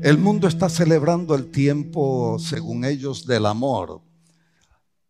El 0.00 0.16
mundo 0.16 0.46
está 0.46 0.68
celebrando 0.68 1.34
el 1.34 1.50
tiempo, 1.50 2.38
según 2.38 2.84
ellos, 2.84 3.26
del 3.26 3.46
amor, 3.46 4.00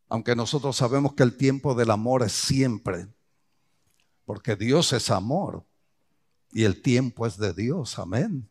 aunque 0.09 0.35
nosotros 0.35 0.77
sabemos 0.77 1.13
que 1.13 1.23
el 1.23 1.37
tiempo 1.37 1.75
del 1.75 1.91
amor 1.91 2.23
es 2.23 2.33
siempre, 2.33 3.07
porque 4.25 4.57
Dios 4.57 4.95
es 4.95 5.11
amor 5.11 5.67
y 6.53 6.65
el 6.65 6.81
tiempo 6.81 7.27
es 7.27 7.37
de 7.37 7.53
Dios, 7.53 7.99
amén. 7.99 8.49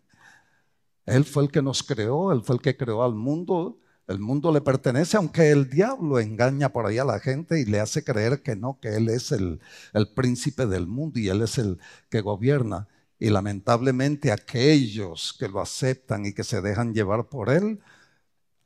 Él 1.08 1.26
fue 1.26 1.44
el 1.44 1.52
que 1.52 1.64
nos 1.64 1.82
creó, 1.82 2.32
Él 2.32 2.44
fue 2.44 2.58
el 2.58 2.62
que 2.62 2.78
creó 2.78 3.04
al 3.04 3.16
mundo, 3.16 3.80
el 4.08 4.20
mundo 4.20 4.52
le 4.52 4.62
pertenece, 4.62 5.18
aunque 5.18 5.50
el 5.50 5.72
diablo 5.72 6.20
engaña 6.20 6.70
por 6.70 6.86
ahí 6.86 7.00
a 7.00 7.04
la 7.04 7.20
gente 7.20 7.60
y 7.60 7.66
le 7.66 7.80
hace 7.80 8.04
creer 8.04 8.44
que 8.44 8.56
no, 8.56 8.80
que 8.80 8.96
Él 8.96 9.10
es 9.10 9.32
el, 9.32 9.60
el 9.94 10.14
príncipe 10.14 10.68
del 10.68 10.86
mundo 10.86 11.18
y 11.20 11.30
Él 11.30 11.42
es 11.42 11.58
el 11.58 11.80
que 12.10 12.22
gobierna. 12.22 12.88
Y 13.20 13.30
lamentablemente 13.30 14.32
aquellos 14.32 15.36
que 15.38 15.48
lo 15.48 15.60
aceptan 15.60 16.26
y 16.26 16.34
que 16.34 16.44
se 16.44 16.62
dejan 16.62 16.94
llevar 16.94 17.30
por 17.30 17.50
Él, 17.50 17.80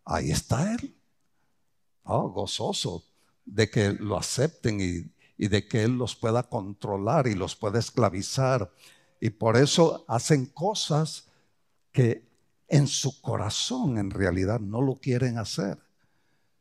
ahí 0.03 0.31
está 0.31 0.73
Él. 0.73 0.95
Oh, 2.03 2.29
gozoso 2.29 3.05
de 3.45 3.69
que 3.69 3.93
lo 3.93 4.17
acepten 4.17 4.81
y, 4.81 5.11
y 5.37 5.47
de 5.47 5.67
que 5.67 5.83
Él 5.83 5.97
los 5.97 6.15
pueda 6.15 6.43
controlar 6.43 7.27
y 7.27 7.35
los 7.35 7.55
pueda 7.55 7.79
esclavizar. 7.79 8.71
Y 9.21 9.29
por 9.29 9.55
eso 9.55 10.03
hacen 10.07 10.47
cosas 10.47 11.29
que 11.91 12.29
en 12.67 12.87
su 12.87 13.21
corazón 13.21 13.97
en 13.97 14.09
realidad 14.09 14.59
no 14.59 14.81
lo 14.81 14.95
quieren 14.95 15.37
hacer, 15.37 15.77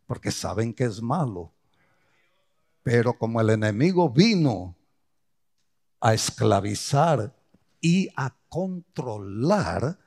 porque 0.06 0.30
saben 0.30 0.75
que 0.75 0.84
es 0.84 1.00
malo. 1.00 1.52
Pero 2.83 3.19
como 3.19 3.41
el 3.41 3.50
enemigo 3.50 4.11
vino 4.11 4.77
a 6.00 6.14
esclavizar 6.14 7.34
y 7.80 8.09
a 8.16 8.37
controlar 8.48 9.98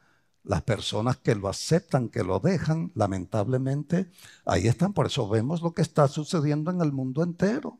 las 0.43 0.61
personas 0.63 1.17
que 1.17 1.35
lo 1.35 1.47
aceptan, 1.47 2.09
que 2.09 2.23
lo 2.23 2.39
dejan, 2.39 2.91
lamentablemente, 2.95 4.11
ahí 4.45 4.67
están. 4.67 4.93
Por 4.93 5.07
eso 5.07 5.27
vemos 5.29 5.61
lo 5.61 5.73
que 5.73 5.81
está 5.81 6.07
sucediendo 6.07 6.69
en 6.69 6.81
el 6.81 6.91
mundo 6.91 7.23
entero. 7.23 7.79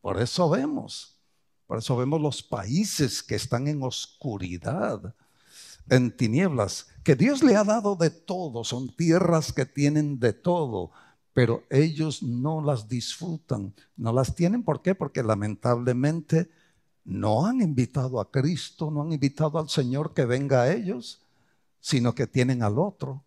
Por 0.00 0.20
eso 0.20 0.48
vemos, 0.48 1.18
por 1.66 1.78
eso 1.78 1.96
vemos 1.96 2.20
los 2.20 2.42
países 2.42 3.22
que 3.22 3.34
están 3.34 3.66
en 3.66 3.82
oscuridad, 3.82 5.14
en 5.88 6.16
tinieblas, 6.16 6.86
que 7.02 7.14
Dios 7.14 7.42
le 7.42 7.56
ha 7.56 7.64
dado 7.64 7.96
de 7.96 8.10
todo, 8.10 8.64
son 8.64 8.88
tierras 8.94 9.52
que 9.52 9.66
tienen 9.66 10.18
de 10.18 10.32
todo, 10.32 10.92
pero 11.32 11.64
ellos 11.70 12.22
no 12.22 12.62
las 12.62 12.88
disfrutan, 12.88 13.74
no 13.96 14.12
las 14.12 14.34
tienen. 14.34 14.62
¿Por 14.62 14.80
qué? 14.80 14.94
Porque 14.94 15.22
lamentablemente 15.22 16.48
no 17.06 17.46
han 17.46 17.60
invitado 17.60 18.20
a 18.20 18.30
Cristo, 18.30 18.90
no 18.90 19.02
han 19.02 19.12
invitado 19.12 19.58
al 19.58 19.68
Señor 19.68 20.12
que 20.12 20.24
venga 20.24 20.62
a 20.62 20.72
ellos, 20.72 21.22
sino 21.80 22.14
que 22.14 22.26
tienen 22.26 22.64
al 22.64 22.78
otro. 22.78 23.24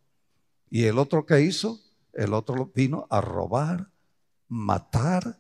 Y 0.69 0.83
el 0.83 0.99
otro 0.99 1.25
que 1.25 1.41
hizo, 1.41 1.79
el 2.13 2.33
otro 2.33 2.71
vino 2.75 3.07
a 3.09 3.21
robar, 3.21 3.89
matar 4.49 5.39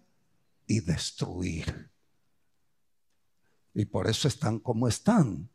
y 0.65 0.79
destruir. 0.79 1.89
Y 3.73 3.85
por 3.85 4.07
eso 4.07 4.29
están 4.29 4.59
como 4.59 4.87
están. 4.87 5.49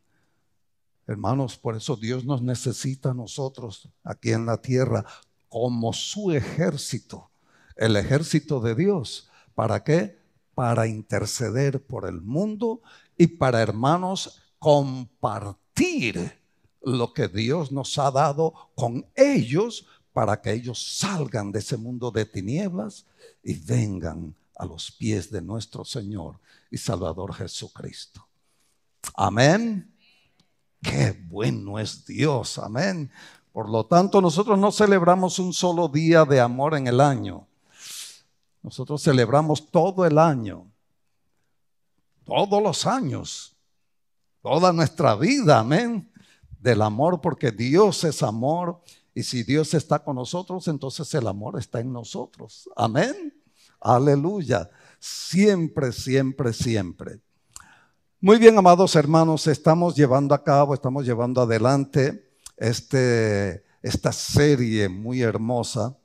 Hermanos, 1.07 1.57
por 1.57 1.77
eso 1.77 1.97
Dios 1.97 2.27
nos 2.27 2.43
necesita 2.43 3.11
a 3.11 3.15
nosotros 3.15 3.89
aquí 4.03 4.33
en 4.33 4.45
la 4.45 4.59
tierra 4.59 5.07
como 5.49 5.93
su 5.95 6.33
ejército, 6.33 7.31
el 7.77 7.97
ejército 7.97 8.61
de 8.61 8.75
Dios. 8.75 9.31
¿Para 9.55 9.83
qué? 9.83 10.24
Para 10.55 10.87
interceder 10.87 11.85
por 11.85 12.09
el 12.09 12.21
mundo 12.21 12.81
y 13.17 13.27
para, 13.27 13.61
hermanos, 13.61 14.41
compartir 14.59 16.33
lo 16.83 17.13
que 17.13 17.29
Dios 17.29 17.73
nos 17.73 17.99
ha 17.99 18.11
dado 18.11 18.55
con 18.75 19.07
ellos 19.15 19.87
para 20.13 20.41
que 20.41 20.53
ellos 20.53 20.97
salgan 20.99 21.51
de 21.51 21.59
ese 21.59 21.77
mundo 21.77 22.11
de 22.11 22.25
tinieblas 22.25 23.07
y 23.43 23.55
vengan 23.55 24.35
a 24.57 24.65
los 24.65 24.93
pies 24.93 25.31
de 25.31 25.43
nuestro 25.43 25.85
Señor 25.85 26.39
y 26.71 26.79
Salvador 26.79 27.35
Jesucristo. 27.35 28.27
Amén. 29.17 29.93
Qué 30.81 31.19
bueno 31.29 31.79
es 31.79 32.07
Dios, 32.07 32.59
amén. 32.59 33.11
Por 33.53 33.69
lo 33.71 33.87
tanto, 33.87 34.21
nosotros 34.21 34.59
no 34.59 34.71
celebramos 34.71 35.39
un 35.39 35.53
solo 35.53 35.89
día 35.89 36.25
de 36.25 36.41
amor 36.41 36.75
en 36.75 36.87
el 36.87 37.01
año. 37.01 37.47
Nosotros 38.65 39.03
celebramos 39.03 39.71
todo 39.71 40.07
el 40.07 40.17
año, 40.17 40.73
todos 42.25 42.63
los 42.63 42.87
años, 42.87 43.55
toda 44.41 44.73
nuestra 44.73 45.15
vida, 45.17 45.59
amén, 45.59 46.11
del 46.59 46.81
amor, 46.81 47.21
porque 47.21 47.53
Dios 47.53 48.05
es 48.05 48.23
amor. 48.23 48.81
Y 49.15 49.23
si 49.23 49.43
Dios 49.43 49.75
está 49.75 49.99
con 49.99 50.17
nosotros, 50.17 50.67
entonces 50.67 51.13
el 51.13 51.27
amor 51.27 51.59
está 51.59 51.81
en 51.81 51.93
nosotros. 51.93 52.67
Amén. 52.75 53.39
Aleluya. 53.81 54.71
Siempre, 54.99 55.93
siempre, 55.93 56.55
siempre. 56.55 57.21
Muy 58.19 58.39
bien, 58.39 58.57
amados 58.57 58.97
hermanos, 58.97 59.47
estamos 59.47 59.95
llevando 59.95 60.35
a 60.35 60.43
cabo, 60.43 60.73
estamos 60.73 61.05
llevando 61.05 61.43
adelante 61.43 62.31
este, 62.57 63.63
esta 63.83 64.11
serie 64.11 64.89
muy 64.89 65.21
hermosa 65.21 65.99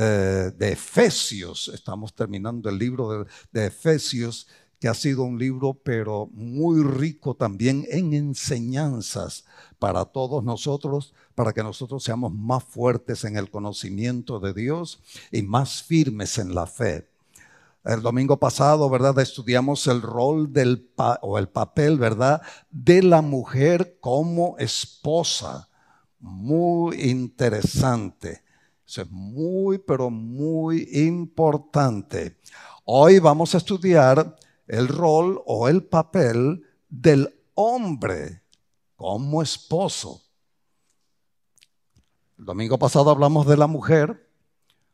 eh, 0.00 0.52
de 0.56 0.72
Efesios. 0.72 1.72
Estamos 1.74 2.14
terminando 2.14 2.68
el 2.68 2.78
libro 2.78 3.26
de, 3.50 3.66
Efesios, 3.66 4.46
que 4.78 4.86
ha 4.86 4.94
sido 4.94 5.24
un 5.24 5.40
libro, 5.40 5.74
pero 5.74 6.28
muy 6.32 6.84
rico 6.84 7.34
también 7.34 7.84
en 7.90 8.12
enseñanzas 8.12 9.44
para 9.80 10.04
todos 10.04 10.44
nosotros, 10.44 11.14
para 11.34 11.52
que 11.52 11.64
nosotros 11.64 12.04
seamos 12.04 12.32
más 12.32 12.62
fuertes 12.62 13.24
en 13.24 13.36
el 13.36 13.50
conocimiento 13.50 14.38
de 14.38 14.54
Dios 14.54 15.02
y 15.32 15.42
más 15.42 15.82
firmes 15.82 16.38
en 16.38 16.54
la 16.54 16.68
fe. 16.68 17.08
El 17.84 18.00
domingo 18.00 18.38
pasado, 18.38 18.88
¿verdad? 18.88 19.18
Estudiamos 19.18 19.84
el 19.88 20.00
rol 20.00 20.52
del 20.52 20.92
o 21.22 21.38
el 21.38 21.48
papel, 21.48 21.98
¿verdad? 21.98 22.40
De 22.70 23.02
la 23.02 23.20
mujer 23.20 23.98
como 24.00 24.56
esposa. 24.58 25.68
Muy 26.20 27.10
interesante. 27.10 28.46
Eso 28.88 29.02
es 29.02 29.10
muy, 29.10 29.76
pero 29.76 30.08
muy 30.08 30.88
importante. 30.92 32.38
Hoy 32.86 33.18
vamos 33.18 33.54
a 33.54 33.58
estudiar 33.58 34.34
el 34.66 34.88
rol 34.88 35.42
o 35.44 35.68
el 35.68 35.84
papel 35.84 36.64
del 36.88 37.38
hombre 37.52 38.44
como 38.96 39.42
esposo. 39.42 40.22
El 42.38 42.46
domingo 42.46 42.78
pasado 42.78 43.10
hablamos 43.10 43.46
de 43.46 43.58
la 43.58 43.66
mujer, 43.66 44.26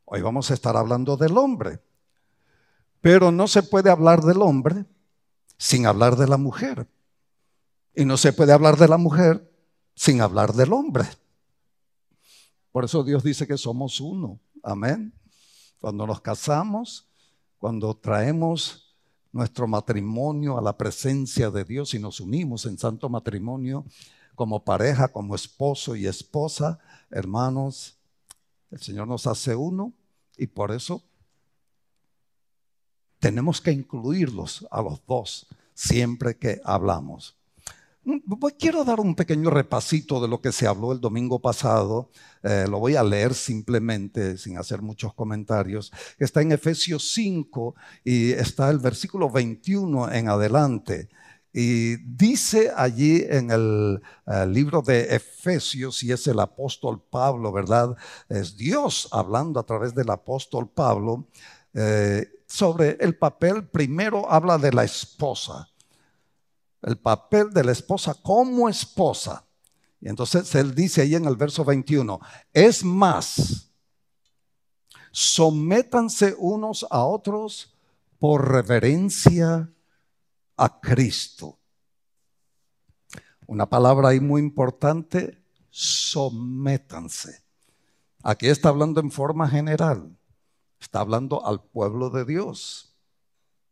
hoy 0.07 0.23
vamos 0.23 0.51
a 0.51 0.55
estar 0.55 0.77
hablando 0.77 1.17
del 1.17 1.39
hombre. 1.39 1.81
Pero 3.01 3.31
no 3.31 3.47
se 3.47 3.63
puede 3.63 3.91
hablar 3.91 4.23
del 4.23 4.43
hombre 4.43 4.87
sin 5.57 5.87
hablar 5.87 6.17
de 6.17 6.27
la 6.27 6.37
mujer. 6.37 6.89
Y 7.95 8.05
no 8.05 8.17
se 8.17 8.33
puede 8.33 8.53
hablar 8.53 8.77
de 8.77 8.89
la 8.89 8.97
mujer 8.97 9.49
sin 9.95 10.21
hablar 10.21 10.53
del 10.53 10.73
hombre. 10.73 11.05
Por 12.75 12.85
eso 12.85 13.05
Dios 13.05 13.23
dice 13.23 13.47
que 13.47 13.57
somos 13.57 14.01
uno. 14.01 14.41
Amén. 14.61 15.15
Cuando 15.79 16.09
nos 16.09 16.21
casamos, 16.21 17.07
cuando 17.57 17.95
traemos 17.95 18.97
nuestro 19.31 19.69
matrimonio 19.69 20.59
a 20.59 20.61
la 20.61 20.77
presencia 20.77 21.53
de 21.53 21.63
Dios 21.63 21.95
y 21.95 22.01
nos 22.01 22.19
unimos 22.19 22.67
en 22.67 22.77
santo 22.77 23.09
matrimonio 23.09 23.85
como 24.35 24.65
pareja, 24.65 25.07
como 25.07 25.37
esposo 25.37 25.95
y 25.95 26.09
esposa, 26.09 26.81
hermanos, 27.13 27.97
el 28.73 28.81
Señor 28.81 29.07
nos 29.07 29.29
hace 29.29 29.55
uno 29.55 29.93
y 30.37 30.49
por 30.49 30.73
eso 30.73 31.01
tenemos 33.21 33.61
que 33.61 33.71
incluirlos 33.71 34.67
a 34.69 34.83
los 34.83 35.01
dos 35.07 35.47
siempre 35.75 36.37
que 36.37 36.61
hablamos. 36.65 37.37
Quiero 38.59 38.85
dar 38.85 39.01
un 39.01 39.15
pequeño 39.15 39.49
repasito 39.49 40.21
de 40.21 40.29
lo 40.29 40.41
que 40.41 40.53
se 40.53 40.67
habló 40.67 40.93
el 40.93 41.01
domingo 41.01 41.41
pasado. 41.41 42.11
Eh, 42.43 42.67
lo 42.69 42.79
voy 42.79 42.97
a 42.97 43.03
leer 43.03 43.35
simplemente, 43.35 44.37
sin 44.37 44.59
hacer 44.59 44.83
muchos 44.83 45.15
comentarios. 45.15 45.91
Está 46.19 46.43
en 46.43 46.53
Efesios 46.53 47.11
5 47.13 47.75
y 48.05 48.33
está 48.33 48.69
el 48.69 48.79
versículo 48.79 49.31
21 49.31 50.13
en 50.13 50.29
adelante. 50.29 51.09
Y 51.53 51.97
dice 51.97 52.73
allí 52.77 53.25
en 53.27 53.51
el, 53.51 54.03
eh, 54.27 54.47
libro 54.47 54.83
de 54.83 55.15
Efesios, 55.15 56.03
y 56.03 56.13
es 56.13 56.27
el 56.27 56.41
apóstol 56.41 57.03
Pablo, 57.09 57.53
¿verdad? 57.53 57.97
Es 58.29 58.57
Dios 58.57 59.09
hablando 59.13 59.61
a 59.61 59.67
través 59.67 59.95
del 59.95 60.11
apóstol 60.11 60.69
Pablo 60.69 61.29
eh, 61.73 62.29
sobre 62.47 62.99
el 63.01 63.17
papel. 63.17 63.67
Primero 63.69 64.31
habla 64.31 64.59
de 64.59 64.73
la 64.73 64.85
esposa 64.85 65.69
el 66.85 66.99
papel 66.99 67.53
de 67.53 67.65
la 67.65 67.73
esposa 67.73 68.15
como 68.15 68.69
esposa. 68.69 69.47
Y 70.01 70.09
entonces 70.09 70.55
él 70.55 70.75
dice 70.75 71.01
ahí 71.03 71.15
en 71.15 71.25
el 71.25 71.37
verso 71.37 71.65
21, 71.65 72.21
es 72.53 72.85
más, 72.85 73.73
sométanse 75.11 76.35
unos 76.39 76.87
a 76.91 77.05
otros 77.05 77.75
por 78.19 78.51
reverencia 78.51 79.73
a 80.57 80.81
Cristo. 80.81 81.59
Una 83.47 83.67
palabra 83.67 84.09
ahí 84.09 84.21
muy 84.21 84.43
importante, 84.43 85.43
sométanse. 85.71 87.45
Aquí 88.23 88.49
está 88.49 88.69
hablando 88.69 89.01
en 89.01 89.11
forma 89.11 89.49
general. 89.49 90.17
Está 90.81 91.01
hablando 91.01 91.47
al 91.47 91.63
pueblo 91.63 92.11
de 92.11 92.27
Dios, 92.27 92.95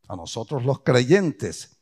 a 0.09 0.17
nosotros 0.17 0.65
los 0.65 0.81
creyentes. 0.81 1.82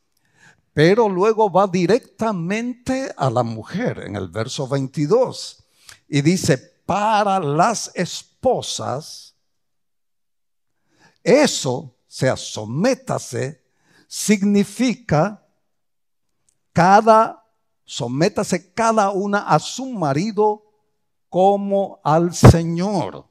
Pero 0.73 1.09
luego 1.09 1.51
va 1.51 1.67
directamente 1.67 3.13
a 3.17 3.29
la 3.31 3.43
mujer 3.43 4.05
en 4.07 4.17
el 4.17 4.29
verso 4.29 4.69
22 4.69 5.65
y 6.09 6.23
dice, 6.23 6.59
para 6.87 7.41
las 7.41 7.91
esposas, 7.95 9.35
eso, 11.23 11.95
sea, 12.07 12.37
sométase, 12.37 13.63
significa 14.07 15.47
cada, 16.73 17.45
sométase 17.85 18.73
cada 18.73 19.11
una 19.11 19.41
a 19.49 19.59
su 19.59 19.87
marido 19.87 20.63
como 21.29 22.01
al 22.03 22.35
Señor. 22.35 23.25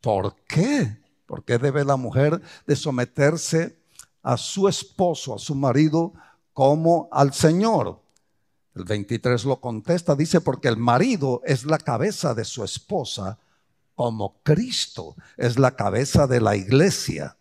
¿Por 0.00 0.36
qué? 0.46 0.98
¿Por 1.26 1.44
qué 1.44 1.58
debe 1.58 1.84
la 1.84 1.96
mujer 1.96 2.40
de 2.66 2.76
someterse 2.76 3.83
a 4.24 4.36
su 4.36 4.66
esposo, 4.66 5.34
a 5.34 5.38
su 5.38 5.54
marido, 5.54 6.12
como 6.52 7.08
al 7.12 7.32
Señor? 7.32 8.00
El 8.74 8.84
23 8.84 9.44
lo 9.44 9.60
contesta, 9.60 10.16
dice, 10.16 10.40
porque 10.40 10.66
el 10.66 10.76
marido 10.76 11.42
es 11.44 11.64
la 11.64 11.78
cabeza 11.78 12.34
de 12.34 12.44
su 12.44 12.64
esposa, 12.64 13.38
como 13.94 14.40
Cristo 14.42 15.14
es 15.36 15.58
la 15.58 15.76
cabeza 15.76 16.26
de 16.26 16.40
la 16.40 16.56
iglesia. 16.56 17.36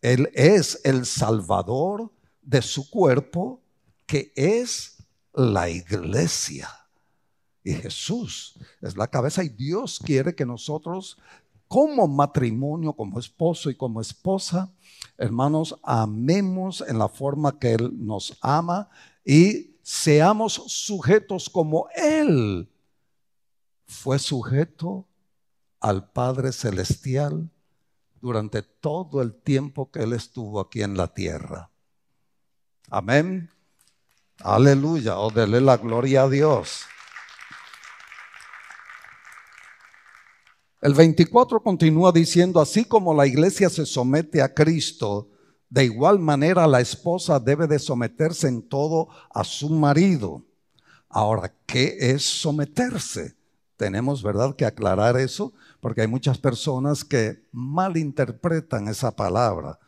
Él 0.00 0.30
es 0.34 0.80
el 0.84 1.04
salvador 1.04 2.12
de 2.42 2.62
su 2.62 2.88
cuerpo, 2.88 3.60
que 4.06 4.32
es 4.36 4.98
la 5.32 5.68
iglesia. 5.68 6.68
Y 7.64 7.74
Jesús 7.74 8.54
es 8.80 8.96
la 8.96 9.08
cabeza 9.08 9.42
y 9.42 9.48
Dios 9.48 9.98
quiere 9.98 10.36
que 10.36 10.46
nosotros 10.46 11.18
como 11.66 12.06
matrimonio, 12.06 12.92
como 12.92 13.18
esposo 13.18 13.70
y 13.70 13.74
como 13.74 14.00
esposa, 14.00 14.70
hermanos, 15.18 15.78
amemos 15.82 16.82
en 16.86 16.98
la 16.98 17.08
forma 17.08 17.58
que 17.58 17.74
Él 17.74 17.90
nos 17.94 18.36
ama 18.40 18.88
y 19.24 19.76
seamos 19.82 20.54
sujetos 20.66 21.48
como 21.48 21.88
Él 21.94 22.68
fue 23.86 24.18
sujeto 24.18 25.06
al 25.80 26.10
Padre 26.10 26.52
Celestial 26.52 27.50
durante 28.20 28.62
todo 28.62 29.22
el 29.22 29.34
tiempo 29.34 29.90
que 29.90 30.00
Él 30.00 30.12
estuvo 30.12 30.60
aquí 30.60 30.82
en 30.82 30.96
la 30.96 31.14
tierra. 31.14 31.70
Amén. 32.90 33.50
Aleluya. 34.38 35.18
O 35.18 35.28
oh, 35.28 35.46
la 35.46 35.76
gloria 35.76 36.22
a 36.22 36.28
Dios. 36.28 36.82
El 40.86 40.94
24 40.94 41.64
continúa 41.64 42.12
diciendo, 42.12 42.60
así 42.60 42.84
como 42.84 43.12
la 43.12 43.26
iglesia 43.26 43.68
se 43.68 43.84
somete 43.84 44.40
a 44.40 44.54
Cristo, 44.54 45.28
de 45.68 45.82
igual 45.82 46.20
manera 46.20 46.64
la 46.68 46.80
esposa 46.80 47.40
debe 47.40 47.66
de 47.66 47.80
someterse 47.80 48.46
en 48.46 48.62
todo 48.62 49.08
a 49.34 49.42
su 49.42 49.68
marido. 49.68 50.44
Ahora, 51.08 51.52
¿qué 51.66 51.96
es 51.98 52.22
someterse? 52.22 53.34
Tenemos, 53.76 54.22
¿verdad?, 54.22 54.54
que 54.54 54.64
aclarar 54.64 55.18
eso, 55.18 55.52
porque 55.80 56.02
hay 56.02 56.06
muchas 56.06 56.38
personas 56.38 57.04
que 57.04 57.42
malinterpretan 57.50 58.86
esa 58.86 59.10
palabra. 59.10 59.80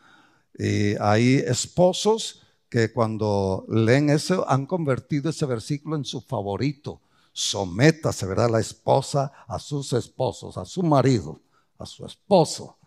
Y 0.58 0.96
hay 0.96 1.36
esposos 1.46 2.42
que 2.68 2.92
cuando 2.92 3.64
leen 3.68 4.10
eso 4.10 4.44
han 4.50 4.66
convertido 4.66 5.30
ese 5.30 5.46
versículo 5.46 5.94
en 5.94 6.04
su 6.04 6.20
favorito 6.20 7.00
sométase, 7.38 8.26
¿verdad? 8.26 8.50
La 8.50 8.58
esposa 8.58 9.32
a 9.46 9.60
sus 9.60 9.92
esposos, 9.92 10.58
a 10.58 10.64
su 10.64 10.82
marido, 10.82 11.40
a 11.78 11.86
su 11.86 12.04
esposo. 12.04 12.78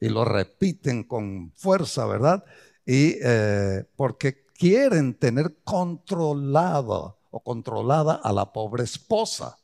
Y 0.00 0.08
lo 0.08 0.24
repiten 0.24 1.04
con 1.04 1.52
fuerza, 1.54 2.04
¿verdad? 2.06 2.44
Y 2.84 3.14
eh, 3.22 3.84
porque 3.94 4.44
quieren 4.54 5.14
tener 5.14 5.58
controlado 5.62 7.20
o 7.30 7.40
controlada 7.44 8.14
a 8.14 8.32
la 8.32 8.52
pobre 8.52 8.82
esposa. 8.82 9.56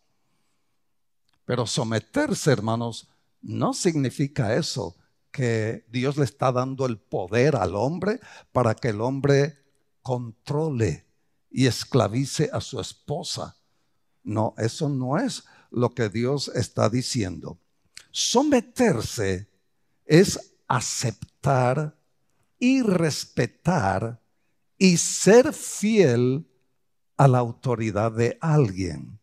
Pero 1.45 1.67
someterse, 1.67 2.53
hermanos, 2.53 3.09
no 3.43 3.75
significa 3.75 4.55
eso, 4.55 4.95
que 5.33 5.85
Dios 5.91 6.17
le 6.17 6.25
está 6.25 6.53
dando 6.53 6.87
el 6.87 6.99
poder 6.99 7.57
al 7.57 7.75
hombre 7.75 8.21
para 8.53 8.77
que 8.77 8.91
el 8.91 9.01
hombre 9.01 9.59
controle 10.01 11.07
y 11.51 11.67
esclavice 11.67 12.51
a 12.53 12.61
su 12.61 12.79
esposa. 12.79 13.58
No, 14.23 14.55
eso 14.59 14.89
no 14.89 15.19
es 15.19 15.45
lo 15.71 15.95
que 15.95 16.09
Dios 16.09 16.49
está 16.55 16.89
diciendo. 16.89 17.59
Someterse 18.11 19.49
es 20.05 20.57
aceptar 20.67 21.97
y 22.59 22.83
respetar 22.83 24.21
y 24.77 24.97
ser 24.97 25.53
fiel 25.53 26.47
a 27.17 27.29
la 27.29 27.39
autoridad 27.39 28.13
de 28.13 28.39
alguien. 28.41 29.19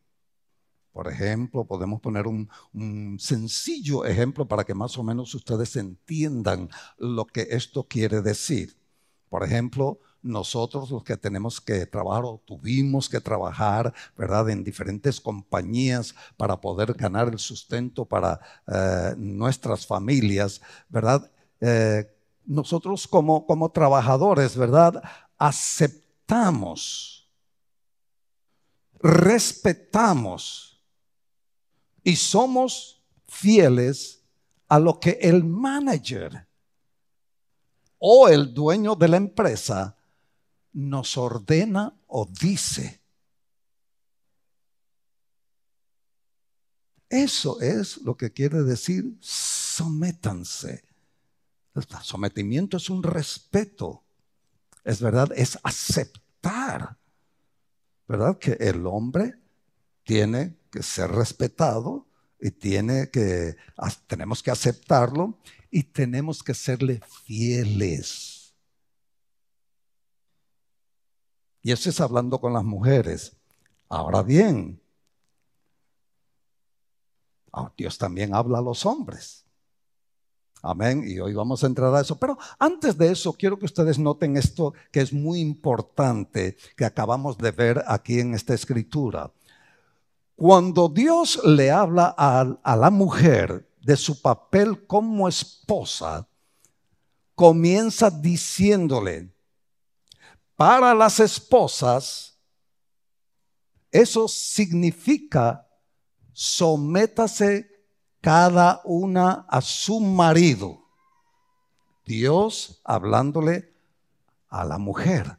Por 0.91 1.09
ejemplo, 1.09 1.65
podemos 1.65 1.99
poner 1.99 2.25
un, 2.25 2.49
sencillo 3.19 4.05
ejemplo 4.05 4.47
para 4.47 4.63
que 4.63 4.73
más 4.73 4.97
o 4.97 5.03
menos 5.03 5.35
ustedes 5.35 5.75
entiendan 5.75 6.69
lo 6.97 7.25
que 7.25 7.47
esto 7.49 7.83
quiere 7.83 8.21
decir. 8.21 8.77
Por 9.27 9.43
ejemplo, 9.43 9.99
nosotros 10.25 10.89
los 10.89 11.03
que 11.03 11.15
tenemos 11.15 11.61
que 11.61 11.85
trabajar 11.85 12.23
o 12.25 12.41
tuvimos 12.43 13.07
que 13.07 13.21
trabajar, 13.21 13.93
¿verdad? 14.17 14.49
En 14.49 14.63
diferentes 14.63 15.21
compañías 15.21 16.15
para 16.35 16.59
poder 16.59 16.93
ganar 16.93 17.27
el 17.27 17.37
sustento 17.37 18.05
para 18.05 18.39
eh, 18.67 19.13
nuestras 19.17 19.85
familias, 19.85 20.61
¿verdad? 20.89 21.29
Eh, 21.61 22.11
nosotros 22.43 23.07
como, 23.07 23.45
como 23.45 23.69
trabajadores, 23.69 24.57
¿verdad? 24.57 25.01
Aceptamos, 25.37 27.29
respetamos 28.99 30.81
y 32.03 32.15
somos 32.15 32.99
fieles 33.27 34.23
a 34.67 34.79
lo 34.79 34.99
que 34.99 35.19
el 35.21 35.43
manager 35.43 36.47
o 37.99 38.27
el 38.27 38.51
dueño 38.53 38.95
de 38.95 39.07
la 39.07 39.17
empresa 39.17 39.95
nos 40.75 41.17
ordena 41.17 41.97
o 42.07 42.25
dice. 42.25 43.01
Eso 47.09 47.61
es 47.61 47.97
lo 47.99 48.17
que 48.17 48.31
quiere 48.31 48.61
decir 48.63 49.15
sométanse. 49.21 50.83
El 51.73 51.85
sometimiento 52.03 52.77
es 52.77 52.89
un 52.89 53.03
respeto. 53.03 54.03
Es 54.83 54.99
verdad, 54.99 55.29
es 55.35 55.57
aceptar. 55.63 56.97
¿Verdad? 58.07 58.37
Que 58.37 58.51
el 58.59 58.85
hombre 58.85 59.39
tiene 60.03 60.57
que 60.69 60.83
ser 60.83 61.09
respetado 61.09 62.05
y 62.39 62.51
tiene 62.51 63.09
que, 63.09 63.55
tenemos 64.07 64.43
que 64.43 64.51
aceptarlo 64.51 65.39
y 65.71 65.83
tenemos 65.83 66.43
que 66.43 66.53
serle 66.53 67.01
fieles. 67.25 68.34
Y 71.65 71.71
eso 71.71 71.89
es 71.89 71.99
hablando 71.99 72.39
con 72.39 72.53
las 72.53 72.63
mujeres. 72.63 73.35
Ahora 73.89 74.21
bien, 74.21 74.79
ah, 77.51 77.73
Dios 77.75 77.97
también 77.97 78.35
habla 78.35 78.59
a 78.59 78.61
los 78.61 78.85
hombres. 78.85 79.43
Amén. 80.61 81.03
Y 81.07 81.17
hoy 81.17 81.33
vamos 81.33 81.63
a 81.63 81.65
entrar 81.65 81.91
a 81.95 82.01
eso. 82.01 82.19
Pero 82.19 82.37
antes 82.59 82.95
de 82.99 83.11
eso, 83.11 83.33
quiero 83.33 83.57
que 83.57 83.65
ustedes 83.65 83.97
noten 83.97 84.37
esto 84.37 84.75
que 84.91 85.01
es 85.01 85.11
muy 85.11 85.39
importante 85.39 86.55
que 86.77 86.85
acabamos 86.85 87.35
de 87.35 87.49
ver 87.49 87.83
aquí 87.87 88.19
en 88.19 88.35
esta 88.35 88.53
escritura. 88.53 89.31
Cuando 90.35 90.87
Dios 90.87 91.43
le 91.45 91.71
habla 91.71 92.13
a, 92.15 92.41
a 92.61 92.75
la 92.75 92.91
mujer 92.91 93.67
de 93.81 93.97
su 93.97 94.21
papel 94.21 94.85
como 94.85 95.27
esposa, 95.27 96.27
comienza 97.33 98.11
diciéndole, 98.11 99.34
para 100.55 100.93
las 100.93 101.19
esposas, 101.19 102.37
eso 103.91 104.27
significa 104.27 105.65
sométase 106.33 107.69
cada 108.19 108.81
una 108.83 109.45
a 109.47 109.61
su 109.61 109.99
marido. 110.01 110.81
Dios 112.05 112.81
hablándole 112.83 113.73
a 114.49 114.65
la 114.65 114.77
mujer, 114.77 115.37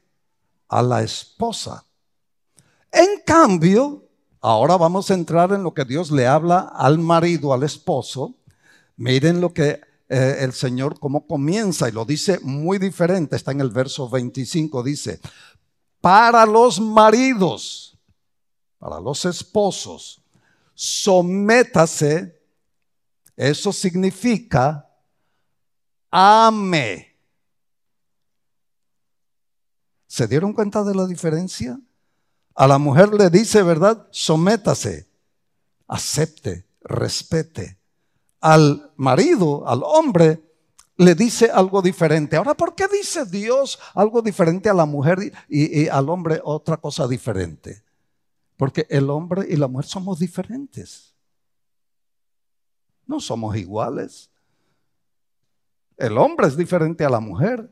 a 0.68 0.82
la 0.82 1.02
esposa. 1.02 1.84
En 2.90 3.20
cambio, 3.26 4.08
ahora 4.40 4.76
vamos 4.76 5.10
a 5.10 5.14
entrar 5.14 5.52
en 5.52 5.62
lo 5.62 5.74
que 5.74 5.84
Dios 5.84 6.10
le 6.10 6.26
habla 6.26 6.60
al 6.60 6.98
marido, 6.98 7.52
al 7.52 7.62
esposo. 7.62 8.34
Miren 8.96 9.40
lo 9.40 9.52
que 9.52 9.80
eh, 10.08 10.38
el 10.40 10.52
Señor 10.52 11.00
cómo 11.00 11.26
comienza 11.26 11.88
y 11.88 11.92
lo 11.92 12.04
dice 12.04 12.38
muy 12.42 12.78
diferente. 12.78 13.36
Está 13.36 13.52
en 13.52 13.60
el 13.60 13.70
verso 13.70 14.08
25, 14.08 14.82
dice, 14.82 15.20
para 16.00 16.46
los 16.46 16.80
maridos. 16.80 17.98
para 18.78 19.00
los 19.00 19.24
esposos, 19.24 20.22
sométase, 20.74 22.40
eso 23.34 23.72
significa 23.72 24.88
ame. 26.10 27.16
¿Se 30.06 30.26
dieron 30.26 30.52
cuenta 30.52 30.84
de 30.84 30.94
la 30.94 31.06
diferencia? 31.06 31.80
A 32.54 32.66
la 32.66 32.78
mujer 32.78 33.12
le 33.12 33.28
dice, 33.28 33.62
¿verdad? 33.62 34.06
Sométase, 34.10 35.08
acepte, 35.86 36.66
respete. 36.80 37.75
Al 38.46 38.92
marido, 38.94 39.66
al 39.66 39.82
hombre, 39.82 40.40
le 40.98 41.16
dice 41.16 41.50
algo 41.50 41.82
diferente. 41.82 42.36
Ahora, 42.36 42.54
¿por 42.54 42.76
qué 42.76 42.86
dice 42.86 43.26
Dios 43.26 43.76
algo 43.92 44.22
diferente 44.22 44.68
a 44.68 44.74
la 44.74 44.86
mujer 44.86 45.32
y, 45.48 45.88
al 45.88 46.08
hombre 46.08 46.40
otra 46.44 46.76
cosa 46.76 47.08
diferente? 47.08 47.82
Porque 48.56 48.86
el 48.88 49.10
hombre 49.10 49.46
y 49.48 49.56
la 49.56 49.66
mujer 49.66 49.86
somos 49.86 50.20
diferentes. 50.20 51.12
No 53.04 53.18
somos 53.18 53.56
iguales. 53.56 54.30
El 55.96 56.16
hombre 56.16 56.46
es 56.46 56.56
diferente 56.56 57.04
a 57.04 57.10
la 57.10 57.18
mujer. 57.18 57.68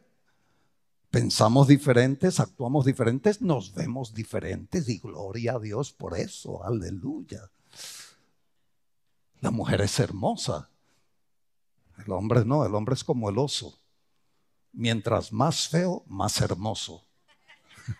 Pensamos 1.09 1.69
diferentes, 1.69 2.41
actuamos 2.41 2.85
diferentes, 2.85 3.41
nos 3.41 3.73
vemos 3.73 4.13
diferentes 4.13 4.89
y 4.89 4.99
gloria 4.99 5.53
a 5.53 5.61
Dios 5.61 5.93
por 5.93 6.19
eso. 6.19 6.65
Aleluya. 6.65 7.49
La 9.45 9.51
mujer 9.51 9.83
es 9.83 10.01
hermosa. 10.01 10.71
El 11.99 12.11
hombre 12.13 12.47
no, 12.47 12.65
el 12.65 12.75
hombre 12.75 12.95
es 12.95 13.05
como 13.05 13.29
el 13.29 13.37
oso. 13.37 13.79
Mientras 14.73 15.35
más 15.35 15.69
feo, 15.69 16.03
más 16.07 16.41
hermoso. 16.41 17.05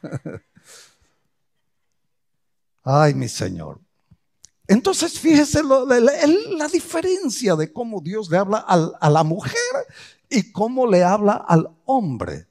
Ay, 2.83 3.13
mi 3.13 3.29
Señor. 3.29 3.79
Entonces, 4.67 5.21
fíjese 5.21 5.63
la, 5.63 6.69
diferencia 6.69 7.55
de 7.57 7.71
cómo 7.71 8.01
Dios 8.01 8.31
le 8.31 8.39
habla 8.39 8.57
a 8.59 9.11
la 9.11 9.23
mujer 9.23 9.53
y 10.31 10.51
cómo 10.51 10.87
le 10.87 11.05
habla 11.05 11.35
al 11.35 11.69
hombre. 11.85 12.49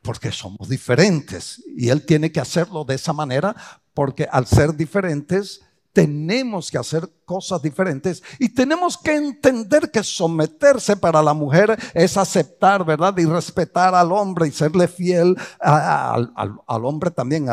Porque 0.00 0.32
somos 0.32 0.66
diferentes 0.70 1.62
y 1.76 1.90
Él 1.90 2.06
tiene 2.06 2.32
que 2.32 2.40
hacerlo 2.40 2.84
de 2.84 2.94
esa 2.94 3.12
manera 3.12 3.81
porque 3.94 4.28
al 4.30 4.46
ser 4.46 4.74
diferentes 4.74 5.62
tenemos 5.92 6.70
que 6.70 6.78
hacer 6.78 7.08
cosas 7.24 7.60
diferentes 7.60 8.22
y 8.38 8.48
tenemos 8.48 8.96
que 8.96 9.14
entender 9.14 9.90
que 9.90 10.02
someterse 10.02 10.96
para 10.96 11.22
la 11.22 11.34
mujer 11.34 11.78
es 11.92 12.16
aceptar, 12.16 12.84
¿verdad? 12.84 13.16
Y 13.18 13.26
respetar 13.26 13.94
al 13.94 14.10
hombre 14.10 14.48
y 14.48 14.52
serle 14.52 14.88
fiel 14.88 15.36
al, 15.60 16.32
hombre 16.66 17.10
también. 17.10 17.46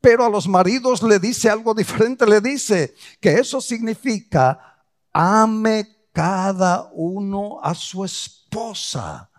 pero 0.00 0.24
a 0.24 0.30
los 0.30 0.48
maridos 0.48 1.02
le 1.02 1.18
dice 1.18 1.50
algo 1.50 1.74
diferente, 1.74 2.26
le 2.26 2.40
dice 2.40 2.94
que 3.20 3.34
eso 3.34 3.60
significa 3.60 4.72
ame 5.12 5.86
cada 6.12 6.90
uno 6.92 7.60
a 7.62 7.74
su 7.74 8.04
esposa. 8.04 9.30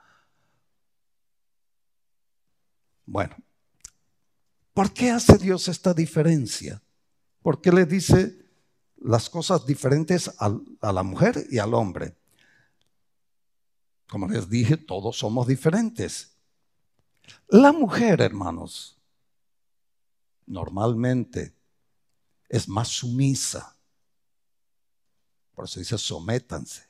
Bueno, 3.06 3.36
¿Por 4.74 4.92
qué 4.92 5.12
hace 5.12 5.38
Dios 5.38 5.68
esta 5.68 5.94
diferencia? 5.94 6.82
¿Por 7.42 7.62
qué 7.62 7.72
le 7.72 7.86
dice 7.86 8.44
las 8.98 9.30
cosas 9.30 9.66
diferentes 9.66 10.32
a 10.40 10.92
la 10.92 11.04
mujer 11.04 11.46
y 11.50 11.60
al 11.60 11.74
hombre? 11.74 12.16
Como 14.08 14.28
les 14.28 14.50
dije, 14.50 14.78
todos 14.78 15.18
somos 15.18 15.48
diferentes. 15.48 16.36
La 17.48 17.72
mujer, 17.72 18.22
hermanos, 18.22 18.98
normalmente 20.46 21.56
es 22.50 22.68
más 22.68 22.88
sumisa. 22.88 23.76
Por 25.54 25.66
eso 25.66 25.80
dice 25.80 25.98
sométanse. 25.98 26.84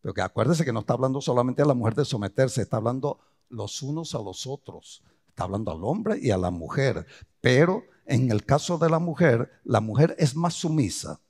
Pero 0.00 0.22
acuérdense 0.22 0.64
que 0.64 0.72
no 0.72 0.80
está 0.80 0.94
hablando 0.94 1.20
solamente 1.20 1.62
a 1.62 1.66
la 1.66 1.74
mujer 1.74 1.94
de 1.94 2.04
someterse, 2.04 2.62
está 2.62 2.76
hablando 2.76 3.18
los 3.48 3.82
unos 3.82 4.14
a 4.14 4.18
los 4.18 4.46
otros. 4.46 5.02
Está 5.34 5.44
hablando 5.44 5.72
al 5.72 5.82
hombre 5.82 6.16
y 6.22 6.30
a 6.30 6.38
la 6.38 6.52
mujer. 6.52 7.08
Pero 7.40 7.82
en 8.06 8.30
el 8.30 8.44
caso 8.44 8.78
de 8.78 8.88
la 8.88 9.00
mujer, 9.00 9.50
la 9.64 9.80
mujer 9.80 10.14
es 10.16 10.36
más 10.36 10.54
sumisa. 10.54 11.20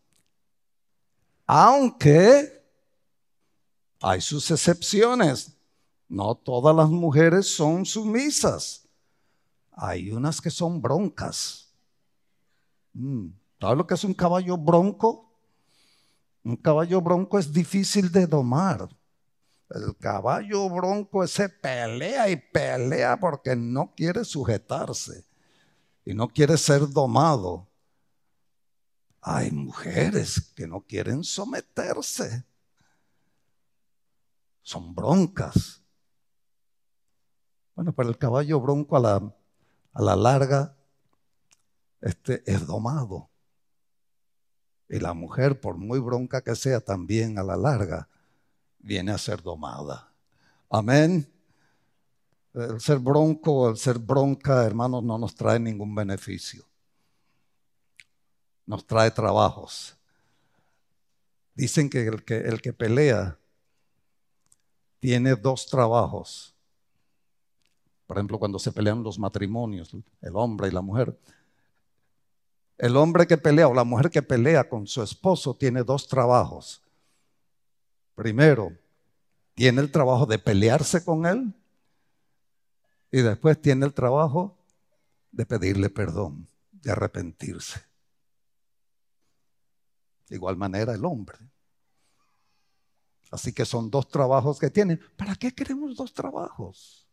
Aunque 1.46 2.62
hay 4.02 4.20
sus 4.20 4.50
excepciones. 4.50 5.56
No 6.06 6.34
todas 6.34 6.76
las 6.76 6.90
mujeres 6.90 7.46
son 7.46 7.86
sumisas. 7.86 8.86
Hay 9.72 10.10
unas 10.10 10.38
que 10.38 10.50
son 10.50 10.82
broncas. 10.82 11.72
Mm, 12.92 13.28
¿Sabes 13.58 13.78
lo 13.78 13.86
que 13.86 13.94
es 13.94 14.04
un 14.04 14.12
caballo 14.12 14.58
bronco? 14.58 15.32
Un 16.44 16.56
caballo 16.56 17.00
bronco 17.00 17.38
es 17.38 17.50
difícil 17.50 18.12
de 18.12 18.26
domar. 18.26 18.86
El 19.70 19.96
caballo 19.96 20.68
bronco 20.68 21.24
ese 21.24 21.48
pelea 21.48 22.28
y 22.28 22.36
pelea 22.36 23.18
porque 23.18 23.56
no 23.56 23.92
quiere 23.94 24.24
sujetarse 24.24 25.24
y 26.04 26.14
no 26.14 26.28
quiere 26.28 26.56
ser 26.56 26.88
domado. 26.88 27.68
Hay 29.20 29.50
mujeres 29.50 30.52
que 30.54 30.66
no 30.66 30.82
quieren 30.82 31.24
someterse. 31.24 32.44
Son 34.62 34.94
broncas. 34.94 35.82
Bueno, 37.74 37.92
pero 37.94 38.10
el 38.10 38.18
caballo 38.18 38.60
bronco 38.60 38.96
a 38.96 39.00
la, 39.00 39.34
a 39.94 40.02
la 40.02 40.14
larga 40.14 40.76
este, 42.02 42.42
es 42.46 42.66
domado. 42.66 43.30
Y 44.90 45.00
la 45.00 45.14
mujer, 45.14 45.58
por 45.58 45.78
muy 45.78 45.98
bronca 45.98 46.42
que 46.42 46.54
sea, 46.54 46.80
también 46.80 47.38
a 47.38 47.42
la 47.42 47.56
larga 47.56 48.08
viene 48.84 49.12
a 49.12 49.18
ser 49.18 49.42
domada. 49.42 50.08
Amén. 50.68 51.26
El 52.52 52.80
ser 52.80 52.98
bronco, 52.98 53.70
el 53.70 53.76
ser 53.76 53.98
bronca, 53.98 54.64
hermanos, 54.64 55.02
no 55.02 55.18
nos 55.18 55.34
trae 55.34 55.58
ningún 55.58 55.94
beneficio. 55.94 56.64
Nos 58.66 58.86
trae 58.86 59.10
trabajos. 59.10 59.96
Dicen 61.54 61.88
que 61.88 62.06
el 62.06 62.24
que, 62.24 62.36
el 62.36 62.60
que 62.60 62.72
pelea 62.72 63.38
tiene 65.00 65.34
dos 65.34 65.66
trabajos. 65.66 66.54
Por 68.06 68.18
ejemplo, 68.18 68.38
cuando 68.38 68.58
se 68.58 68.72
pelean 68.72 69.02
los 69.02 69.18
matrimonios, 69.18 69.96
el 70.20 70.36
hombre 70.36 70.68
y 70.68 70.72
la 70.72 70.82
mujer. 70.82 71.18
El 72.76 72.96
hombre 72.96 73.26
que 73.26 73.38
pelea 73.38 73.68
o 73.68 73.74
la 73.74 73.84
mujer 73.84 74.10
que 74.10 74.22
pelea 74.22 74.68
con 74.68 74.86
su 74.86 75.02
esposo 75.02 75.54
tiene 75.54 75.82
dos 75.82 76.06
trabajos. 76.06 76.83
Primero, 78.14 78.76
tiene 79.54 79.80
el 79.80 79.90
trabajo 79.90 80.26
de 80.26 80.38
pelearse 80.38 81.04
con 81.04 81.26
él 81.26 81.54
y 83.10 83.22
después 83.22 83.60
tiene 83.60 83.86
el 83.86 83.94
trabajo 83.94 84.58
de 85.30 85.46
pedirle 85.46 85.90
perdón, 85.90 86.48
de 86.70 86.92
arrepentirse. 86.92 87.80
De 90.28 90.36
igual 90.36 90.56
manera 90.56 90.94
el 90.94 91.04
hombre. 91.04 91.38
Así 93.30 93.52
que 93.52 93.64
son 93.64 93.90
dos 93.90 94.08
trabajos 94.08 94.58
que 94.58 94.70
tienen. 94.70 95.00
¿Para 95.16 95.34
qué 95.34 95.52
queremos 95.52 95.96
dos 95.96 96.12
trabajos? 96.12 97.08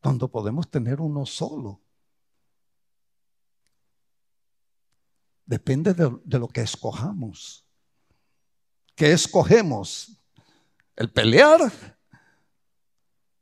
Cuando 0.00 0.28
podemos 0.28 0.68
tener 0.70 1.00
uno 1.00 1.24
solo. 1.26 1.80
Depende 5.44 5.94
de, 5.94 6.16
de 6.24 6.38
lo 6.38 6.48
que 6.48 6.60
escojamos. 6.60 7.65
¿Qué 8.96 9.12
escogemos? 9.12 10.10
¿El 10.96 11.12
pelear 11.12 11.60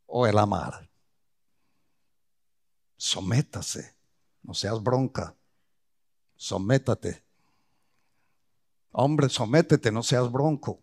o 0.05 0.27
el 0.27 0.37
amar? 0.37 0.91
Sométase, 2.97 3.95
no 4.43 4.53
seas 4.53 4.83
bronca, 4.83 5.37
sométate. 6.35 7.23
Hombre, 8.91 9.29
sométete, 9.29 9.93
no 9.93 10.03
seas 10.03 10.31
bronco. 10.31 10.83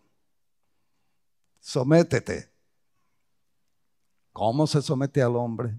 Sométete. 1.60 2.50
¿Cómo 4.32 4.66
se 4.66 4.80
somete 4.80 5.20
al 5.20 5.36
hombre? 5.36 5.76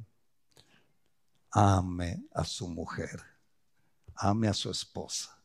Ame 1.50 2.24
a 2.32 2.46
su 2.46 2.68
mujer, 2.68 3.24
ame 4.16 4.48
a 4.48 4.54
su 4.54 4.70
esposa. 4.70 5.43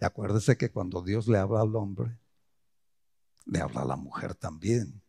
Y 0.00 0.04
acuérdese 0.04 0.56
que 0.56 0.70
cuando 0.70 1.02
Dios 1.02 1.26
le 1.28 1.38
habla 1.38 1.62
al 1.62 1.74
hombre, 1.74 2.18
le 3.46 3.60
habla 3.60 3.82
a 3.82 3.86
la 3.86 3.96
mujer 3.96 4.34
también. 4.34 5.02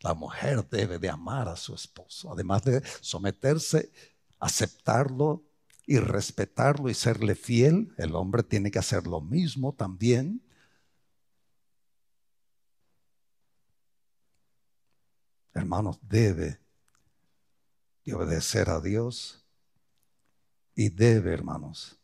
La 0.00 0.14
mujer 0.14 0.68
debe 0.68 0.98
de 0.98 1.08
amar 1.08 1.48
a 1.48 1.56
su 1.56 1.74
esposo, 1.74 2.32
además 2.32 2.64
de 2.64 2.82
someterse, 3.00 3.92
aceptarlo 4.38 5.44
y 5.86 5.98
respetarlo 5.98 6.88
y 6.88 6.94
serle 6.94 7.34
fiel. 7.34 7.92
El 7.98 8.14
hombre 8.16 8.42
tiene 8.42 8.70
que 8.70 8.78
hacer 8.78 9.06
lo 9.06 9.20
mismo 9.20 9.74
también. 9.74 10.42
Hermanos, 15.54 15.98
debe 16.02 16.58
de 18.04 18.14
obedecer 18.14 18.70
a 18.70 18.80
Dios 18.80 19.41
y 20.74 20.88
debe, 20.88 21.32
hermanos, 21.32 21.98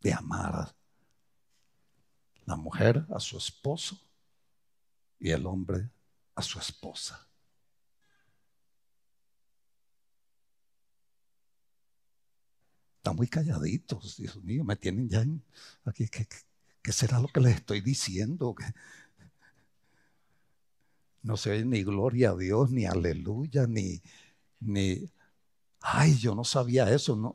de 0.00 0.12
amar 0.12 0.74
la 2.44 2.56
mujer 2.56 3.06
a 3.14 3.20
su 3.20 3.36
esposo 3.36 4.00
y 5.18 5.30
el 5.30 5.46
hombre 5.46 5.90
a 6.34 6.42
su 6.42 6.58
esposa. 6.58 7.28
Están 12.98 13.16
muy 13.16 13.28
calladitos, 13.28 14.16
Dios 14.16 14.42
mío, 14.42 14.64
me 14.64 14.76
tienen 14.76 15.08
ya 15.08 15.24
aquí. 15.84 16.08
¿qué, 16.08 16.92
será 16.92 17.18
lo 17.18 17.28
que 17.28 17.40
les 17.40 17.56
estoy 17.56 17.80
diciendo? 17.80 18.54
No 21.22 21.36
se 21.36 21.50
oye 21.50 21.64
ni 21.64 21.82
gloria 21.82 22.30
a 22.30 22.36
Dios, 22.36 22.70
ni 22.70 22.86
aleluya, 22.86 23.66
ni, 23.66 24.00
ni, 24.60 25.10
ay, 25.80 26.16
yo 26.16 26.34
no 26.34 26.44
sabía 26.44 26.90
eso. 26.90 27.16
No, 27.16 27.34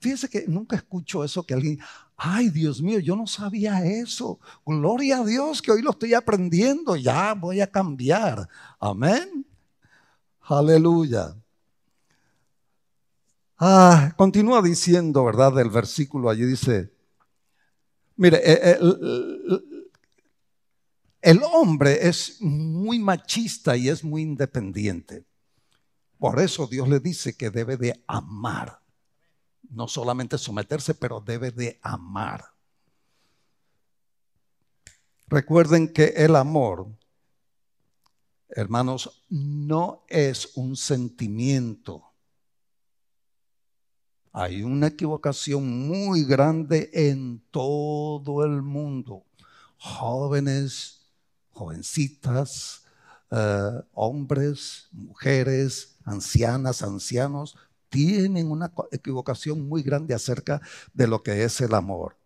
Fíjese 0.00 0.30
que 0.30 0.46
nunca 0.48 0.76
escucho 0.76 1.22
eso 1.22 1.42
que 1.42 1.52
alguien, 1.52 1.78
ay 2.16 2.48
Dios 2.48 2.80
mío, 2.80 2.98
yo 3.00 3.14
no 3.16 3.26
sabía 3.26 3.84
eso. 3.84 4.40
Gloria 4.64 5.18
a 5.18 5.24
Dios 5.24 5.60
que 5.60 5.70
hoy 5.72 5.82
lo 5.82 5.90
estoy 5.90 6.14
aprendiendo, 6.14 6.96
ya 6.96 7.34
voy 7.34 7.60
a 7.60 7.70
cambiar. 7.70 8.48
Amén. 8.78 9.44
Aleluya. 10.40 11.36
Ah, 13.58 14.14
continúa 14.16 14.62
diciendo, 14.62 15.22
¿verdad? 15.22 15.52
Del 15.52 15.68
versículo 15.68 16.30
allí 16.30 16.46
dice, 16.46 16.90
mire, 18.16 18.38
eh, 18.42 18.78
el, 18.80 19.90
el 21.20 21.40
hombre 21.42 22.08
es 22.08 22.40
muy 22.40 22.98
machista 22.98 23.76
y 23.76 23.90
es 23.90 24.02
muy 24.02 24.22
independiente. 24.22 25.26
Por 26.20 26.38
eso 26.38 26.66
Dios 26.66 26.86
le 26.86 27.00
dice 27.00 27.34
que 27.34 27.48
debe 27.48 27.78
de 27.78 28.04
amar. 28.06 28.78
No 29.70 29.88
solamente 29.88 30.36
someterse, 30.36 30.94
pero 30.94 31.18
debe 31.18 31.50
de 31.50 31.80
amar. 31.82 32.44
Recuerden 35.26 35.90
que 35.90 36.08
el 36.16 36.36
amor, 36.36 36.88
hermanos, 38.50 39.24
no 39.30 40.04
es 40.08 40.56
un 40.56 40.76
sentimiento. 40.76 42.04
Hay 44.32 44.62
una 44.62 44.88
equivocación 44.88 45.88
muy 45.88 46.24
grande 46.24 46.90
en 46.92 47.42
todo 47.50 48.44
el 48.44 48.60
mundo. 48.60 49.24
Jóvenes, 49.78 51.00
jovencitas, 51.48 52.84
eh, 53.30 53.82
hombres, 53.92 54.88
mujeres, 54.92 55.96
ancianas, 56.10 56.82
ancianos, 56.82 57.56
tienen 57.88 58.50
una 58.50 58.72
equivocación 58.92 59.68
muy 59.68 59.82
grande 59.82 60.14
acerca 60.14 60.60
de 60.92 61.06
lo 61.06 61.22
que 61.22 61.44
es 61.44 61.60
el 61.60 61.74
amor. 61.74 62.16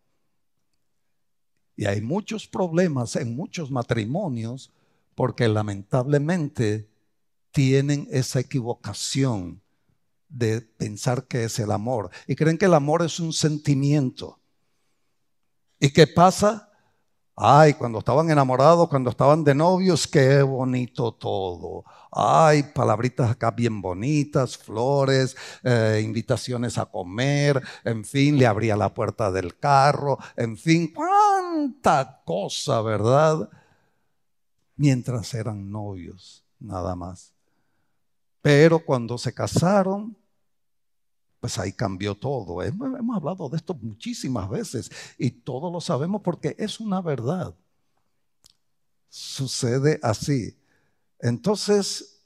Y 1.76 1.86
hay 1.86 2.00
muchos 2.00 2.46
problemas 2.46 3.16
en 3.16 3.34
muchos 3.34 3.70
matrimonios 3.70 4.72
porque 5.14 5.48
lamentablemente 5.48 6.88
tienen 7.50 8.06
esa 8.10 8.40
equivocación 8.40 9.62
de 10.28 10.60
pensar 10.60 11.26
que 11.26 11.44
es 11.44 11.58
el 11.58 11.70
amor 11.70 12.10
y 12.26 12.34
creen 12.34 12.58
que 12.58 12.66
el 12.66 12.74
amor 12.74 13.02
es 13.02 13.20
un 13.20 13.32
sentimiento. 13.32 14.38
¿Y 15.78 15.90
qué 15.90 16.06
pasa? 16.06 16.70
Ay, 17.36 17.74
cuando 17.74 17.98
estaban 17.98 18.30
enamorados, 18.30 18.88
cuando 18.88 19.10
estaban 19.10 19.42
de 19.42 19.56
novios, 19.56 20.06
qué 20.06 20.40
bonito 20.42 21.12
todo. 21.12 21.84
Ay, 22.12 22.62
palabritas 22.62 23.28
acá 23.28 23.50
bien 23.50 23.82
bonitas, 23.82 24.56
flores, 24.56 25.36
eh, 25.64 26.00
invitaciones 26.04 26.78
a 26.78 26.86
comer, 26.86 27.60
en 27.82 28.04
fin, 28.04 28.38
le 28.38 28.46
abría 28.46 28.76
la 28.76 28.94
puerta 28.94 29.32
del 29.32 29.58
carro, 29.58 30.16
en 30.36 30.56
fin, 30.56 30.92
cuánta 30.94 32.22
cosa, 32.24 32.80
¿verdad? 32.82 33.48
Mientras 34.76 35.34
eran 35.34 35.72
novios, 35.72 36.44
nada 36.60 36.94
más. 36.94 37.32
Pero 38.42 38.84
cuando 38.84 39.18
se 39.18 39.34
casaron, 39.34 40.16
pues 41.44 41.58
ahí 41.58 41.74
cambió 41.74 42.14
todo. 42.14 42.62
Hemos, 42.62 43.14
hablado 43.14 43.50
de 43.50 43.58
esto 43.58 43.74
muchísimas 43.74 44.48
veces 44.48 44.90
y 45.18 45.30
todos 45.30 45.70
lo 45.70 45.78
sabemos 45.78 46.22
porque 46.22 46.56
es 46.58 46.80
una 46.80 47.02
verdad. 47.02 47.54
Sucede 49.10 50.00
así. 50.02 50.56
Entonces, 51.18 52.24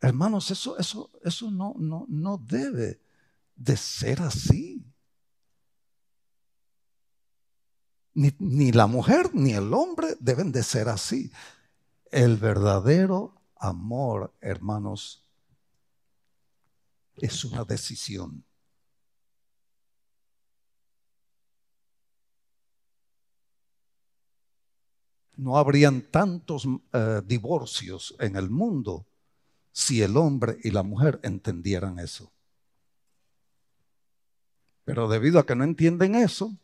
hermanos, 0.00 0.48
eso, 0.52 0.78
eso, 0.78 1.10
eso 1.24 1.50
no, 1.50 1.74
no, 1.76 2.06
no 2.08 2.38
debe 2.38 3.00
de 3.56 3.76
ser 3.76 4.22
así. 4.22 4.86
Ni, 8.14 8.32
ni, 8.38 8.70
la 8.70 8.86
mujer 8.86 9.34
ni 9.34 9.54
el 9.54 9.74
hombre 9.74 10.16
deben 10.20 10.52
de 10.52 10.62
ser 10.62 10.88
así. 10.88 11.32
El 12.12 12.36
verdadero 12.36 13.34
amor, 13.56 14.32
hermanos, 14.40 15.25
es 17.16 17.44
una 17.44 17.64
decisión. 17.64 18.44
No 25.36 25.58
habrían 25.58 26.02
tantos 26.02 26.66
eh, 26.92 27.20
divorcios 27.24 28.14
en 28.18 28.36
el 28.36 28.48
mundo 28.48 29.06
si 29.70 30.00
el 30.00 30.16
hombre 30.16 30.56
y 30.64 30.70
la 30.70 30.82
mujer 30.82 31.20
entendieran 31.22 31.98
eso. 31.98 32.32
Pero 34.84 35.08
debido 35.08 35.38
a 35.38 35.44
que 35.44 35.54
no 35.54 35.64
entienden 35.64 36.14
eso, 36.14 36.56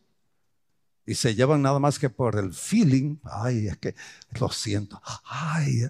y 1.05 1.15
se 1.15 1.35
llevan 1.35 1.63
nada 1.63 1.79
más 1.79 1.99
que 1.99 2.09
por 2.11 2.39
el 2.39 2.53
feeling, 2.53 3.17
ay, 3.25 3.67
es 3.67 3.77
que 3.79 3.95
lo 4.39 4.49
siento, 4.51 5.01
ay, 5.25 5.89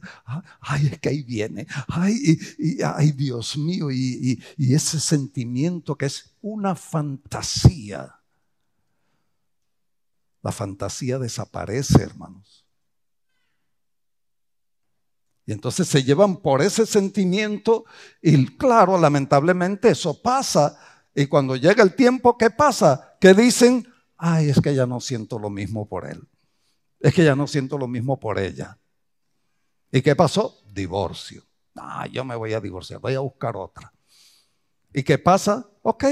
ay, 0.61 0.87
es 0.87 0.99
que 1.01 1.09
ahí 1.11 1.23
viene, 1.23 1.67
ay, 1.89 2.39
y, 2.59 2.83
ay 2.83 3.13
Dios 3.13 3.59
mío, 3.59 3.91
y, 3.91 4.43
y 4.57 4.75
ese 4.75 4.99
sentimiento 4.99 5.97
que 5.97 6.07
es 6.07 6.35
una 6.41 6.75
fantasía. 6.75 8.19
La 10.43 10.51
fantasía 10.51 11.19
desaparece, 11.19 12.03
hermanos. 12.03 12.67
Y 15.45 15.53
entonces 15.53 15.89
se 15.89 16.03
llevan 16.03 16.37
por 16.37 16.63
ese 16.63 16.87
sentimiento 16.87 17.85
y 18.21 18.47
claro, 18.57 18.99
lamentablemente 18.99 19.91
eso 19.91 20.21
pasa. 20.23 20.79
Y 21.15 21.27
cuando 21.27 21.57
llega 21.57 21.83
el 21.83 21.95
tiempo, 21.95 22.39
¿qué 22.39 22.51
pasa? 22.51 23.17
Que 23.21 23.35
dicen, 23.35 23.92
ay, 24.23 24.51
es 24.51 24.61
que 24.61 24.73
ya 24.73 24.87
no 24.87 25.01
siento 25.01 25.37
lo 25.37 25.51
mismo 25.51 25.89
por 25.89 26.07
él. 26.07 26.23
Es 27.01 27.13
que 27.13 27.25
ya 27.25 27.35
no 27.35 27.49
siento 27.49 27.77
lo 27.77 27.89
mismo 27.89 28.21
por 28.21 28.39
ella. 28.39 28.79
¿Y 29.91 30.01
qué 30.01 30.15
pasó? 30.15 30.63
Divorcio. 30.73 31.43
Ah, 31.75 32.07
yo 32.07 32.25
me 32.25 32.37
voy 32.37 32.53
a 32.53 32.61
divorciar, 32.61 33.01
voy 33.01 33.15
a 33.15 33.21
buscar 33.21 33.57
otra. 33.57 33.93
¿Y 34.95 35.03
qué 35.03 35.19
pasa? 35.19 35.69
Ok, 35.83 36.05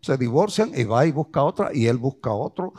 se 0.00 0.16
divorcian 0.16 0.72
y 0.74 0.84
va 0.84 1.04
y 1.04 1.12
busca 1.12 1.42
otra 1.42 1.70
y 1.74 1.86
él 1.86 1.98
busca 1.98 2.32
otro, 2.32 2.72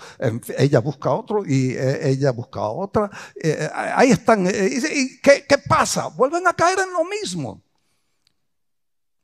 ella 0.58 0.80
busca 0.80 1.12
otro 1.12 1.45
y 1.45 1.73
eh, 1.73 2.10
ella 2.10 2.32
busca 2.32 2.62
otra. 2.63 3.12
Eh, 3.36 3.58
eh, 3.60 3.69
ahí 3.73 4.10
están. 4.10 4.47
¿Y 4.47 5.19
qué, 5.21 5.45
qué 5.47 5.58
pasa? 5.60 6.08
Vuelven 6.08 6.47
a 6.47 6.54
caer 6.54 6.80
en 6.80 6.93
lo 6.93 7.04
mismo. 7.06 7.62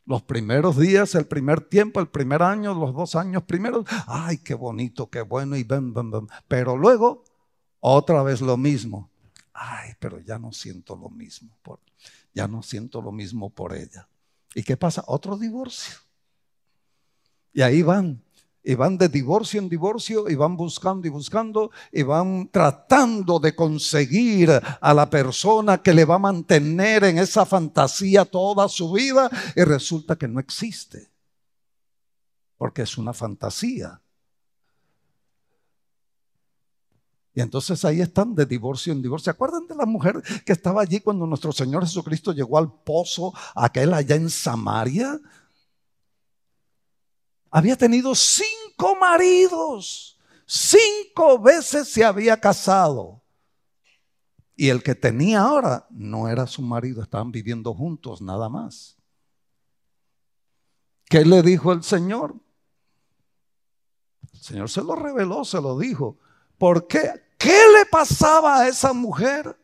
Los 0.06 0.22
primeros 0.22 0.78
días, 0.78 1.16
el 1.16 1.26
primer 1.26 1.62
tiempo, 1.62 2.00
el 2.00 2.08
primer 2.08 2.44
año, 2.44 2.74
los 2.76 2.94
dos 2.94 3.16
años 3.16 3.44
primeros, 3.44 3.86
ay, 4.06 4.38
qué 4.38 4.54
bonito, 4.54 5.10
qué 5.10 5.22
bueno, 5.22 5.56
y 5.56 5.64
ven, 5.64 5.94
ven, 5.94 6.12
ven. 6.12 6.28
Pero 6.48 6.78
luego, 6.78 7.24
otra 7.80 8.22
vez 8.22 8.42
lo 8.42 8.56
mismo. 8.56 9.10
Ay, 9.54 9.94
pero 10.00 10.20
ya 10.20 10.38
no 10.38 10.52
siento 10.52 10.96
lo 10.96 11.10
mismo, 11.10 11.58
por, 11.64 11.80
ya 12.34 12.48
no 12.48 12.62
siento 12.62 13.02
lo 13.02 13.12
mismo 13.12 13.50
por 13.50 13.74
ella. 13.74 14.08
¿Y 14.54 14.64
qué 14.64 14.78
pasa? 14.78 15.04
Otro 15.08 15.38
divorcio. 15.38 15.96
Y 17.52 17.62
ahí 17.62 17.82
van 17.82 18.22
y 18.66 18.74
van 18.74 18.98
de 18.98 19.08
divorcio 19.08 19.60
en 19.60 19.70
divorcio 19.70 20.28
y 20.28 20.36
van 20.36 20.58
buscando 20.58 21.08
y 21.08 21.12
buscando 21.12 21.70
y 21.92 22.02
van 22.02 22.50
tratando 22.52 23.40
de 23.40 23.56
conseguir 23.56 24.50
a 24.50 24.94
la 24.94 25.08
persona 25.08 25.78
que 25.78 25.94
le 25.94 26.04
va 26.04 26.16
a 26.16 26.20
mantener 26.20 27.04
en 27.04 27.20
esa 27.20 27.46
fantasía 27.46 28.26
toda 28.26 28.68
su 28.68 28.92
vida 28.92 29.30
y 29.56 29.64
resulta 29.64 30.16
que 30.16 30.28
no 30.28 30.40
existe. 30.40 31.12
Porque 32.58 32.82
es 32.82 32.98
una 32.98 33.14
fantasía. 33.14 34.02
Y 37.36 37.42
entonces 37.42 37.84
ahí 37.86 38.02
están 38.02 38.34
de 38.34 38.46
divorcio 38.46 38.94
en 38.94 39.02
divorcio. 39.02 39.26
¿Se 39.26 39.32
acuerdan 39.32 39.68
de 39.68 39.76
la 39.76 39.86
mujer 39.86 40.24
que 40.44 40.54
estaba 40.54 40.82
allí 40.82 41.02
cuando 41.02 41.28
nuestro 41.28 41.52
Señor 41.52 41.84
Jesucristo 41.84 42.32
llegó 42.32 42.58
al 42.58 42.72
pozo, 42.72 43.34
aquel 43.54 43.94
allá 43.94 44.16
en 44.16 44.30
Samaria? 44.30 45.20
Había 47.56 47.78
tenido 47.78 48.14
cinco 48.14 48.98
maridos, 49.00 50.20
cinco 50.46 51.40
veces 51.40 51.88
se 51.88 52.04
había 52.04 52.38
casado. 52.38 53.22
Y 54.58 54.68
el 54.68 54.84
que 54.84 54.94
tenía 54.94 55.40
ahora 55.40 55.88
no 55.90 56.28
era 56.28 56.48
su 56.48 56.62
marido, 56.62 57.02
estaban 57.02 57.32
viviendo 57.32 57.74
juntos 57.74 58.22
nada 58.22 58.50
más. 58.50 58.98
¿Qué 61.06 61.24
le 61.24 61.42
dijo 61.42 61.72
el 61.72 61.82
Señor? 61.82 62.36
El 64.34 64.40
Señor 64.42 64.70
se 64.70 64.82
lo 64.82 64.94
reveló, 64.94 65.46
se 65.46 65.62
lo 65.62 65.80
dijo. 65.80 66.18
¿Por 66.58 66.88
qué? 66.88 67.10
¿Qué 67.38 67.58
le 67.74 67.86
pasaba 67.90 68.60
a 68.60 68.68
esa 68.68 68.92
mujer? 68.92 69.58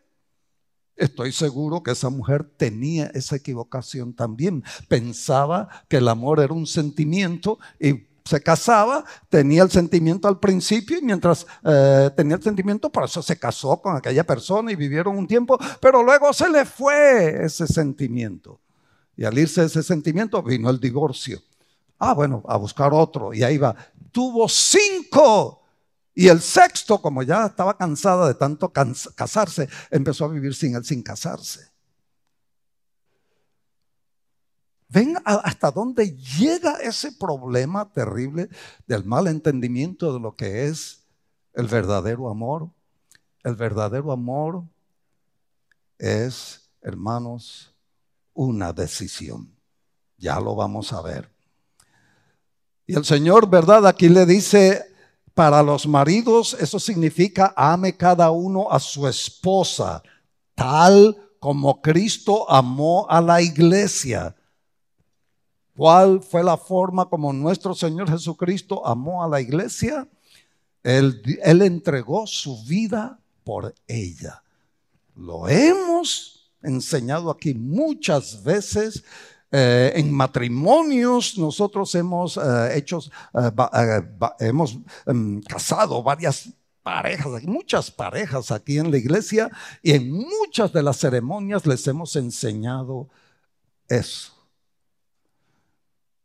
Estoy 0.95 1.31
seguro 1.31 1.81
que 1.81 1.91
esa 1.91 2.09
mujer 2.09 2.43
tenía 2.43 3.07
esa 3.07 3.35
equivocación 3.35 4.13
también. 4.13 4.63
Pensaba 4.87 5.67
que 5.87 5.97
el 5.97 6.07
amor 6.07 6.39
era 6.39 6.53
un 6.53 6.67
sentimiento 6.67 7.57
y 7.79 8.07
se 8.23 8.41
casaba, 8.41 9.03
tenía 9.29 9.63
el 9.63 9.71
sentimiento 9.71 10.27
al 10.27 10.39
principio 10.39 10.97
y 10.97 11.01
mientras 11.01 11.45
eh, 11.63 12.11
tenía 12.15 12.35
el 12.35 12.43
sentimiento, 12.43 12.91
por 12.91 13.05
eso 13.05 13.21
se 13.21 13.37
casó 13.37 13.81
con 13.81 13.95
aquella 13.95 14.23
persona 14.23 14.71
y 14.71 14.75
vivieron 14.75 15.17
un 15.17 15.27
tiempo, 15.27 15.57
pero 15.79 16.03
luego 16.03 16.31
se 16.31 16.49
le 16.49 16.65
fue 16.65 17.43
ese 17.45 17.65
sentimiento. 17.67 18.59
Y 19.17 19.23
al 19.23 19.37
irse 19.37 19.63
ese 19.63 19.83
sentimiento 19.83 20.41
vino 20.41 20.69
el 20.69 20.79
divorcio. 20.79 21.41
Ah, 21.99 22.13
bueno, 22.13 22.41
a 22.47 22.57
buscar 22.57 22.91
otro. 22.93 23.33
Y 23.33 23.43
ahí 23.43 23.57
va. 23.57 23.75
Tuvo 24.11 24.49
cinco. 24.49 25.60
Y 26.13 26.27
el 26.27 26.41
sexto, 26.41 27.01
como 27.01 27.23
ya 27.23 27.45
estaba 27.45 27.77
cansada 27.77 28.27
de 28.27 28.33
tanto 28.33 28.71
casarse, 28.71 29.69
empezó 29.89 30.25
a 30.25 30.29
vivir 30.29 30.53
sin 30.53 30.75
él, 30.75 30.83
sin 30.83 31.01
casarse. 31.01 31.71
Ven 34.89 35.15
hasta 35.23 35.71
dónde 35.71 36.17
llega 36.17 36.75
ese 36.81 37.13
problema 37.13 37.89
terrible 37.93 38.49
del 38.87 39.05
mal 39.05 39.27
entendimiento 39.27 40.13
de 40.13 40.19
lo 40.19 40.35
que 40.35 40.65
es 40.65 41.05
el 41.53 41.67
verdadero 41.67 42.29
amor. 42.29 42.69
El 43.43 43.55
verdadero 43.55 44.11
amor 44.11 44.65
es, 45.97 46.69
hermanos, 46.81 47.73
una 48.33 48.73
decisión. 48.73 49.55
Ya 50.17 50.41
lo 50.41 50.55
vamos 50.55 50.91
a 50.91 51.01
ver. 51.01 51.31
Y 52.85 52.95
el 52.95 53.05
Señor, 53.05 53.49
¿verdad? 53.49 53.87
Aquí 53.87 54.09
le 54.09 54.25
dice, 54.25 54.90
para 55.33 55.63
los 55.63 55.87
maridos 55.87 56.55
eso 56.59 56.79
significa 56.79 57.53
ame 57.55 57.95
cada 57.95 58.31
uno 58.31 58.71
a 58.71 58.79
su 58.79 59.07
esposa, 59.07 60.03
tal 60.55 61.17
como 61.39 61.81
Cristo 61.81 62.49
amó 62.49 63.07
a 63.09 63.21
la 63.21 63.41
iglesia 63.41 64.35
¿Cuál 65.81 66.21
fue 66.21 66.43
la 66.43 66.57
forma 66.57 67.09
como 67.09 67.33
nuestro 67.33 67.73
Señor 67.73 68.07
Jesucristo 68.07 68.85
amó 68.85 69.23
a 69.23 69.27
la 69.27 69.41
iglesia? 69.41 70.07
Él, 70.83 71.21
entregó 71.43 72.27
su 72.27 72.63
vida 72.65 73.19
por 73.43 73.73
ella. 73.87 74.43
Lo 75.15 75.47
hemos 75.47 76.51
enseñado 76.61 77.31
aquí 77.31 77.55
muchas 77.55 78.43
veces. 78.43 79.03
Eh, 79.53 79.91
en 79.95 80.13
matrimonios 80.13 81.37
nosotros 81.37 81.93
hemos 81.95 82.37
eh, 82.37 82.77
hecho, 82.77 82.99
eh, 83.33 84.01
hemos 84.39 84.79
em, 85.05 85.41
casado 85.41 86.01
varias 86.01 86.49
parejas, 86.81 87.43
muchas 87.43 87.91
parejas 87.91 88.49
aquí 88.49 88.77
en 88.77 88.89
la 88.89 88.97
iglesia 88.97 89.51
y 89.83 89.91
en 89.91 90.09
muchas 90.09 90.71
de 90.71 90.81
las 90.81 90.97
ceremonias 90.97 91.65
les 91.65 91.85
hemos 91.85 92.15
enseñado 92.15 93.09
eso 93.89 94.41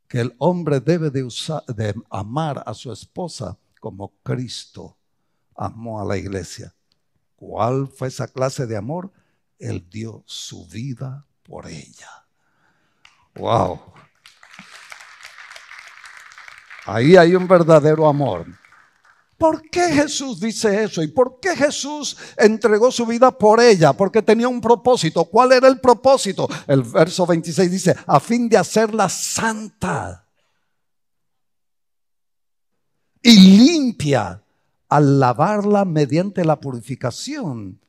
que 0.08 0.20
el 0.20 0.34
hombre 0.38 0.78
debe 0.78 1.10
de, 1.10 1.24
usar, 1.24 1.64
de 1.66 1.94
amar 2.10 2.62
a 2.64 2.74
su 2.74 2.92
esposa 2.92 3.58
como 3.80 4.14
Cristo 4.22 4.96
amó 5.56 6.00
a 6.00 6.04
la 6.04 6.16
iglesia. 6.16 6.72
¿Cuál 7.34 7.88
fue 7.88 8.06
esa 8.08 8.28
clase 8.28 8.66
de 8.66 8.76
amor? 8.76 9.10
Él 9.58 9.84
dio 9.90 10.22
su 10.26 10.66
vida 10.66 11.26
por 11.42 11.66
ella. 11.66 12.25
Wow. 13.36 13.80
Ahí 16.86 17.16
hay 17.16 17.34
un 17.34 17.48
verdadero 17.48 18.06
amor. 18.06 18.46
¿Por 19.36 19.68
qué 19.68 19.92
Jesús 19.92 20.40
dice 20.40 20.84
eso? 20.84 21.02
¿Y 21.02 21.08
por 21.08 21.40
qué 21.40 21.54
Jesús 21.54 22.16
entregó 22.38 22.90
su 22.90 23.04
vida 23.04 23.30
por 23.30 23.60
ella? 23.60 23.92
Porque 23.92 24.22
tenía 24.22 24.48
un 24.48 24.60
propósito. 24.60 25.26
¿Cuál 25.26 25.52
era 25.52 25.68
el 25.68 25.78
propósito? 25.78 26.48
El 26.66 26.82
verso 26.82 27.26
26 27.26 27.70
dice, 27.70 27.96
a 28.06 28.18
fin 28.18 28.48
de 28.48 28.56
hacerla 28.56 29.08
santa 29.10 30.26
y 33.22 33.58
limpia 33.58 34.42
al 34.88 35.20
lavarla 35.20 35.84
mediante 35.84 36.44
la 36.44 36.58
purificación 36.58 37.80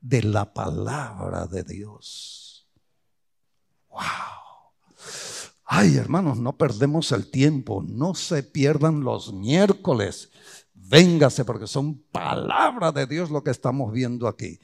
de 0.00 0.22
la 0.22 0.52
palabra 0.52 1.46
de 1.46 1.64
Dios. 1.64 2.68
Wow. 3.88 4.41
Ay, 5.74 5.96
hermanos, 5.96 6.38
no 6.38 6.58
perdemos 6.58 7.12
el 7.12 7.30
tiempo, 7.30 7.82
no 7.86 8.14
se 8.14 8.42
pierdan 8.42 9.00
los 9.00 9.32
miércoles 9.32 10.28
véngase, 10.92 11.46
porque 11.46 11.66
son 11.66 12.02
palabras 12.12 12.92
de 12.92 13.06
Dios 13.06 13.30
lo 13.30 13.42
que 13.42 13.50
estamos 13.50 13.92
viendo 13.92 14.28
aquí. 14.28 14.60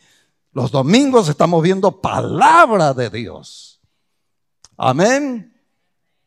Los 0.52 0.70
domingos 0.70 1.26
estamos 1.30 1.62
viendo 1.62 2.02
palabra 2.02 2.92
de 2.92 3.08
Dios. 3.08 3.80
Amén. 4.76 5.54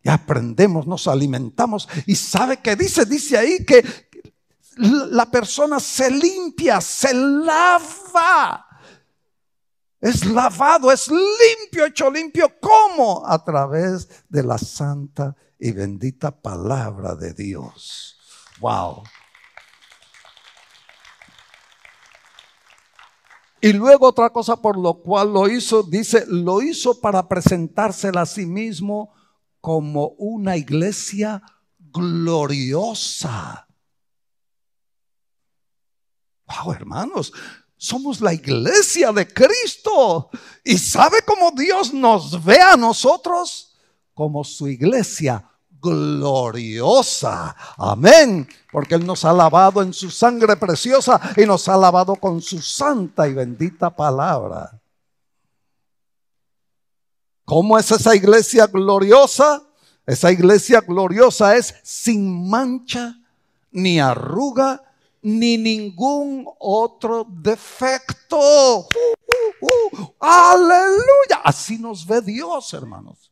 Y 0.03 0.09
aprendemos, 0.09 0.87
nos 0.87 1.07
alimentamos. 1.07 1.87
Y 2.07 2.15
sabe 2.15 2.57
que 2.57 2.75
dice, 2.75 3.05
dice 3.05 3.37
ahí 3.37 3.63
que 3.63 3.85
la 4.77 5.29
persona 5.29 5.79
se 5.79 6.09
limpia, 6.09 6.81
se 6.81 7.13
lava. 7.13 8.65
Es 10.01 10.25
lavado, 10.25 10.91
es 10.91 11.07
limpio, 11.07 11.85
hecho 11.85 12.09
limpio. 12.09 12.51
¿Cómo? 12.59 13.23
A 13.25 13.43
través 13.43 14.25
de 14.27 14.41
la 14.41 14.57
santa 14.57 15.35
y 15.59 15.71
bendita 15.71 16.31
palabra 16.31 17.15
de 17.15 17.33
Dios. 17.35 18.17
Wow. 18.59 19.03
Y 23.61 23.73
luego 23.73 24.07
otra 24.07 24.31
cosa 24.31 24.59
por 24.59 24.75
lo 24.75 24.95
cual 25.03 25.33
lo 25.33 25.47
hizo, 25.47 25.83
dice, 25.83 26.25
lo 26.27 26.63
hizo 26.63 26.99
para 26.99 27.27
presentársela 27.27 28.21
a 28.21 28.25
sí 28.25 28.47
mismo 28.47 29.13
como 29.61 30.15
una 30.17 30.57
iglesia 30.57 31.43
gloriosa. 31.77 33.67
Wow, 36.47 36.73
hermanos, 36.73 37.31
somos 37.81 38.21
la 38.21 38.31
iglesia 38.31 39.11
de 39.11 39.27
Cristo. 39.27 40.29
¿Y 40.63 40.77
sabe 40.77 41.23
cómo 41.25 41.49
Dios 41.49 41.91
nos 41.91 42.43
ve 42.43 42.61
a 42.61 42.77
nosotros? 42.77 43.75
Como 44.13 44.43
su 44.43 44.67
iglesia 44.67 45.43
gloriosa. 45.81 47.55
Amén. 47.77 48.47
Porque 48.71 48.93
Él 48.93 49.03
nos 49.03 49.25
ha 49.25 49.33
lavado 49.33 49.81
en 49.81 49.93
su 49.93 50.11
sangre 50.11 50.55
preciosa 50.57 51.19
y 51.35 51.47
nos 51.47 51.67
ha 51.67 51.75
lavado 51.75 52.15
con 52.17 52.39
su 52.39 52.61
santa 52.61 53.27
y 53.27 53.33
bendita 53.33 53.89
palabra. 53.89 54.79
¿Cómo 57.45 57.79
es 57.79 57.89
esa 57.89 58.15
iglesia 58.15 58.67
gloriosa? 58.67 59.63
Esa 60.05 60.31
iglesia 60.31 60.81
gloriosa 60.81 61.55
es 61.55 61.73
sin 61.81 62.47
mancha, 62.47 63.15
ni 63.71 63.99
arruga, 63.99 64.83
ni 65.21 65.57
ningún 65.57 66.45
otro 66.59 67.25
defecto. 67.29 68.37
Uh, 68.79 68.85
uh, 68.85 70.01
uh. 70.01 70.15
aleluya. 70.19 71.41
Así 71.43 71.77
nos 71.77 72.05
ve 72.05 72.21
Dios, 72.21 72.73
hermanos. 72.73 73.31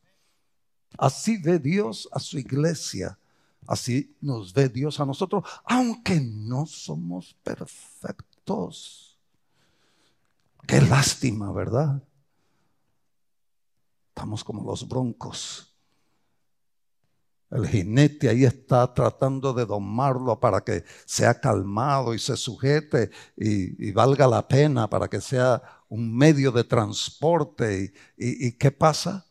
Así 0.98 1.36
ve 1.36 1.58
Dios 1.58 2.08
a 2.12 2.18
su 2.20 2.38
iglesia. 2.38 3.18
Así 3.66 4.16
nos 4.20 4.52
ve 4.52 4.68
Dios 4.68 4.98
a 4.98 5.06
nosotros, 5.06 5.44
aunque 5.64 6.20
no 6.20 6.66
somos 6.66 7.34
perfectos. 7.42 9.16
Qué 10.66 10.80
lástima, 10.80 11.52
¿verdad? 11.52 12.02
Estamos 14.08 14.42
como 14.42 14.64
los 14.64 14.86
broncos. 14.86 15.69
El 17.50 17.66
jinete 17.66 18.28
ahí 18.28 18.44
está 18.44 18.92
tratando 18.94 19.52
de 19.52 19.66
domarlo 19.66 20.38
para 20.38 20.62
que 20.62 20.84
sea 21.04 21.40
calmado 21.40 22.14
y 22.14 22.18
se 22.18 22.36
sujete 22.36 23.10
y, 23.36 23.90
valga 23.92 24.28
la 24.28 24.46
pena, 24.46 24.88
para 24.88 25.08
que 25.08 25.20
sea 25.20 25.62
un 25.88 26.16
medio 26.16 26.52
de 26.52 26.64
transporte. 26.64 27.92
y 28.16 28.52
qué 28.52 28.70
pasa? 28.70 29.26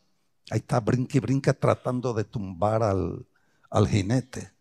Ahí 0.50 0.58
está 0.58 0.80
brinca 0.80 1.16
y 1.16 1.20
brinca 1.20 1.52
tratando 1.54 2.12
de 2.12 2.24
tumbar 2.24 2.82
al, 2.82 3.26
al 3.70 3.88
jinete. 3.88 4.52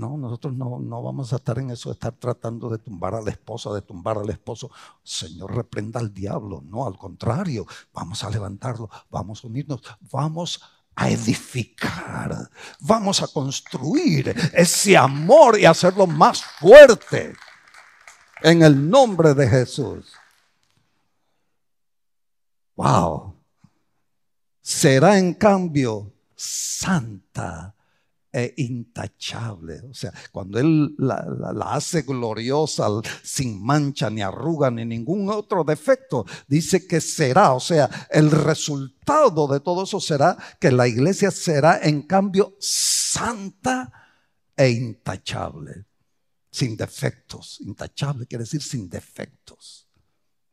No, 0.00 0.16
nosotros 0.16 0.54
no, 0.54 0.78
no, 0.78 1.02
vamos 1.02 1.30
a 1.34 1.36
estar 1.36 1.58
en 1.58 1.70
eso 1.70 1.90
de 1.90 1.92
estar 1.92 2.12
tratando 2.12 2.70
de 2.70 2.78
tumbar 2.78 3.14
a 3.14 3.20
la 3.20 3.30
esposa, 3.30 3.70
de 3.74 3.82
tumbar 3.82 4.16
al 4.16 4.30
esposo. 4.30 4.70
Señor, 5.02 5.54
reprenda 5.54 6.00
al 6.00 6.14
diablo. 6.14 6.62
No, 6.64 6.86
al 6.86 6.96
contrario, 6.96 7.66
vamos 7.92 8.24
a 8.24 8.30
levantarlo, 8.30 8.88
vamos 9.10 9.44
a 9.44 9.46
unirnos, 9.46 9.82
vamos 10.10 10.62
a 10.96 11.10
edificar, 11.10 12.48
vamos 12.80 13.22
a 13.22 13.26
construir 13.26 14.34
ese 14.54 14.96
amor 14.96 15.60
y 15.60 15.66
hacerlo 15.66 16.06
más 16.06 16.42
fuerte. 16.42 17.34
En 18.40 18.62
el 18.62 18.88
nombre 18.88 19.34
de 19.34 19.46
Jesús. 19.48 20.14
Wow. 22.74 23.36
Será 24.62 25.18
en 25.18 25.34
cambio 25.34 26.10
santa 26.34 27.74
e 28.32 28.54
intachable. 28.58 29.80
O 29.90 29.94
sea, 29.94 30.12
cuando 30.30 30.58
Él 30.58 30.94
la, 30.98 31.24
hace 31.72 32.02
gloriosa, 32.02 32.86
sin 33.22 33.62
mancha, 33.62 34.08
ni 34.10 34.22
arruga, 34.22 34.70
ni 34.70 34.84
ningún 34.84 35.28
otro 35.28 35.64
defecto, 35.64 36.24
dice 36.46 36.86
que 36.86 37.00
será. 37.00 37.52
O 37.54 37.60
sea, 37.60 37.88
el 38.10 38.30
resultado 38.30 39.48
de 39.48 39.60
todo 39.60 39.84
eso 39.84 40.00
será 40.00 40.36
que 40.60 40.70
la 40.70 40.86
iglesia 40.86 41.30
será 41.30 41.80
en 41.82 42.02
cambio 42.02 42.56
santa 42.60 43.92
e 44.56 44.70
intachable. 44.70 45.86
Sin 46.52 46.76
defectos. 46.76 47.60
Intachable 47.60 48.26
quiere 48.26 48.44
decir 48.44 48.62
sin 48.62 48.88
defectos. 48.88 49.88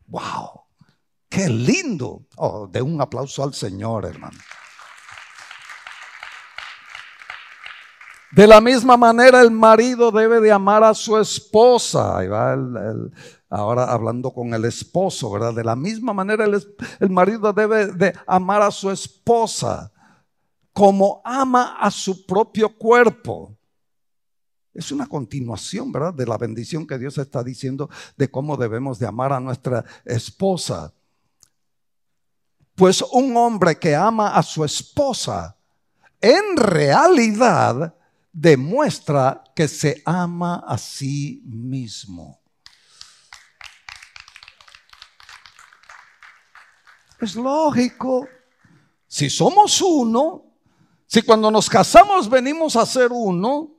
¡Wow! 0.07 0.61
¡Qué 1.29 1.49
lindo! 1.49 2.27
Oh, 2.37 2.67
de 2.67 2.81
un 2.81 3.01
aplauso 3.01 3.43
al 3.43 3.53
Señor, 3.53 4.05
hermano. 4.05 4.37
De 8.31 8.45
la 8.45 8.59
misma 8.59 8.97
manera 8.97 9.41
el 9.41 9.51
marido 9.51 10.11
debe 10.11 10.41
de 10.41 10.51
amar 10.51 10.83
a 10.83 10.93
su 10.93 11.17
esposa. 11.17 12.17
Ahí 12.17 12.27
va 12.27 12.57
ahora 13.49 13.85
hablando 13.85 14.31
con 14.31 14.53
el 14.53 14.65
esposo, 14.65 15.31
¿verdad? 15.31 15.53
De 15.53 15.63
la 15.63 15.75
misma 15.75 16.13
manera 16.13 16.45
el, 16.45 16.61
el 16.99 17.09
marido 17.09 17.53
debe 17.53 17.87
de 17.87 18.13
amar 18.25 18.61
a 18.61 18.71
su 18.71 18.91
esposa 18.91 19.91
como 20.73 21.21
ama 21.23 21.77
a 21.79 21.89
su 21.89 22.25
propio 22.25 22.77
cuerpo. 22.77 23.57
Es 24.73 24.91
una 24.91 25.07
continuación, 25.07 25.91
¿verdad? 25.91 26.13
De 26.13 26.25
la 26.25 26.37
bendición 26.37 26.85
que 26.85 26.99
Dios 26.99 27.17
está 27.17 27.43
diciendo 27.43 27.89
de 28.15 28.29
cómo 28.29 28.57
debemos 28.57 28.99
de 28.99 29.07
amar 29.07 29.33
a 29.33 29.39
nuestra 29.39 29.83
esposa. 30.05 30.93
Pues 32.75 33.01
un 33.01 33.35
hombre 33.37 33.79
que 33.79 33.95
ama 33.95 34.35
a 34.35 34.43
su 34.43 34.63
esposa, 34.63 35.57
en 36.21 36.57
realidad 36.57 37.96
demuestra 38.39 39.43
que 39.55 39.67
se 39.67 40.03
ama 40.05 40.63
a 40.67 40.77
sí 40.77 41.41
mismo. 41.45 42.39
Es 47.19 47.35
lógico. 47.35 48.27
Si 49.07 49.27
somos 49.27 49.81
uno, 49.81 50.45
si 51.07 51.23
cuando 51.23 51.49
nos 51.49 51.67
casamos 51.67 52.29
venimos 52.29 52.75
a 52.75 52.85
ser 52.85 53.09
uno, 53.11 53.71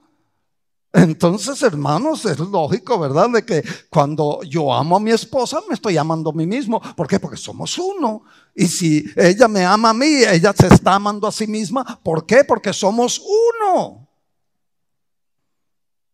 entonces, 0.92 1.62
hermanos, 1.62 2.24
es 2.24 2.40
lógico, 2.40 2.98
¿verdad? 2.98 3.30
De 3.30 3.44
que 3.44 3.62
cuando 3.88 4.42
yo 4.42 4.72
amo 4.72 4.96
a 4.96 5.00
mi 5.00 5.12
esposa, 5.12 5.60
me 5.68 5.74
estoy 5.74 5.98
amando 5.98 6.30
a 6.30 6.32
mí 6.32 6.46
mismo. 6.46 6.80
¿Por 6.96 7.06
qué? 7.06 7.20
Porque 7.20 7.36
somos 7.36 7.78
uno. 7.78 8.22
Y 8.56 8.66
si 8.66 9.04
ella 9.14 9.46
me 9.46 9.64
ama 9.64 9.90
a 9.90 9.94
mí, 9.94 10.24
ella 10.28 10.52
se 10.52 10.66
está 10.66 10.94
amando 10.94 11.28
a 11.28 11.32
sí 11.32 11.46
misma. 11.46 12.00
¿Por 12.02 12.26
qué? 12.26 12.42
Porque 12.42 12.72
somos 12.72 13.22
uno. 13.22 14.07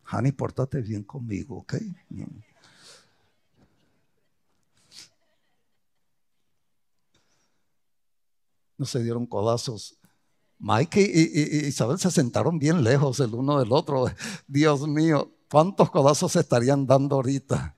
Hani, 0.06 0.32
portate 0.32 0.80
bien 0.80 1.02
conmigo, 1.02 1.58
¿ok? 1.58 1.74
No 8.76 8.86
se 8.86 9.02
dieron 9.02 9.26
codazos. 9.26 9.98
Mike 10.58 11.00
y, 11.00 11.66
Isabel 11.66 11.98
se 11.98 12.10
sentaron 12.10 12.58
bien 12.58 12.82
lejos 12.82 13.20
el 13.20 13.34
uno 13.34 13.58
del 13.58 13.72
otro. 13.72 14.06
Dios 14.46 14.86
mío, 14.86 15.30
¿cuántos 15.50 15.90
codazos 15.90 16.32
se 16.32 16.40
estarían 16.40 16.86
dando 16.86 17.16
ahorita? 17.16 17.76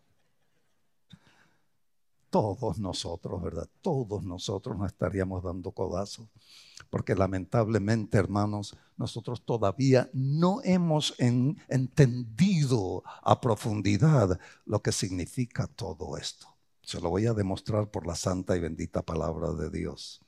Todos 2.31 2.79
nosotros, 2.79 3.43
¿verdad? 3.43 3.69
Todos 3.81 4.23
nosotros 4.25 4.77
nos 4.77 4.89
estaríamos 4.89 5.43
dando 5.43 5.71
codazos. 5.71 6.29
Porque 6.91 7.15
lamentablemente, 7.15 8.19
hermanos, 8.19 8.77
nosotros 8.97 9.45
todavía 9.45 10.09
no 10.13 10.61
hemos 10.63 11.15
entendido 11.19 13.03
a 13.23 13.41
profundidad 13.41 14.39
lo 14.65 14.83
que 14.83 14.93
significa 14.93 15.67
todo 15.67 16.17
esto. 16.17 16.57
Se 16.83 17.01
lo 17.01 17.11
voy 17.11 17.27
a 17.27 17.35
demostrar 17.35 17.91
por 17.91 18.07
la 18.07 18.15
santa 18.15 18.57
y 18.57 18.61
bendita 18.61 19.03
palabra 19.03 19.53
de 19.53 19.71
Dios. 19.71 20.21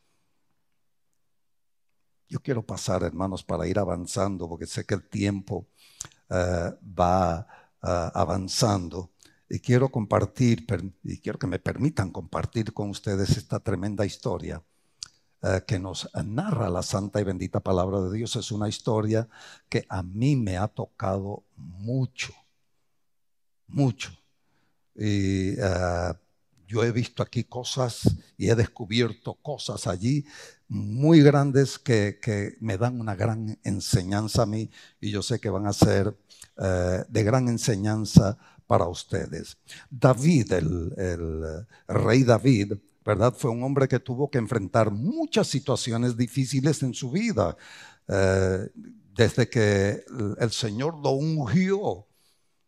Yo 2.28 2.40
quiero 2.40 2.66
pasar, 2.66 3.04
hermanos, 3.04 3.42
para 3.42 3.66
ir 3.66 3.78
avanzando, 3.78 4.48
porque 4.48 4.66
sé 4.66 4.84
que 4.84 4.94
el 4.94 5.08
tiempo 5.08 5.68
eh, 6.28 6.72
va 6.98 7.46
eh, 7.82 8.10
avanzando. 8.14 9.12
Y 9.48 9.60
quiero 9.60 9.88
compartir, 9.88 10.66
y 11.04 11.20
quiero 11.20 11.38
que 11.38 11.46
me 11.46 11.58
permitan 11.58 12.10
compartir 12.10 12.74
con 12.74 12.90
ustedes 12.90 13.36
esta 13.38 13.60
tremenda 13.60 14.04
historia 14.04 14.62
eh, 15.40 15.62
que 15.64 15.78
nos 15.78 16.08
narra 16.24 16.68
la 16.68 16.82
santa 16.82 17.20
y 17.20 17.24
bendita 17.24 17.60
palabra 17.60 18.00
de 18.00 18.16
Dios. 18.16 18.34
Es 18.34 18.50
una 18.50 18.68
historia 18.68 19.28
que 19.68 19.86
a 19.88 20.02
mí 20.02 20.34
me 20.34 20.56
ha 20.56 20.66
tocado 20.66 21.44
mucho, 21.54 22.32
mucho. 23.68 24.10
Y 24.96 25.50
eh, 25.50 26.12
yo 26.66 26.82
he 26.82 26.90
visto 26.90 27.22
aquí 27.22 27.44
cosas 27.44 28.00
y 28.36 28.50
he 28.50 28.56
descubierto 28.56 29.34
cosas 29.34 29.86
allí 29.86 30.26
muy 30.66 31.22
grandes 31.22 31.78
que, 31.78 32.56
me 32.60 32.76
dan 32.76 33.00
una 33.00 33.14
gran 33.14 33.60
enseñanza 33.62 34.42
a 34.42 34.46
mí 34.46 34.68
y 35.00 35.12
yo 35.12 35.22
sé 35.22 35.38
que 35.38 35.50
van 35.50 35.68
a 35.68 35.72
ser 35.72 36.16
eh, 36.56 37.04
de 37.08 37.22
gran 37.22 37.48
enseñanza 37.48 38.36
para 38.66 38.88
ustedes. 38.88 39.56
David, 39.88 40.52
el 40.52 41.66
rey 41.86 42.24
David, 42.24 42.74
¿verdad? 43.08 43.32
Fue 43.34 43.50
un 43.50 43.62
hombre 43.62 43.88
que 43.88 44.00
tuvo 44.00 44.30
que 44.30 44.36
enfrentar 44.36 44.90
muchas 44.90 45.46
situaciones 45.46 46.14
difíciles 46.14 46.82
en 46.82 46.92
su 46.92 47.10
vida. 47.10 47.56
Eh, 48.06 48.68
desde 49.14 49.48
que 49.48 50.04
el 50.38 50.50
Señor 50.50 50.98
lo 51.02 51.12
ungió 51.12 52.06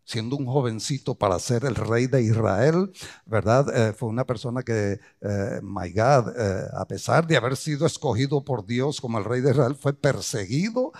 siendo 0.02 0.36
un 0.36 0.46
jovencito 0.46 1.14
para 1.14 1.38
ser 1.38 1.66
el 1.66 1.74
rey 1.74 2.06
de 2.06 2.22
Israel, 2.22 2.90
¿verdad? 3.26 3.66
Eh, 3.76 3.92
fue 3.92 4.08
una 4.08 4.24
persona 4.24 4.62
que, 4.62 4.98
eh, 5.20 5.60
my 5.62 5.92
God, 5.92 6.32
a 6.72 6.86
pesar 6.88 7.26
de 7.26 7.36
haber 7.36 7.54
sido 7.58 7.84
escogido 7.84 8.42
por 8.42 8.64
Dios 8.64 8.98
como 8.98 9.18
el 9.18 9.26
rey 9.26 9.42
de 9.42 9.50
Israel, 9.50 9.76
fue 9.76 9.92
perseguido 9.92 10.92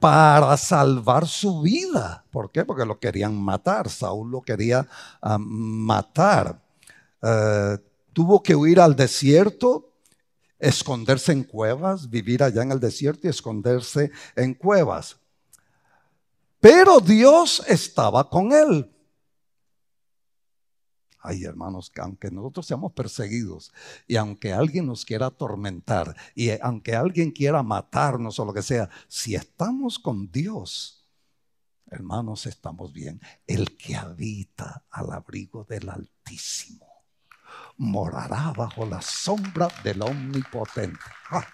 para 0.00 0.56
salvar 0.56 1.28
su 1.28 1.62
vida. 1.62 2.24
¿Por 2.32 2.50
qué? 2.50 2.64
Porque 2.64 2.84
lo 2.84 2.98
querían 2.98 3.40
matar. 3.40 3.88
Saúl 3.88 4.32
lo 4.32 4.42
quería 4.42 4.88
ah, 5.22 5.38
matar 5.38 6.60
tuvo 8.16 8.42
que 8.42 8.56
huir 8.56 8.80
al 8.80 8.96
desierto, 8.96 9.92
esconderse 10.58 11.32
en 11.32 11.44
cuevas, 11.44 12.08
vivir 12.08 12.42
allá 12.42 12.62
en 12.62 12.72
el 12.72 12.80
desierto 12.80 13.26
y 13.26 13.30
esconderse 13.30 14.10
en 14.34 14.54
cuevas. 14.54 15.18
Pero 16.58 16.98
Dios 17.00 17.62
estaba 17.68 18.30
con 18.30 18.54
él. 18.54 18.90
Ay, 21.20 21.44
hermanos, 21.44 21.90
que 21.90 22.00
aunque 22.00 22.30
nosotros 22.30 22.64
seamos 22.64 22.94
perseguidos 22.94 23.70
y 24.06 24.16
aunque 24.16 24.50
alguien 24.50 24.86
nos 24.86 25.04
quiera 25.04 25.26
atormentar 25.26 26.16
y 26.34 26.58
aunque 26.62 26.96
alguien 26.96 27.30
quiera 27.30 27.62
matarnos 27.62 28.38
o 28.38 28.46
lo 28.46 28.54
que 28.54 28.62
sea, 28.62 28.88
si 29.08 29.34
estamos 29.34 29.98
con 29.98 30.32
Dios, 30.32 31.06
hermanos, 31.90 32.46
estamos 32.46 32.94
bien. 32.94 33.20
El 33.46 33.76
que 33.76 33.94
habita 33.94 34.86
al 34.88 35.12
abrigo 35.12 35.64
del 35.64 35.90
Altísimo 35.90 36.85
morará 37.76 38.52
bajo 38.56 38.86
la 38.86 39.00
sombra 39.02 39.68
del 39.84 40.02
omnipotente. 40.02 40.98
Ah. 41.30 41.46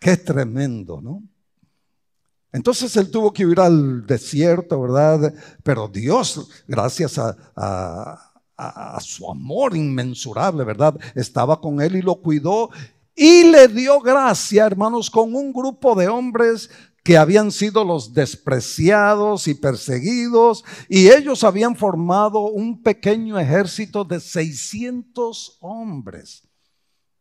Qué 0.00 0.16
tremendo, 0.16 1.00
¿no? 1.00 1.22
Entonces 2.52 2.96
él 2.96 3.10
tuvo 3.10 3.32
que 3.32 3.44
ir 3.44 3.60
al 3.60 4.06
desierto, 4.06 4.80
¿verdad? 4.80 5.32
Pero 5.62 5.88
Dios, 5.88 6.48
gracias 6.66 7.18
a, 7.18 8.26
su 9.00 9.30
amor 9.30 9.74
inmensurable, 9.74 10.64
¿verdad? 10.64 10.94
Estaba 11.14 11.60
con 11.60 11.80
él 11.80 11.96
y 11.96 12.02
lo 12.02 12.16
cuidó 12.16 12.68
y 13.14 13.44
le 13.44 13.68
dio 13.68 14.00
gracia, 14.00 14.66
hermanos, 14.66 15.10
con 15.10 15.34
un 15.34 15.52
grupo 15.52 15.94
de 15.94 16.08
hombres 16.08 16.70
que 17.02 17.16
habían 17.16 17.50
sido 17.50 17.84
los 17.84 18.12
despreciados 18.12 19.48
y 19.48 19.54
perseguidos, 19.54 20.64
y 20.88 21.08
ellos 21.08 21.44
habían 21.44 21.76
formado 21.76 22.40
un 22.40 22.82
pequeño 22.82 23.38
ejército 23.38 24.04
de 24.04 24.20
600 24.20 25.58
hombres, 25.60 26.48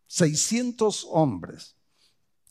600 0.07 1.07
hombres 1.11 1.75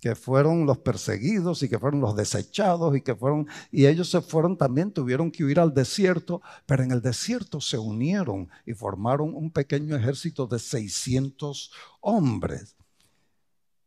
que 0.01 0.15
fueron 0.15 0.65
los 0.65 0.79
perseguidos 0.79 1.63
y 1.63 1.69
que 1.69 1.79
fueron 1.79 2.01
los 2.01 2.15
desechados 2.15 2.97
y 2.97 3.01
que 3.01 3.17
fueron 3.17 3.49
y 3.73 3.87
ellos 3.87 4.09
se 4.09 4.21
fueron 4.21 4.57
también 4.57 4.93
tuvieron 4.93 5.31
que 5.31 5.45
huir 5.45 5.59
al 5.59 5.75
desierto, 5.75 6.41
pero 6.67 6.85
en 6.85 6.93
el 6.93 7.03
desierto 7.03 7.61
se 7.61 7.79
unieron 7.79 8.49
y 8.65 8.75
formaron 8.75 9.35
un 9.35 9.51
pequeño 9.51 9.97
ejército 9.97 10.47
de 10.47 10.59
600 10.61 11.73
hombres. 12.01 12.78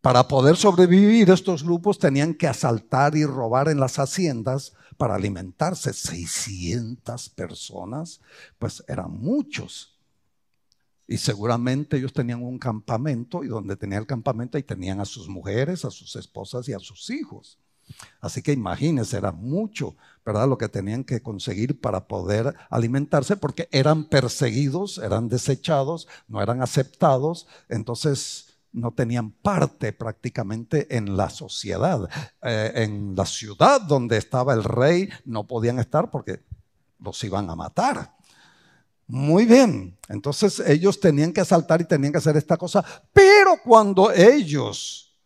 Para 0.02 0.28
poder 0.28 0.58
sobrevivir, 0.58 1.30
estos 1.30 1.64
grupos 1.64 2.00
tenían 2.00 2.34
que 2.34 2.48
asaltar 2.48 3.16
y 3.16 3.24
robar 3.24 3.70
en 3.70 3.80
las 3.80 4.00
haciendas 4.00 4.74
para 4.98 5.14
alimentarse. 5.14 5.94
600 5.94 7.30
personas, 7.30 8.20
pues 8.58 8.84
eran 8.88 9.12
muchos. 9.12 9.96
Y 11.08 11.18
seguramente 11.18 11.98
ellos 11.98 12.14
tenían 12.14 12.42
un 12.42 12.58
campamento 12.58 13.44
y 13.44 13.48
donde 13.48 13.76
tenía 13.76 14.00
el 14.00 14.08
campamento 14.08 14.58
ahí 14.58 14.64
tenían 14.64 15.00
a 15.02 15.06
sus 15.06 15.28
mujeres, 15.30 15.86
a 15.86 15.92
sus 15.92 16.16
esposas 16.16 16.68
y 16.68 16.74
a 16.74 16.80
sus 16.80 17.10
hijos. 17.12 17.60
Así 18.22 18.42
que 18.42 18.54
imagínense, 18.54 19.18
era 19.18 19.32
mucho, 19.32 19.96
¿verdad? 20.26 20.48
Lo 20.48 20.58
que 20.58 20.70
tenían 20.70 21.04
que 21.04 21.22
conseguir 21.22 21.80
para 21.80 22.08
poder 22.08 22.56
alimentarse 22.70 23.36
porque 23.36 23.68
eran 23.72 24.06
perseguidos, 24.06 24.98
eran 24.98 25.30
desechados, 25.30 26.08
no 26.28 26.42
eran 26.42 26.62
aceptados. 26.62 27.46
Entonces 27.70 28.51
no 28.74 28.92
tenían 28.92 29.32
parte 29.32 29.94
prácticamente 29.94 30.96
en 30.96 31.18
la 31.18 31.30
sociedad. 31.30 32.10
Eh, 32.42 32.72
en 32.76 33.16
la 33.16 33.26
ciudad 33.26 33.82
donde 33.82 34.18
estaba 34.18 34.54
el 34.54 34.64
rey 34.64 35.10
no 35.26 35.46
podían 35.46 35.80
estar 35.80 36.10
porque 36.10 36.42
los 37.00 37.24
iban 37.24 37.50
a 37.50 37.56
matar. 37.56 38.16
Muy 39.08 39.46
bien, 39.46 39.98
entonces 40.08 40.62
ellos 40.66 41.00
tenían 41.00 41.34
que 41.34 41.42
asaltar 41.42 41.82
y 41.82 41.86
tenían 41.86 42.14
que 42.14 42.20
hacer 42.20 42.38
esta 42.38 42.56
cosa, 42.56 42.86
pero 43.12 43.58
cuando 43.62 44.10
ellos 44.10 45.18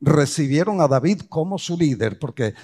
recibieron 0.00 0.80
a 0.80 0.88
David 0.88 1.22
como 1.28 1.56
su 1.56 1.78
líder, 1.78 2.18
porque 2.18 2.54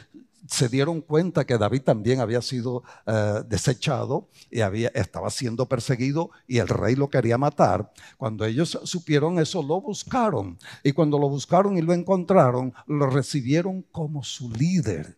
se 0.46 0.68
dieron 0.68 1.00
cuenta 1.00 1.46
que 1.46 1.56
David 1.56 1.82
también 1.82 2.20
había 2.20 2.42
sido 2.42 2.82
eh, 3.06 3.42
desechado 3.48 4.28
y 4.50 4.60
había, 4.60 4.88
estaba 4.88 5.30
siendo 5.30 5.66
perseguido 5.66 6.30
y 6.46 6.58
el 6.58 6.68
rey 6.68 6.96
lo 6.96 7.08
quería 7.08 7.38
matar. 7.38 7.92
Cuando 8.16 8.44
ellos 8.44 8.78
supieron 8.84 9.38
eso, 9.38 9.62
lo 9.62 9.80
buscaron. 9.80 10.58
Y 10.82 10.92
cuando 10.92 11.18
lo 11.18 11.28
buscaron 11.28 11.78
y 11.78 11.82
lo 11.82 11.92
encontraron, 11.92 12.74
lo 12.86 13.06
recibieron 13.08 13.82
como 13.90 14.22
su 14.22 14.50
líder. 14.50 15.16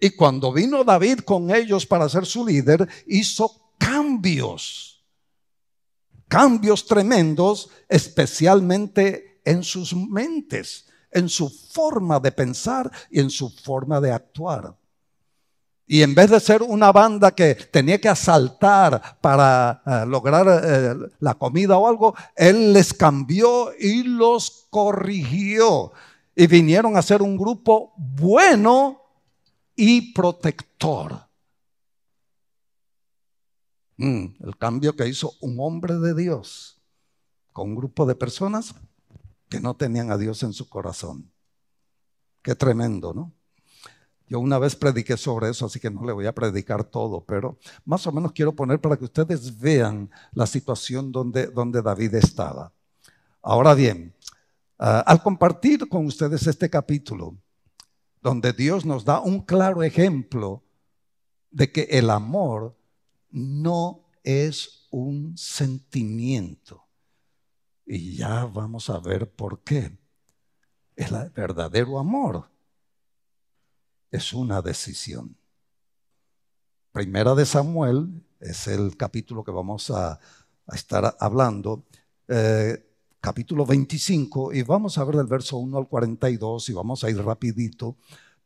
Y 0.00 0.10
cuando 0.10 0.52
vino 0.52 0.82
David 0.82 1.20
con 1.20 1.54
ellos 1.54 1.86
para 1.86 2.08
ser 2.08 2.26
su 2.26 2.46
líder, 2.46 2.88
hizo 3.06 3.72
cambios. 3.78 5.04
Cambios 6.26 6.86
tremendos, 6.86 7.70
especialmente 7.88 9.40
en 9.44 9.62
sus 9.62 9.94
mentes 9.94 10.86
en 11.12 11.28
su 11.28 11.48
forma 11.48 12.18
de 12.18 12.32
pensar 12.32 12.90
y 13.10 13.20
en 13.20 13.30
su 13.30 13.50
forma 13.50 14.00
de 14.00 14.12
actuar. 14.12 14.74
Y 15.86 16.02
en 16.02 16.14
vez 16.14 16.30
de 16.30 16.40
ser 16.40 16.62
una 16.62 16.90
banda 16.90 17.32
que 17.32 17.54
tenía 17.54 18.00
que 18.00 18.08
asaltar 18.08 19.18
para 19.20 19.82
eh, 19.84 20.06
lograr 20.06 20.46
eh, 20.48 20.94
la 21.20 21.34
comida 21.34 21.76
o 21.76 21.86
algo, 21.86 22.14
Él 22.34 22.72
les 22.72 22.94
cambió 22.94 23.70
y 23.78 24.02
los 24.02 24.66
corrigió. 24.70 25.92
Y 26.34 26.46
vinieron 26.46 26.96
a 26.96 27.02
ser 27.02 27.20
un 27.20 27.36
grupo 27.36 27.92
bueno 27.96 29.02
y 29.76 30.12
protector. 30.14 31.26
Mm, 33.98 34.26
el 34.40 34.56
cambio 34.56 34.96
que 34.96 35.06
hizo 35.06 35.34
un 35.40 35.56
hombre 35.60 35.98
de 35.98 36.14
Dios 36.14 36.80
con 37.52 37.70
un 37.70 37.76
grupo 37.76 38.06
de 38.06 38.14
personas 38.14 38.74
que 39.52 39.60
no 39.60 39.74
tenían 39.74 40.10
a 40.10 40.16
Dios 40.16 40.42
en 40.44 40.54
su 40.54 40.66
corazón. 40.66 41.30
Qué 42.40 42.54
tremendo, 42.54 43.12
¿no? 43.12 43.34
Yo 44.26 44.40
una 44.40 44.58
vez 44.58 44.74
prediqué 44.74 45.18
sobre 45.18 45.50
eso, 45.50 45.66
así 45.66 45.78
que 45.78 45.90
no 45.90 46.06
le 46.06 46.12
voy 46.14 46.24
a 46.24 46.34
predicar 46.34 46.84
todo, 46.84 47.22
pero 47.22 47.58
más 47.84 48.06
o 48.06 48.12
menos 48.12 48.32
quiero 48.32 48.56
poner 48.56 48.80
para 48.80 48.96
que 48.96 49.04
ustedes 49.04 49.58
vean 49.58 50.10
la 50.32 50.46
situación 50.46 51.12
donde, 51.12 51.48
donde 51.48 51.82
David 51.82 52.14
estaba. 52.14 52.72
Ahora 53.42 53.74
bien, 53.74 54.14
ah, 54.78 55.04
al 55.06 55.22
compartir 55.22 55.86
con 55.86 56.06
ustedes 56.06 56.46
este 56.46 56.70
capítulo, 56.70 57.36
donde 58.22 58.54
Dios 58.54 58.86
nos 58.86 59.04
da 59.04 59.20
un 59.20 59.42
claro 59.42 59.82
ejemplo 59.82 60.62
de 61.50 61.70
que 61.70 61.82
el 61.90 62.08
amor 62.08 62.74
no 63.30 64.00
es 64.24 64.86
un 64.90 65.36
sentimiento. 65.36 66.81
Y 67.86 68.16
ya 68.16 68.44
vamos 68.44 68.90
a 68.90 68.98
ver 68.98 69.30
por 69.30 69.60
qué. 69.60 69.96
El 70.96 71.30
verdadero 71.30 71.98
amor 71.98 72.48
es 74.10 74.32
una 74.32 74.62
decisión. 74.62 75.36
Primera 76.92 77.34
de 77.34 77.46
Samuel 77.46 78.22
es 78.38 78.66
el 78.66 78.96
capítulo 78.96 79.42
que 79.42 79.50
vamos 79.50 79.90
a, 79.90 80.20
estar 80.72 81.16
hablando, 81.18 81.84
eh, 82.28 82.86
capítulo 83.20 83.66
25, 83.66 84.52
y 84.52 84.62
vamos 84.62 84.98
a 84.98 85.04
ver 85.04 85.16
del 85.16 85.26
verso 85.26 85.56
1 85.56 85.76
al 85.78 85.88
42 85.88 86.68
y 86.68 86.72
vamos 86.72 87.02
a 87.02 87.10
ir 87.10 87.22
rapidito 87.22 87.96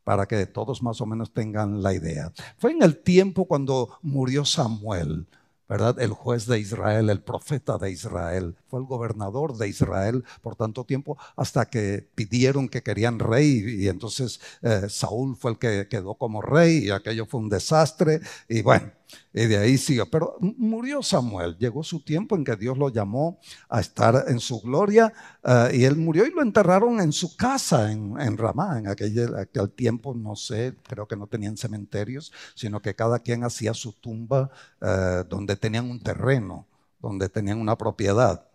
para 0.05 0.27
que 0.27 0.47
todos 0.47 0.83
más 0.83 1.01
o 1.01 1.07
menos 1.07 1.33
tengan 1.33 1.83
la 1.83 1.93
idea. 1.93 2.33
Fue 2.59 2.71
en 2.71 2.83
el 2.83 2.99
tiempo 3.03 3.47
cuando 3.47 3.99
murió 4.03 4.45
Samuel. 4.45 5.27
¿Verdad? 5.69 6.01
El 6.01 6.11
juez 6.11 6.47
de 6.47 6.59
Israel, 6.59 7.11
el 7.11 7.21
profeta 7.23 7.79
de 7.79 7.91
Israel, 7.91 8.57
fue 8.69 8.81
el 8.81 8.87
gobernador 8.87 9.57
de 9.57 9.69
Israel 9.69 10.25
por 10.43 10.57
tanto 10.57 10.85
tiempo 10.85 11.19
hasta 11.37 11.67
que 11.67 12.09
pidieron 12.15 12.69
que 12.69 12.83
querían 12.83 13.19
rey 13.19 13.65
y 13.67 13.89
entonces 13.89 14.41
eh, 14.63 14.87
Saúl 14.89 15.37
fue 15.37 15.53
el 15.53 15.59
que 15.59 15.89
quedó 15.89 16.15
como 16.15 16.43
rey 16.43 16.87
y 16.87 16.91
aquello 16.91 17.27
fue 17.27 17.41
un 17.41 17.49
desastre 17.49 18.21
y 18.49 18.63
bueno, 18.63 18.93
y 19.33 19.47
de 19.47 19.59
ahí 19.59 19.79
siguió. 19.79 20.09
Pero 20.11 20.37
murió 20.41 21.03
Samuel, 21.03 21.57
llegó 21.59 21.83
su 21.83 22.01
tiempo 22.01 22.37
en 22.37 22.45
que 22.45 22.57
Dios 22.57 22.77
lo 22.79 22.89
llamó 22.89 23.39
a 23.69 23.81
estar 23.81 24.25
en 24.29 24.41
su 24.41 24.61
gloria 24.61 25.13
eh, 25.45 25.71
y 25.75 25.85
él 25.85 25.97
murió 25.97 26.27
y 26.27 26.31
lo 26.31 26.43
enterraron 26.43 27.01
en 27.01 27.13
su 27.13 27.37
casa 27.37 27.93
en, 27.93 28.37
Ramá. 28.37 28.79
En 28.79 28.89
aquel, 28.89 29.71
tiempo, 29.75 30.15
no 30.15 30.37
sé, 30.37 30.75
creo 30.89 31.07
que 31.07 31.17
no 31.17 31.27
tenían 31.27 31.57
cementerios, 31.57 32.33
sino 32.55 32.81
que 32.81 32.95
cada 32.95 33.19
quien 33.19 33.45
hacía 33.45 33.75
su 33.75 33.93
tumba 33.93 34.51
eh, 34.81 35.25
donde 35.29 35.57
tenían 35.57 35.91
un 35.91 36.01
terreno, 36.01 36.67
donde 37.01 37.29
tenían 37.29 37.61
una 37.61 37.77
propiedad. 37.77 38.47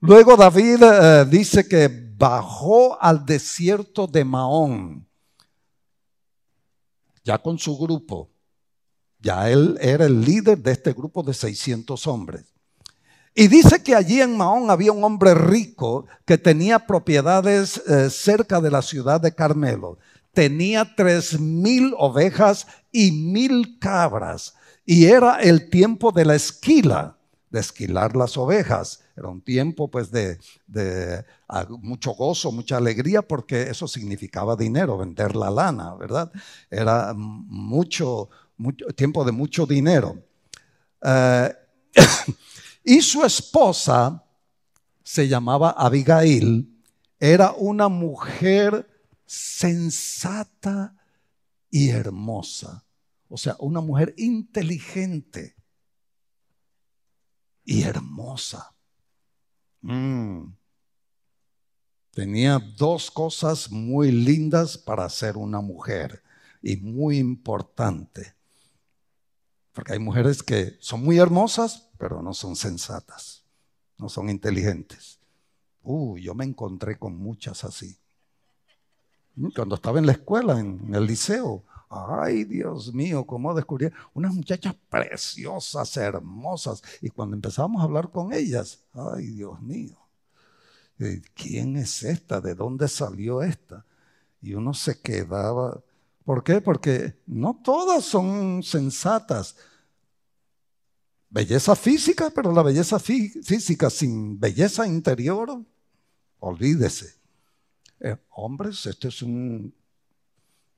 Luego 0.00 0.36
David 0.36 0.82
eh, 0.82 1.24
dice 1.30 1.66
que 1.66 1.88
bajó 2.16 3.00
al 3.00 3.24
desierto 3.24 4.06
de 4.06 4.24
Mahón, 4.24 5.06
ya 7.24 7.38
con 7.38 7.58
su 7.58 7.76
grupo 7.76 8.30
ya 9.26 9.50
él 9.50 9.76
era 9.80 10.06
el 10.06 10.20
líder 10.20 10.58
de 10.58 10.70
este 10.70 10.92
grupo 10.92 11.20
de 11.24 11.34
600 11.34 12.06
hombres. 12.06 12.44
Y 13.34 13.48
dice 13.48 13.82
que 13.82 13.96
allí 13.96 14.20
en 14.20 14.36
Mahón 14.36 14.70
había 14.70 14.92
un 14.92 15.02
hombre 15.02 15.34
rico 15.34 16.06
que 16.24 16.38
tenía 16.38 16.78
propiedades 16.78 17.82
eh, 17.88 18.08
cerca 18.08 18.60
de 18.60 18.70
la 18.70 18.82
ciudad 18.82 19.20
de 19.20 19.34
Carmelo. 19.34 19.98
Tenía 20.32 20.94
tres 20.94 21.40
mil 21.40 21.92
ovejas 21.98 22.68
y 22.92 23.10
mil 23.10 23.80
cabras. 23.80 24.54
Y 24.84 25.06
era 25.06 25.40
el 25.40 25.70
tiempo 25.70 26.12
de 26.12 26.24
la 26.24 26.36
esquila, 26.36 27.16
de 27.50 27.58
esquilar 27.58 28.14
las 28.14 28.36
ovejas. 28.36 29.00
Era 29.16 29.28
un 29.28 29.40
tiempo 29.40 29.90
pues 29.90 30.12
de, 30.12 30.38
de 30.68 31.24
mucho 31.80 32.12
gozo, 32.12 32.52
mucha 32.52 32.76
alegría, 32.76 33.22
porque 33.22 33.62
eso 33.62 33.88
significaba 33.88 34.54
dinero, 34.54 34.96
vender 34.96 35.34
la 35.34 35.50
lana, 35.50 35.94
¿verdad? 35.96 36.30
Era 36.70 37.12
mucho, 37.16 38.28
tiempo 38.94 39.24
de 39.24 39.32
mucho 39.32 39.66
dinero. 39.66 40.22
Eh, 41.02 41.54
y 42.84 43.00
su 43.02 43.24
esposa 43.24 44.24
se 45.02 45.28
llamaba 45.28 45.70
Abigail, 45.70 46.82
era 47.18 47.52
una 47.52 47.88
mujer 47.88 48.88
sensata 49.24 50.96
y 51.70 51.90
hermosa, 51.90 52.84
o 53.28 53.36
sea, 53.36 53.56
una 53.58 53.80
mujer 53.80 54.14
inteligente 54.16 55.56
y 57.64 57.82
hermosa. 57.82 58.74
Mm. 59.82 60.52
Tenía 62.12 62.58
dos 62.58 63.10
cosas 63.10 63.70
muy 63.70 64.10
lindas 64.10 64.78
para 64.78 65.08
ser 65.10 65.36
una 65.36 65.60
mujer 65.60 66.22
y 66.62 66.76
muy 66.76 67.18
importante. 67.18 68.35
Porque 69.76 69.92
hay 69.92 69.98
mujeres 69.98 70.42
que 70.42 70.74
son 70.80 71.04
muy 71.04 71.18
hermosas, 71.18 71.90
pero 71.98 72.22
no 72.22 72.32
son 72.32 72.56
sensatas, 72.56 73.44
no 73.98 74.08
son 74.08 74.30
inteligentes. 74.30 75.18
Uh, 75.82 76.16
yo 76.16 76.34
me 76.34 76.46
encontré 76.46 76.98
con 76.98 77.14
muchas 77.14 77.62
así. 77.62 77.94
Mm, 79.34 79.50
cuando 79.54 79.74
estaba 79.74 79.98
en 79.98 80.06
la 80.06 80.12
escuela, 80.12 80.58
en 80.58 80.94
el 80.94 81.04
liceo, 81.04 81.62
ay 81.90 82.44
Dios 82.44 82.94
mío, 82.94 83.26
cómo 83.26 83.52
descubrí 83.54 83.90
unas 84.14 84.32
muchachas 84.34 84.74
preciosas, 84.88 85.94
hermosas. 85.98 86.82
Y 87.02 87.10
cuando 87.10 87.36
empezamos 87.36 87.82
a 87.82 87.84
hablar 87.84 88.10
con 88.10 88.32
ellas, 88.32 88.82
ay 88.94 89.26
Dios 89.26 89.60
mío, 89.60 89.98
eh, 91.00 91.20
¿quién 91.34 91.76
es 91.76 92.02
esta? 92.02 92.40
¿De 92.40 92.54
dónde 92.54 92.88
salió 92.88 93.42
esta? 93.42 93.84
Y 94.40 94.54
uno 94.54 94.72
se 94.72 95.02
quedaba, 95.02 95.82
¿Por 96.26 96.42
qué? 96.42 96.60
Porque 96.60 97.22
no 97.24 97.60
todas 97.62 98.04
son 98.04 98.64
sensatas. 98.64 99.54
Belleza 101.30 101.76
física, 101.76 102.30
pero 102.34 102.50
la 102.50 102.64
belleza 102.64 102.98
física 102.98 103.90
sin 103.90 104.38
belleza 104.40 104.88
interior 104.88 105.64
olvídese. 106.40 107.14
Eh, 108.00 108.16
hombres, 108.30 108.86
este 108.86 109.06
es 109.06 109.22
un 109.22 109.72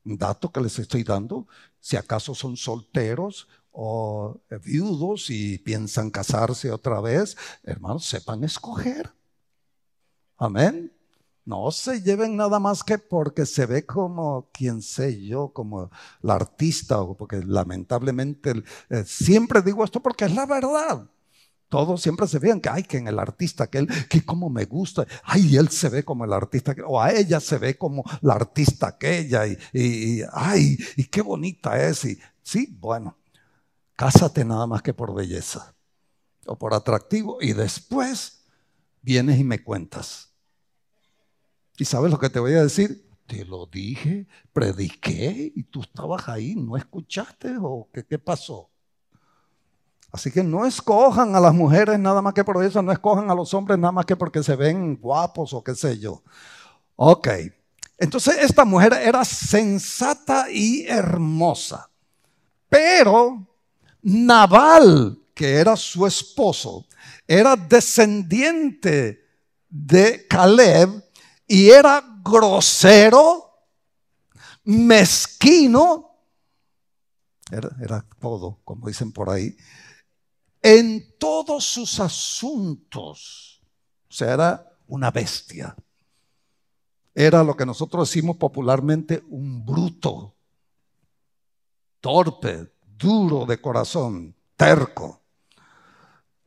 dato 0.03 0.51
que 0.51 0.61
les 0.61 0.77
estoy 0.77 1.03
dando. 1.03 1.47
Si 1.79 1.97
acaso 1.97 2.35
son 2.35 2.55
solteros 2.55 3.47
o 3.71 4.39
viudos 4.63 5.31
y 5.31 5.57
piensan 5.57 6.11
casarse 6.11 6.71
otra 6.71 7.01
vez, 7.01 7.35
hermanos, 7.63 8.05
sepan 8.05 8.43
escoger. 8.43 9.11
Amén. 10.37 10.93
No 11.49 11.71
se 11.71 12.03
lleven 12.03 12.35
nada 12.35 12.59
más 12.59 12.83
que 12.83 12.99
porque 12.99 13.47
se 13.47 13.65
ve 13.65 13.83
como, 13.83 14.51
quien 14.53 14.83
sé 14.83 15.19
yo, 15.25 15.51
como 15.51 15.89
la 16.21 16.35
artista, 16.35 17.01
o 17.01 17.17
porque 17.17 17.41
lamentablemente, 17.43 18.63
eh, 18.91 19.03
siempre 19.03 19.63
digo 19.63 19.83
esto 19.83 19.99
porque 19.99 20.25
es 20.25 20.35
la 20.35 20.45
verdad. 20.45 21.09
Todos 21.67 22.03
siempre 22.03 22.27
se 22.27 22.37
vean 22.37 22.61
que, 22.61 22.69
ay, 22.69 22.83
que 22.83 22.97
en 22.97 23.07
el 23.07 23.17
artista, 23.17 23.65
que 23.65 23.79
él, 23.79 23.87
que 24.07 24.23
como 24.23 24.51
me 24.51 24.65
gusta, 24.65 25.07
ay, 25.23 25.57
él 25.57 25.69
se 25.69 25.89
ve 25.89 26.05
como 26.05 26.23
el 26.23 26.33
artista, 26.33 26.75
o 26.85 27.01
a 27.01 27.11
ella 27.13 27.39
se 27.39 27.57
ve 27.57 27.75
como 27.79 28.03
la 28.21 28.35
artista 28.35 28.89
aquella, 28.89 29.47
y, 29.47 30.21
ay, 30.31 30.77
y 30.97 31.05
qué 31.05 31.23
bonita 31.23 31.83
es. 31.83 32.05
Y 32.05 32.19
sí, 32.43 32.77
bueno, 32.79 33.17
cásate 33.95 34.45
nada 34.45 34.67
más 34.67 34.83
que 34.83 34.93
por 34.93 35.15
belleza 35.15 35.73
o 36.45 36.55
por 36.59 36.75
atractivo, 36.75 37.39
y 37.41 37.53
después 37.53 38.45
vienes 39.01 39.39
y 39.39 39.43
me 39.43 39.63
cuentas. 39.63 40.28
¿Y 41.79 41.85
sabes 41.85 42.11
lo 42.11 42.19
que 42.19 42.29
te 42.29 42.39
voy 42.39 42.53
a 42.55 42.63
decir? 42.63 43.09
Te 43.25 43.45
lo 43.45 43.65
dije, 43.65 44.27
prediqué 44.51 45.53
y 45.55 45.63
tú 45.63 45.81
estabas 45.81 46.27
ahí, 46.27 46.53
¿no 46.53 46.75
escuchaste 46.75 47.55
o 47.61 47.87
qué, 47.93 48.05
qué 48.05 48.19
pasó? 48.19 48.69
Así 50.11 50.29
que 50.29 50.43
no 50.43 50.65
escojan 50.65 51.35
a 51.35 51.39
las 51.39 51.53
mujeres 51.53 51.97
nada 51.97 52.21
más 52.21 52.33
que 52.33 52.43
por 52.43 52.61
eso, 52.61 52.81
no 52.81 52.91
escojan 52.91 53.31
a 53.31 53.35
los 53.35 53.53
hombres 53.53 53.79
nada 53.79 53.93
más 53.93 54.05
que 54.05 54.17
porque 54.17 54.43
se 54.43 54.57
ven 54.57 54.97
guapos 54.97 55.53
o 55.53 55.63
qué 55.63 55.73
sé 55.73 55.97
yo. 55.97 56.21
Ok, 56.97 57.29
entonces 57.97 58.35
esta 58.41 58.65
mujer 58.65 58.91
era 58.93 59.23
sensata 59.23 60.51
y 60.51 60.85
hermosa, 60.85 61.89
pero 62.67 63.47
Naval, 64.01 65.17
que 65.33 65.53
era 65.55 65.77
su 65.77 66.05
esposo, 66.05 66.85
era 67.25 67.55
descendiente 67.55 69.23
de 69.69 70.27
Caleb 70.27 71.08
y 71.51 71.71
era 71.71 72.03
grosero, 72.23 73.51
mezquino, 74.65 76.15
era, 77.49 78.05
todo, 78.19 78.59
como 78.63 78.87
dicen 78.87 79.11
por 79.11 79.31
ahí, 79.31 79.57
en 80.61 81.17
todos 81.17 81.65
sus 81.65 81.99
asuntos. 81.99 83.63
O 84.07 84.13
sea, 84.13 84.33
era 84.35 84.77
una 84.87 85.09
bestia. 85.09 85.75
Era 87.15 87.43
lo 87.43 87.57
que 87.57 87.65
nosotros 87.65 88.07
decimos 88.07 88.37
popularmente 88.37 89.23
un 89.29 89.65
bruto, 89.65 90.35
torpe, 91.99 92.71
duro 92.95 93.47
de 93.47 93.59
corazón, 93.59 94.35
terco. 94.55 95.18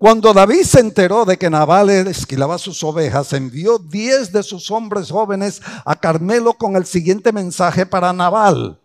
Cuando 0.02 0.32
David 0.32 0.64
se 0.64 0.80
enteró 0.80 1.24
de 1.24 1.38
que 1.38 1.48
Nabal 1.48 1.88
esquilaba 1.88 2.58
sus 2.58 2.82
ovejas, 2.82 3.32
envió 3.34 3.78
diez 3.78 4.32
de 4.32 4.42
sus 4.42 4.68
hombres 4.72 5.12
jóvenes 5.12 5.62
a 5.84 5.94
Carmelo 5.94 6.54
con 6.54 6.74
el 6.74 6.86
siguiente 6.86 7.30
mensaje 7.30 7.86
para 7.86 8.12
Nabal 8.12 8.80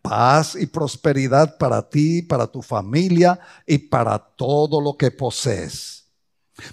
paz 0.00 0.56
y 0.58 0.64
prosperidad 0.64 1.58
para 1.58 1.86
ti, 1.86 2.22
para 2.22 2.46
tu 2.46 2.62
familia 2.62 3.38
y 3.66 3.76
para 3.76 4.18
todo 4.18 4.80
lo 4.80 4.96
que 4.96 5.10
posees. 5.10 6.06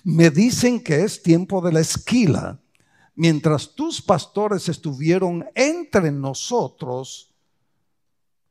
Me 0.05 0.29
dicen 0.29 0.81
que 0.81 1.03
es 1.03 1.21
tiempo 1.21 1.59
de 1.59 1.73
la 1.73 1.81
esquila. 1.81 2.61
Mientras 3.13 3.75
tus 3.75 4.01
pastores 4.01 4.69
estuvieron 4.69 5.45
entre 5.53 6.11
nosotros, 6.13 7.29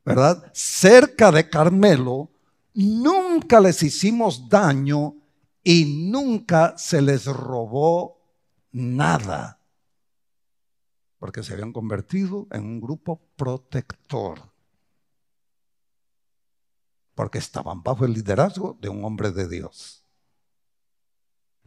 ¿verdad? 0.05 0.51
Cerca 0.53 1.31
de 1.31 1.49
Carmelo, 1.49 2.30
nunca 2.73 3.59
les 3.59 3.83
hicimos 3.83 4.49
daño 4.49 5.15
y 5.63 6.09
nunca 6.09 6.77
se 6.77 7.01
les 7.01 7.25
robó 7.25 8.19
nada. 8.71 9.59
Porque 11.19 11.43
se 11.43 11.53
habían 11.53 11.73
convertido 11.73 12.47
en 12.51 12.63
un 12.65 12.81
grupo 12.81 13.21
protector 13.35 14.51
porque 17.21 17.37
estaban 17.37 17.83
bajo 17.83 18.05
el 18.05 18.13
liderazgo 18.13 18.77
de 18.81 18.89
un 18.89 19.05
hombre 19.05 19.29
de 19.31 19.47
Dios. 19.47 20.03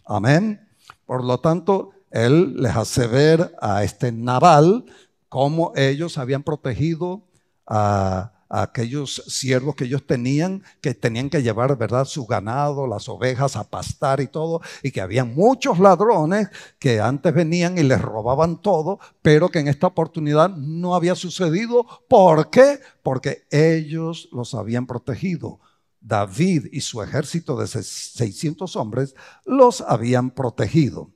Amén. 0.04 0.68
Por 1.06 1.22
lo 1.22 1.38
tanto, 1.38 1.92
él 2.10 2.60
les 2.60 2.74
hace 2.74 3.06
ver 3.06 3.54
a 3.60 3.84
este 3.84 4.10
Naval 4.10 4.84
cómo 5.28 5.72
ellos 5.76 6.18
habían 6.18 6.42
protegido 6.42 7.28
a 7.68 8.32
aquellos 8.48 9.22
siervos 9.26 9.74
que 9.74 9.84
ellos 9.84 10.06
tenían, 10.06 10.62
que 10.80 10.94
tenían 10.94 11.30
que 11.30 11.42
llevar, 11.42 11.76
¿verdad?, 11.76 12.04
su 12.04 12.26
ganado, 12.26 12.86
las 12.86 13.08
ovejas 13.08 13.56
a 13.56 13.64
pastar 13.64 14.20
y 14.20 14.26
todo, 14.26 14.60
y 14.82 14.90
que 14.90 15.00
había 15.00 15.24
muchos 15.24 15.78
ladrones 15.78 16.48
que 16.78 17.00
antes 17.00 17.34
venían 17.34 17.78
y 17.78 17.82
les 17.82 18.00
robaban 18.00 18.60
todo, 18.60 18.98
pero 19.22 19.48
que 19.48 19.60
en 19.60 19.68
esta 19.68 19.86
oportunidad 19.86 20.50
no 20.50 20.94
había 20.94 21.14
sucedido. 21.14 21.86
¿Por 22.08 22.50
qué? 22.50 22.80
Porque 23.02 23.46
ellos 23.50 24.28
los 24.32 24.54
habían 24.54 24.86
protegido. 24.86 25.60
David 26.00 26.66
y 26.70 26.82
su 26.82 27.02
ejército 27.02 27.56
de 27.56 27.66
600 27.66 28.76
hombres 28.76 29.14
los 29.46 29.80
habían 29.80 30.30
protegido. 30.30 31.10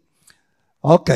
Ok, 0.80 1.10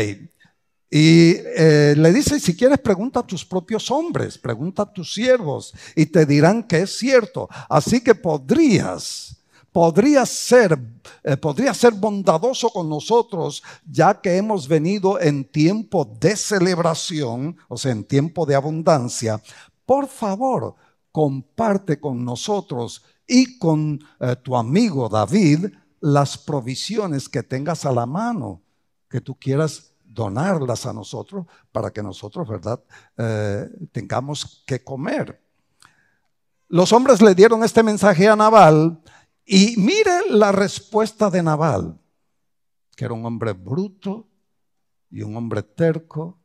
y 0.95 1.37
eh, 1.57 1.95
le 1.97 2.13
dice, 2.13 2.39
si 2.39 2.55
quieres, 2.55 2.79
pregunta 2.79 3.21
a 3.21 3.27
tus 3.27 3.47
propios 3.47 3.91
hombres, 3.91 4.37
pregunta 4.37 4.83
a 4.83 4.93
tus 4.93 5.15
siervos 5.15 5.73
y 5.97 6.05
te 6.05 6.27
dirán 6.27 6.63
que 6.63 6.83
es 6.83 6.99
cierto. 6.99 7.49
Así 7.71 8.03
que 8.03 8.15
podrías, 8.15 9.35
podrías 9.73 10.29
ser, 10.29 10.79
eh, 11.25 11.39
podrías 11.39 11.79
ser 11.79 11.95
bondadoso 11.95 12.69
con 12.69 12.91
nosotros, 12.91 13.63
ya 13.91 14.21
que 14.21 14.37
hemos 14.37 14.69
venido 14.69 15.19
en 15.19 15.45
tiempo 15.45 16.05
de 16.21 16.37
celebración, 16.37 17.57
o 17.69 17.79
sea, 17.79 17.93
en 17.93 18.05
tiempo 18.05 18.45
de 18.45 18.55
abundancia. 18.55 19.41
Por 19.87 20.07
favor, 20.09 20.75
comparte 21.11 21.99
con 21.99 22.23
nosotros 22.23 23.03
y 23.27 23.57
con 23.57 23.99
eh, 24.21 24.37
tu 24.43 24.55
amigo 24.55 25.09
David 25.09 25.69
las 26.03 26.37
provisiones 26.37 27.31
que 27.31 27.43
tengas 27.43 27.87
a 27.87 27.93
la 27.93 28.05
mano, 28.05 28.61
que 29.09 29.23
tú 29.23 29.35
quieras 29.35 29.92
donarlas 30.13 30.87
a 30.87 30.93
nosotros 30.93 31.47
para 31.71 31.91
que 31.91 32.03
nosotros, 32.03 32.49
¿verdad?, 32.49 32.83
eh, 33.17 33.69
tengamos 33.93 34.63
que 34.67 34.83
comer. 34.83 35.43
Los 36.69 36.93
hombres 36.93 37.21
le 37.21 37.35
dieron 37.35 37.65
este 37.65 37.83
mensaje 37.83 38.29
a 38.29 38.37
Naval 38.37 39.03
y 39.45 39.77
mire 39.77 40.31
la 40.31 40.53
respuesta 40.53 41.31
de 41.31 41.43
Naval, 41.43 42.01
que 42.97 43.05
era 43.05 43.15
un 43.15 43.25
hombre 43.27 43.53
bruto 43.53 44.29
y 45.11 45.23
un 45.23 45.37
hombre 45.37 45.63
terco 45.63 46.41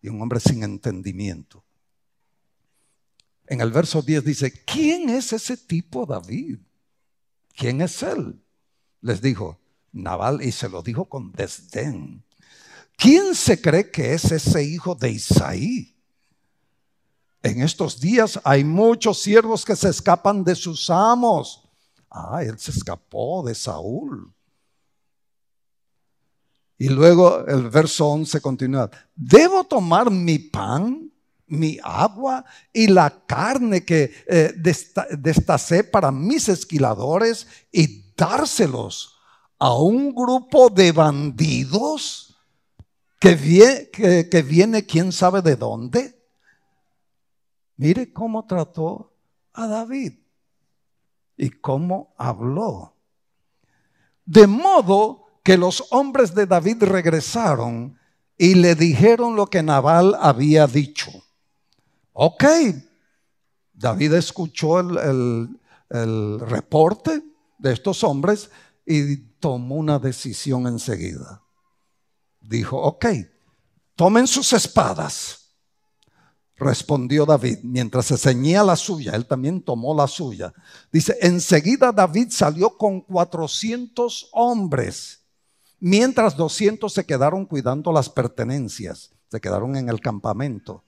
y 0.00 0.08
un 0.08 0.20
hombre 0.20 0.40
sin 0.40 0.62
entendimiento. 0.62 1.64
En 3.46 3.60
el 3.62 3.72
verso 3.72 4.02
10 4.02 4.24
dice, 4.24 4.64
¿quién 4.64 5.08
es 5.08 5.32
ese 5.32 5.56
tipo 5.56 6.04
David? 6.04 6.58
¿Quién 7.54 7.80
es 7.80 8.02
él? 8.02 8.42
Les 9.00 9.22
dijo, 9.22 9.58
Y 9.92 10.52
se 10.52 10.68
lo 10.68 10.82
dijo 10.82 11.06
con 11.06 11.32
desdén. 11.32 12.22
¿Quién 12.96 13.34
se 13.34 13.60
cree 13.60 13.90
que 13.90 14.14
es 14.14 14.30
ese 14.30 14.62
hijo 14.62 14.94
de 14.94 15.10
Isaí? 15.10 15.94
En 17.42 17.62
estos 17.62 18.00
días 18.00 18.40
hay 18.44 18.64
muchos 18.64 19.22
siervos 19.22 19.64
que 19.64 19.76
se 19.76 19.88
escapan 19.88 20.42
de 20.42 20.54
sus 20.54 20.90
amos. 20.90 21.68
Ah, 22.10 22.42
él 22.42 22.58
se 22.58 22.72
escapó 22.72 23.44
de 23.46 23.54
Saúl. 23.54 24.32
Y 26.76 26.88
luego 26.88 27.46
el 27.46 27.70
verso 27.70 28.06
11 28.08 28.40
continúa. 28.40 28.90
¿Debo 29.14 29.64
tomar 29.64 30.10
mi 30.10 30.38
pan, 30.38 31.10
mi 31.46 31.78
agua 31.82 32.44
y 32.72 32.88
la 32.88 33.24
carne 33.26 33.84
que 33.84 34.12
eh, 34.26 34.54
destacé 34.56 35.84
para 35.84 36.10
mis 36.10 36.48
esquiladores 36.48 37.46
y 37.72 38.12
dárselos 38.16 39.17
a 39.58 39.74
un 39.74 40.14
grupo 40.14 40.70
de 40.70 40.92
bandidos 40.92 42.36
que 43.18 43.34
viene, 43.34 44.86
quién 44.86 45.12
sabe 45.12 45.42
de 45.42 45.56
dónde. 45.56 46.16
Mire 47.76 48.12
cómo 48.12 48.46
trató 48.46 49.12
a 49.52 49.66
David 49.66 50.14
y 51.36 51.50
cómo 51.50 52.14
habló. 52.16 52.94
De 54.24 54.46
modo 54.46 55.26
que 55.42 55.56
los 55.56 55.84
hombres 55.90 56.34
de 56.34 56.46
David 56.46 56.84
regresaron 56.84 57.98
y 58.36 58.54
le 58.54 58.74
dijeron 58.74 59.34
lo 59.34 59.46
que 59.46 59.62
Nabal 59.62 60.16
había 60.20 60.66
dicho. 60.66 61.10
Ok, 62.12 62.44
David 63.72 64.14
escuchó 64.14 64.80
el, 64.80 65.58
el 65.90 66.40
reporte 66.40 67.22
de 67.58 67.72
estos 67.72 68.04
hombres 68.04 68.50
y 68.86 69.27
tomó 69.40 69.76
una 69.76 69.98
decisión 69.98 70.66
enseguida. 70.66 71.42
dijo, 72.40 72.80
ok, 72.80 73.06
tomen 73.94 74.26
sus 74.26 74.52
espadas. 74.52 75.48
Respondió 76.56 77.24
David, 77.24 77.58
mientras 77.62 78.06
se 78.06 78.18
ceñía 78.18 78.64
la 78.64 78.74
suya, 78.74 79.14
él 79.14 79.26
también 79.26 79.62
tomó 79.62 79.94
la 79.94 80.08
suya. 80.08 80.52
Dice, 80.90 81.16
enseguida 81.20 81.92
David 81.92 82.28
salió 82.30 82.76
con 82.76 83.00
400 83.00 84.30
hombres, 84.32 85.20
mientras 85.78 86.36
200 86.36 86.92
se 86.92 87.06
quedaron 87.06 87.46
cuidando 87.46 87.92
las 87.92 88.08
pertenencias, 88.08 89.10
se 89.30 89.40
quedaron 89.40 89.76
en 89.76 89.88
el 89.88 90.00
campamento. 90.00 90.82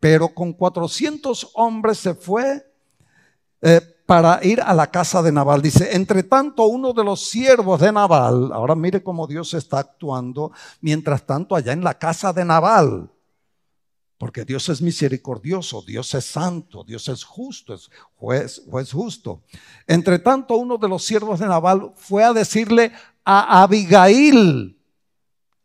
Pero 0.00 0.34
con 0.34 0.52
400 0.52 1.52
hombres 1.54 1.98
se 1.98 2.14
fue 2.14 2.64
eh, 3.62 3.80
para 4.08 4.40
ir 4.42 4.62
a 4.62 4.72
la 4.72 4.90
casa 4.90 5.22
de 5.22 5.30
Nabal. 5.30 5.60
Dice, 5.60 5.94
entre 5.94 6.22
tanto 6.22 6.64
uno 6.64 6.94
de 6.94 7.04
los 7.04 7.28
siervos 7.28 7.78
de 7.78 7.92
Nabal, 7.92 8.50
ahora 8.54 8.74
mire 8.74 9.02
cómo 9.02 9.26
Dios 9.26 9.52
está 9.52 9.80
actuando, 9.80 10.50
mientras 10.80 11.26
tanto 11.26 11.54
allá 11.54 11.74
en 11.74 11.84
la 11.84 11.98
casa 11.98 12.32
de 12.32 12.42
Nabal, 12.42 13.12
porque 14.16 14.46
Dios 14.46 14.66
es 14.70 14.80
misericordioso, 14.80 15.82
Dios 15.82 16.14
es 16.14 16.24
santo, 16.24 16.84
Dios 16.84 17.06
es 17.08 17.22
justo, 17.22 17.74
es 17.74 17.90
juez, 18.16 18.62
juez 18.70 18.90
justo. 18.92 19.42
Entre 19.86 20.18
tanto 20.20 20.56
uno 20.56 20.78
de 20.78 20.88
los 20.88 21.04
siervos 21.04 21.38
de 21.38 21.46
Nabal 21.46 21.92
fue 21.94 22.24
a 22.24 22.32
decirle 22.32 22.90
a 23.26 23.62
Abigail, 23.62 24.80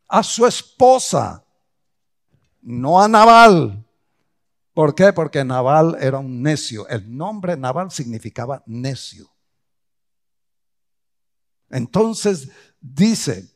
a 0.05 0.21
su 0.21 0.45
esposa, 0.45 1.45
no 2.61 3.01
a 3.01 3.07
Nabal, 3.07 3.82
¿Por 4.73 4.95
qué? 4.95 5.13
Porque 5.13 5.43
Naval 5.43 5.97
era 5.99 6.17
un 6.17 6.41
necio. 6.41 6.87
El 6.87 7.15
nombre 7.15 7.55
Naval 7.55 7.91
significaba 7.91 8.63
necio. 8.65 9.29
Entonces 11.69 12.49
dice, 12.79 13.49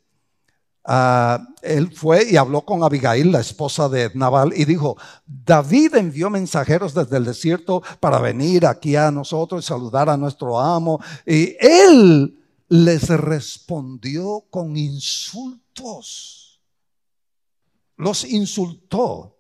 ah, 0.86 1.40
él 1.62 1.92
fue 1.96 2.30
y 2.30 2.38
habló 2.38 2.62
con 2.62 2.84
Abigail, 2.84 3.32
la 3.32 3.40
esposa 3.40 3.90
de 3.90 4.12
Naval, 4.14 4.54
y 4.56 4.66
dijo, 4.66 4.98
David 5.26 5.96
envió 5.96 6.30
mensajeros 6.30 6.94
desde 6.94 7.18
el 7.18 7.26
desierto 7.26 7.82
para 8.00 8.20
venir 8.20 8.66
aquí 8.66 8.96
a 8.96 9.12
nosotros 9.12 9.64
y 9.64 9.68
saludar 9.68 10.10
a 10.10 10.18
nuestro 10.18 10.60
amo. 10.60 11.00
Y 11.26 11.56
él 11.60 12.40
les 12.70 13.10
respondió 13.10 14.46
con 14.50 14.76
insultos. 14.78 16.62
Los 17.98 18.24
insultó. 18.26 19.37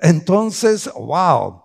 Entonces, 0.00 0.90
wow. 0.94 1.62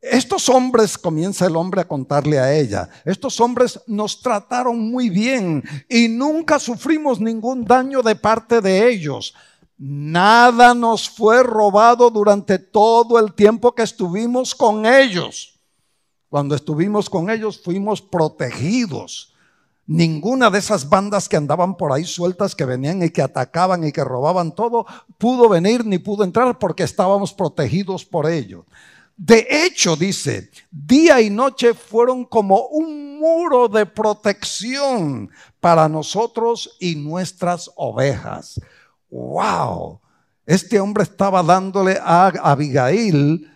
Estos 0.00 0.48
hombres, 0.48 0.98
comienza 0.98 1.46
el 1.46 1.54
hombre 1.54 1.80
a 1.80 1.86
contarle 1.86 2.38
a 2.38 2.52
ella, 2.52 2.88
estos 3.04 3.38
hombres 3.38 3.80
nos 3.86 4.20
trataron 4.20 4.90
muy 4.90 5.08
bien 5.08 5.62
y 5.88 6.08
nunca 6.08 6.58
sufrimos 6.58 7.20
ningún 7.20 7.64
daño 7.64 8.02
de 8.02 8.16
parte 8.16 8.60
de 8.60 8.88
ellos. 8.88 9.32
Nada 9.78 10.74
nos 10.74 11.08
fue 11.08 11.42
robado 11.44 12.10
durante 12.10 12.58
todo 12.58 13.18
el 13.18 13.32
tiempo 13.32 13.72
que 13.74 13.82
estuvimos 13.82 14.54
con 14.54 14.86
ellos. 14.86 15.60
Cuando 16.28 16.54
estuvimos 16.54 17.08
con 17.08 17.30
ellos 17.30 17.60
fuimos 17.62 18.02
protegidos. 18.02 19.31
Ninguna 19.92 20.48
de 20.48 20.58
esas 20.58 20.88
bandas 20.88 21.28
que 21.28 21.36
andaban 21.36 21.76
por 21.76 21.92
ahí 21.92 22.04
sueltas, 22.04 22.54
que 22.54 22.64
venían 22.64 23.02
y 23.02 23.10
que 23.10 23.20
atacaban 23.20 23.84
y 23.84 23.92
que 23.92 24.02
robaban 24.02 24.54
todo, 24.54 24.86
pudo 25.18 25.50
venir 25.50 25.84
ni 25.84 25.98
pudo 25.98 26.24
entrar 26.24 26.58
porque 26.58 26.82
estábamos 26.82 27.34
protegidos 27.34 28.02
por 28.02 28.26
ellos. 28.26 28.64
De 29.18 29.46
hecho, 29.50 29.94
dice, 29.94 30.50
día 30.70 31.20
y 31.20 31.28
noche 31.28 31.74
fueron 31.74 32.24
como 32.24 32.68
un 32.68 33.18
muro 33.18 33.68
de 33.68 33.84
protección 33.84 35.30
para 35.60 35.90
nosotros 35.90 36.74
y 36.80 36.96
nuestras 36.96 37.70
ovejas. 37.76 38.58
¡Wow! 39.10 40.00
Este 40.46 40.80
hombre 40.80 41.02
estaba 41.02 41.42
dándole 41.42 41.98
a 42.02 42.28
Abigail 42.28 43.46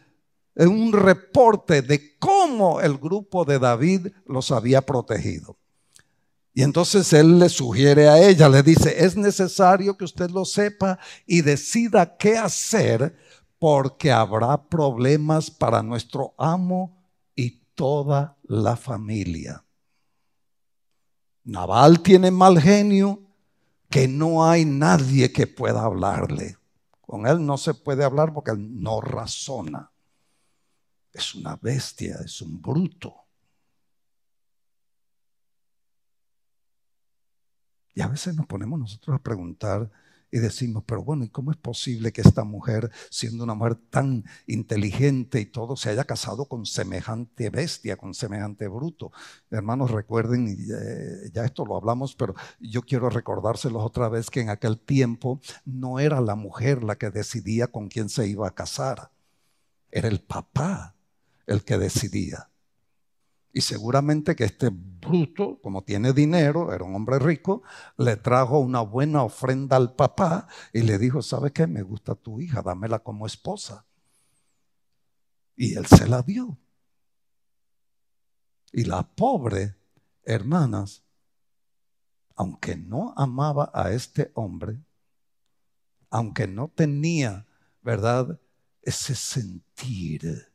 un 0.55 0.93
reporte 0.93 1.81
de 1.81 2.19
cómo 2.19 2.83
el 2.83 2.99
grupo 2.99 3.47
de 3.47 3.59
David 3.59 4.09
los 4.27 4.53
había 4.53 4.83
protegido. 4.83 5.57
Y 6.57 6.63
entonces 6.63 7.13
él 7.13 7.39
le 7.39 7.51
sugiere 7.51 8.09
a 8.09 8.19
ella, 8.19 8.49
le 8.49 8.63
dice, 8.63 9.05
es 9.05 9.15
necesario 9.15 9.95
que 9.95 10.07
usted 10.07 10.31
lo 10.31 10.47
sepa 10.47 10.99
y 11.27 11.43
decida 11.43 12.17
qué 12.17 12.39
hacer 12.39 13.15
porque 13.59 14.11
habrá 14.11 14.67
problemas 14.67 15.51
para 15.51 15.83
nuestro 15.83 16.35
amo 16.39 16.97
y 17.35 17.61
toda 17.75 18.39
la 18.45 18.75
familia. 18.75 19.63
Naval 21.45 22.01
tiene 22.01 22.31
mal 22.31 22.59
genio 22.59 23.21
que 23.91 24.09
no 24.09 24.43
hay 24.43 24.65
nadie 24.65 25.31
que 25.31 25.47
pueda 25.47 25.83
hablarle. 25.83 26.57
Con 27.03 27.27
él 27.27 27.45
no 27.45 27.59
se 27.59 27.75
puede 27.75 28.03
hablar 28.03 28.33
porque 28.33 28.53
él 28.53 28.81
no 28.81 29.03
razona. 29.03 29.93
Es 31.13 31.35
una 31.35 31.57
bestia, 31.57 32.17
es 32.25 32.41
un 32.41 32.63
bruto. 32.63 33.26
Y 37.97 38.03
a 38.03 38.09
veces 38.09 38.37
nos 38.37 38.45
ponemos 38.45 38.79
nosotros 38.79 39.17
a 39.17 39.23
preguntar 39.23 39.91
y 40.31 40.39
decimos, 40.39 40.85
pero 40.87 41.03
bueno, 41.03 41.25
¿y 41.25 41.31
cómo 41.31 41.51
es 41.51 41.57
posible 41.57 42.13
que 42.13 42.21
esta 42.21 42.45
mujer, 42.45 42.91
siendo 43.09 43.43
una 43.43 43.55
mujer 43.55 43.77
tan 43.89 44.23
inteligente 44.47 45.41
y 45.41 45.47
todo, 45.47 45.77
se 45.77 45.89
haya 45.89 46.05
casado 46.05 46.45
con 46.45 46.67
semejante 46.67 47.49
bestia, 47.49 47.97
con 47.97 48.13
semejante 48.13 48.69
bruto? 48.69 49.13
Hermanos, 49.51 49.93
recuerden, 49.93 50.47
eh, 50.47 51.31
ya 51.33 51.47
esto 51.47 51.65
lo 51.65 51.75
hablamos, 51.75 52.15
pero 52.15 52.35
yo 52.61 52.83
quiero 52.83 53.09
recordárselos 53.09 53.83
otra 53.83 54.11
vez 54.11 54.29
que 54.29 54.43
en 54.43 54.51
aquel 54.51 54.79
tiempo 54.79 55.41
no 55.65 55.99
era 55.99 56.21
la 56.21 56.35
mujer 56.35 56.85
la 56.85 56.97
que 56.97 57.09
decidía 57.09 57.69
con 57.69 57.89
quién 57.89 58.11
se 58.11 58.29
iba 58.29 58.47
a 58.47 58.55
casar, 58.55 59.11
era 59.91 60.09
el 60.09 60.21
papá 60.21 60.95
el 61.47 61.65
que 61.65 61.79
decidía. 61.79 62.51
Y 63.57 63.63
seguramente 63.63 64.37
que 64.37 64.45
este 64.45 64.69
bruto, 64.71 65.59
como 65.63 65.83
tiene 65.83 66.13
dinero, 66.13 66.75
era 66.75 66.85
un 66.85 66.95
hombre 66.95 67.19
rico, 67.19 67.63
le 67.97 68.17
trajo 68.17 68.59
una 68.59 68.83
buena 68.83 69.23
ofrenda 69.23 69.77
al 69.77 69.95
papá 69.95 70.47
y 70.75 70.83
le 70.83 70.99
dijo, 70.99 71.23
¿sabe 71.23 71.53
qué? 71.53 71.67
Me 71.67 71.81
gusta 71.81 72.15
tu 72.15 72.39
hija, 72.39 72.61
dámela 72.61 72.99
como 72.99 73.25
esposa. 73.25 73.87
Y 75.57 75.73
él 75.75 75.87
se 75.87 76.07
la 76.07 76.21
dio. 76.21 76.59
Y 78.73 78.85
la 78.85 79.09
pobre, 79.09 79.75
hermanas, 80.23 81.03
aunque 82.35 82.77
no 82.77 83.15
amaba 83.17 83.71
a 83.73 83.91
este 83.91 84.33
hombre, 84.35 84.85
aunque 86.11 86.47
no 86.47 86.69
tenía, 86.69 87.47
¿verdad? 87.81 88.39
Ese 88.83 89.15
sentir, 89.15 90.47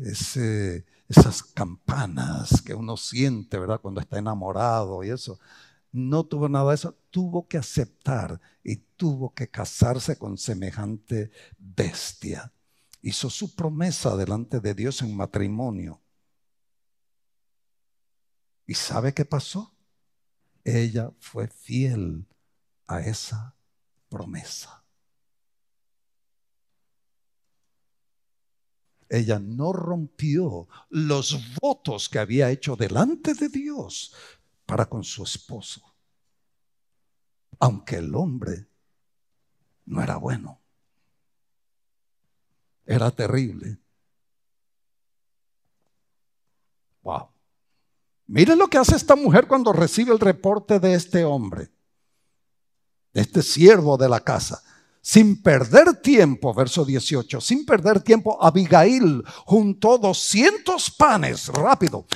ese 0.00 0.84
esas 1.08 1.42
campanas 1.42 2.62
que 2.62 2.74
uno 2.74 2.96
siente, 2.96 3.58
¿verdad? 3.58 3.80
Cuando 3.80 4.00
está 4.00 4.18
enamorado 4.18 5.04
y 5.04 5.10
eso. 5.10 5.38
No 5.92 6.24
tuvo 6.24 6.48
nada 6.48 6.70
de 6.70 6.74
eso, 6.74 6.98
tuvo 7.10 7.46
que 7.46 7.56
aceptar 7.56 8.40
y 8.64 8.76
tuvo 8.76 9.32
que 9.32 9.48
casarse 9.48 10.18
con 10.18 10.36
semejante 10.38 11.30
bestia. 11.58 12.52
Hizo 13.00 13.30
su 13.30 13.54
promesa 13.54 14.16
delante 14.16 14.60
de 14.60 14.74
Dios 14.74 15.02
en 15.02 15.16
matrimonio. 15.16 16.00
¿Y 18.66 18.74
sabe 18.74 19.12
qué 19.12 19.24
pasó? 19.24 19.72
Ella 20.64 21.12
fue 21.20 21.46
fiel 21.46 22.26
a 22.86 23.00
esa 23.00 23.54
promesa. 24.08 24.83
Ella 29.16 29.38
no 29.38 29.72
rompió 29.72 30.68
los 30.90 31.54
votos 31.60 32.08
que 32.08 32.18
había 32.18 32.50
hecho 32.50 32.76
delante 32.76 33.34
de 33.34 33.48
Dios 33.48 34.14
para 34.66 34.86
con 34.86 35.04
su 35.04 35.22
esposo. 35.22 35.82
Aunque 37.60 37.96
el 37.96 38.14
hombre 38.14 38.66
no 39.86 40.02
era 40.02 40.16
bueno. 40.16 40.60
Era 42.86 43.10
terrible. 43.10 43.78
Wow. 47.02 47.28
Miren 48.26 48.58
lo 48.58 48.68
que 48.68 48.78
hace 48.78 48.96
esta 48.96 49.16
mujer 49.16 49.46
cuando 49.46 49.72
recibe 49.72 50.12
el 50.12 50.18
reporte 50.18 50.80
de 50.80 50.94
este 50.94 51.24
hombre, 51.24 51.70
de 53.12 53.20
este 53.20 53.42
siervo 53.42 53.96
de 53.96 54.08
la 54.08 54.20
casa. 54.20 54.62
Sin 55.06 55.42
perder 55.42 56.00
tiempo, 56.00 56.54
verso 56.54 56.82
18, 56.82 57.38
sin 57.38 57.66
perder 57.66 58.00
tiempo, 58.00 58.42
Abigail 58.42 59.22
juntó 59.44 59.98
200 59.98 60.90
panes, 60.92 61.48
rápido. 61.48 62.06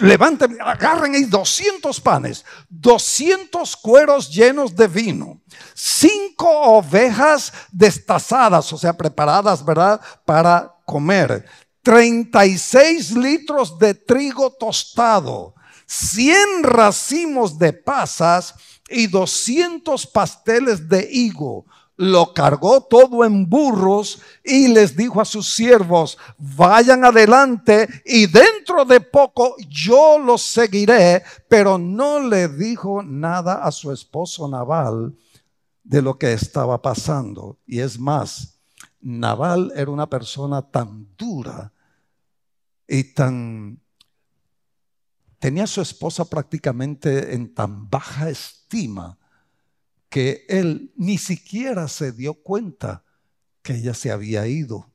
Levanten, 0.00 0.58
agarren 0.60 1.14
ahí 1.14 1.22
200 1.22 2.00
panes, 2.00 2.44
200 2.68 3.76
cueros 3.76 4.28
llenos 4.28 4.74
de 4.74 4.88
vino, 4.88 5.40
cinco 5.72 6.50
ovejas 6.50 7.52
destazadas, 7.70 8.72
o 8.72 8.76
sea, 8.76 8.96
preparadas, 8.96 9.64
¿verdad? 9.64 10.00
Para 10.24 10.74
comer, 10.84 11.46
36 11.84 13.12
litros 13.12 13.78
de 13.78 13.94
trigo 13.94 14.50
tostado, 14.50 15.54
100 15.86 16.64
racimos 16.64 17.56
de 17.56 17.72
pasas 17.72 18.56
y 18.88 19.06
200 19.06 20.08
pasteles 20.08 20.88
de 20.88 21.08
higo. 21.08 21.66
Lo 22.00 22.32
cargó 22.32 22.80
todo 22.80 23.26
en 23.26 23.46
burros 23.46 24.22
y 24.42 24.68
les 24.68 24.96
dijo 24.96 25.20
a 25.20 25.26
sus 25.26 25.54
siervos, 25.54 26.16
vayan 26.38 27.04
adelante 27.04 27.86
y 28.06 28.26
dentro 28.26 28.86
de 28.86 29.02
poco 29.02 29.54
yo 29.68 30.18
los 30.18 30.40
seguiré, 30.40 31.22
pero 31.46 31.76
no 31.76 32.20
le 32.20 32.48
dijo 32.48 33.02
nada 33.02 33.62
a 33.62 33.70
su 33.70 33.92
esposo 33.92 34.48
Naval 34.48 35.14
de 35.84 36.00
lo 36.00 36.16
que 36.16 36.32
estaba 36.32 36.80
pasando. 36.80 37.58
Y 37.66 37.80
es 37.80 37.98
más, 37.98 38.62
Naval 39.02 39.70
era 39.76 39.90
una 39.90 40.08
persona 40.08 40.62
tan 40.62 41.06
dura 41.18 41.70
y 42.88 43.12
tan... 43.12 43.78
tenía 45.38 45.64
a 45.64 45.66
su 45.66 45.82
esposa 45.82 46.24
prácticamente 46.24 47.34
en 47.34 47.52
tan 47.52 47.90
baja 47.90 48.30
estima 48.30 49.19
que 50.10 50.44
él 50.48 50.92
ni 50.96 51.16
siquiera 51.18 51.88
se 51.88 52.12
dio 52.12 52.34
cuenta 52.34 53.04
que 53.62 53.76
ella 53.76 53.94
se 53.94 54.10
había 54.10 54.46
ido 54.46 54.92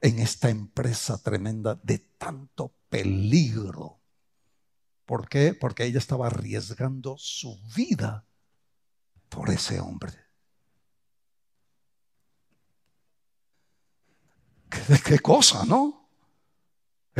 en 0.00 0.20
esta 0.20 0.48
empresa 0.48 1.18
tremenda 1.22 1.78
de 1.82 1.98
tanto 1.98 2.72
peligro. 2.88 4.00
¿Por 5.04 5.28
qué? 5.28 5.54
Porque 5.54 5.84
ella 5.84 5.98
estaba 5.98 6.28
arriesgando 6.28 7.16
su 7.18 7.60
vida 7.74 8.24
por 9.28 9.50
ese 9.50 9.80
hombre. 9.80 10.14
¿Qué, 14.70 14.80
qué 15.04 15.18
cosa, 15.18 15.64
no? 15.64 15.99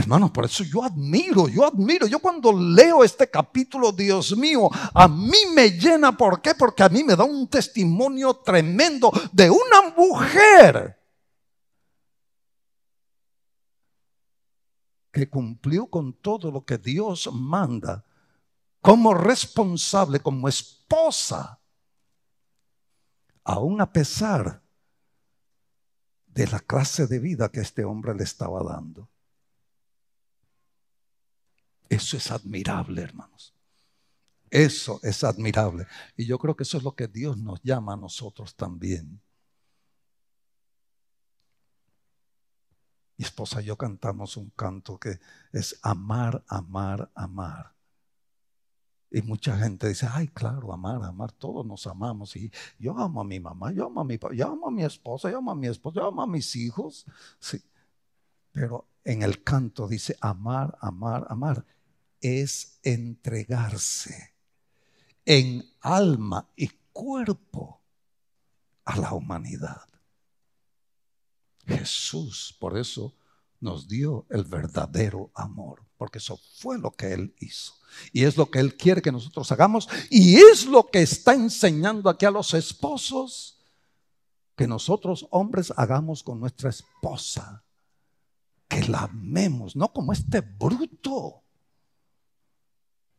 Hermanos, 0.00 0.30
por 0.30 0.46
eso 0.46 0.64
yo 0.64 0.82
admiro, 0.82 1.46
yo 1.46 1.66
admiro. 1.66 2.06
Yo 2.06 2.20
cuando 2.20 2.54
leo 2.54 3.04
este 3.04 3.28
capítulo, 3.28 3.92
Dios 3.92 4.34
mío, 4.34 4.70
a 4.94 5.06
mí 5.06 5.36
me 5.54 5.72
llena. 5.72 6.16
¿Por 6.16 6.40
qué? 6.40 6.54
Porque 6.54 6.82
a 6.82 6.88
mí 6.88 7.04
me 7.04 7.14
da 7.14 7.24
un 7.24 7.46
testimonio 7.48 8.36
tremendo 8.36 9.12
de 9.30 9.50
una 9.50 9.94
mujer 9.94 10.98
que 15.12 15.28
cumplió 15.28 15.86
con 15.86 16.14
todo 16.14 16.50
lo 16.50 16.64
que 16.64 16.78
Dios 16.78 17.28
manda 17.30 18.02
como 18.80 19.12
responsable, 19.12 20.20
como 20.20 20.48
esposa, 20.48 21.60
aún 23.44 23.82
a 23.82 23.92
pesar 23.92 24.62
de 26.26 26.46
la 26.46 26.60
clase 26.60 27.06
de 27.06 27.18
vida 27.18 27.50
que 27.50 27.60
este 27.60 27.84
hombre 27.84 28.14
le 28.14 28.24
estaba 28.24 28.62
dando. 28.62 29.09
Eso 31.90 32.16
es 32.16 32.30
admirable, 32.30 33.02
hermanos. 33.02 33.52
Eso 34.48 35.00
es 35.02 35.24
admirable. 35.24 35.86
Y 36.16 36.24
yo 36.24 36.38
creo 36.38 36.56
que 36.56 36.62
eso 36.62 36.78
es 36.78 36.84
lo 36.84 36.94
que 36.94 37.08
Dios 37.08 37.36
nos 37.36 37.60
llama 37.62 37.94
a 37.94 37.96
nosotros 37.96 38.54
también. 38.54 39.20
Mi 43.16 43.24
esposa 43.24 43.60
y 43.60 43.66
yo 43.66 43.76
cantamos 43.76 44.36
un 44.36 44.50
canto 44.50 44.98
que 44.98 45.18
es 45.52 45.78
amar, 45.82 46.44
amar, 46.46 47.10
amar. 47.14 47.74
Y 49.10 49.22
mucha 49.22 49.58
gente 49.58 49.88
dice, 49.88 50.06
ay, 50.08 50.28
claro, 50.28 50.72
amar, 50.72 51.02
amar, 51.02 51.32
todos 51.32 51.66
nos 51.66 51.88
amamos. 51.88 52.36
Y 52.36 52.52
yo 52.78 52.96
amo 52.96 53.20
a 53.20 53.24
mi 53.24 53.40
mamá, 53.40 53.72
yo 53.72 53.86
amo 53.86 54.00
a 54.00 54.04
mi 54.04 54.16
papá, 54.16 54.32
yo 54.32 54.46
amo 54.46 54.68
a 54.68 54.70
mi 54.70 54.84
esposa, 54.84 55.28
yo 55.28 55.38
amo 55.38 55.50
a 55.50 55.56
mi 55.56 55.66
esposo, 55.66 55.96
yo 55.96 56.06
amo 56.06 56.22
a 56.22 56.26
mis 56.28 56.54
hijos. 56.54 57.04
Sí. 57.40 57.60
Pero 58.52 58.86
en 59.02 59.22
el 59.22 59.42
canto 59.42 59.88
dice 59.88 60.16
amar, 60.20 60.78
amar, 60.80 61.26
amar 61.28 61.64
es 62.20 62.78
entregarse 62.82 64.34
en 65.24 65.64
alma 65.80 66.48
y 66.56 66.68
cuerpo 66.92 67.80
a 68.84 68.96
la 68.96 69.12
humanidad. 69.12 69.86
Jesús, 71.66 72.56
por 72.58 72.76
eso, 72.76 73.14
nos 73.60 73.86
dio 73.86 74.26
el 74.30 74.44
verdadero 74.44 75.30
amor, 75.34 75.84
porque 75.96 76.18
eso 76.18 76.38
fue 76.56 76.78
lo 76.78 76.90
que 76.90 77.12
Él 77.12 77.34
hizo. 77.40 77.74
Y 78.12 78.24
es 78.24 78.36
lo 78.36 78.50
que 78.50 78.58
Él 78.58 78.76
quiere 78.76 79.02
que 79.02 79.12
nosotros 79.12 79.50
hagamos. 79.52 79.88
Y 80.08 80.36
es 80.36 80.66
lo 80.66 80.88
que 80.88 81.02
está 81.02 81.34
enseñando 81.34 82.08
aquí 82.08 82.24
a 82.26 82.30
los 82.30 82.54
esposos, 82.54 83.58
que 84.56 84.66
nosotros 84.66 85.26
hombres 85.30 85.72
hagamos 85.76 86.22
con 86.22 86.40
nuestra 86.40 86.70
esposa. 86.70 87.64
Que 88.66 88.82
la 88.88 89.02
amemos, 89.02 89.76
no 89.76 89.92
como 89.92 90.12
este 90.12 90.40
bruto 90.40 91.39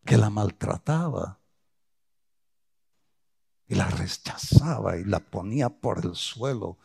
que 0.06 0.18
la 0.18 0.30
maltrataba 0.30 1.40
y 3.68 3.76
la 3.76 3.88
rechazaba 3.90 4.98
y 4.98 5.06
la 5.06 5.20
ponía 5.20 5.70
por 5.70 6.06
el 6.06 6.16
suelo. 6.16 6.78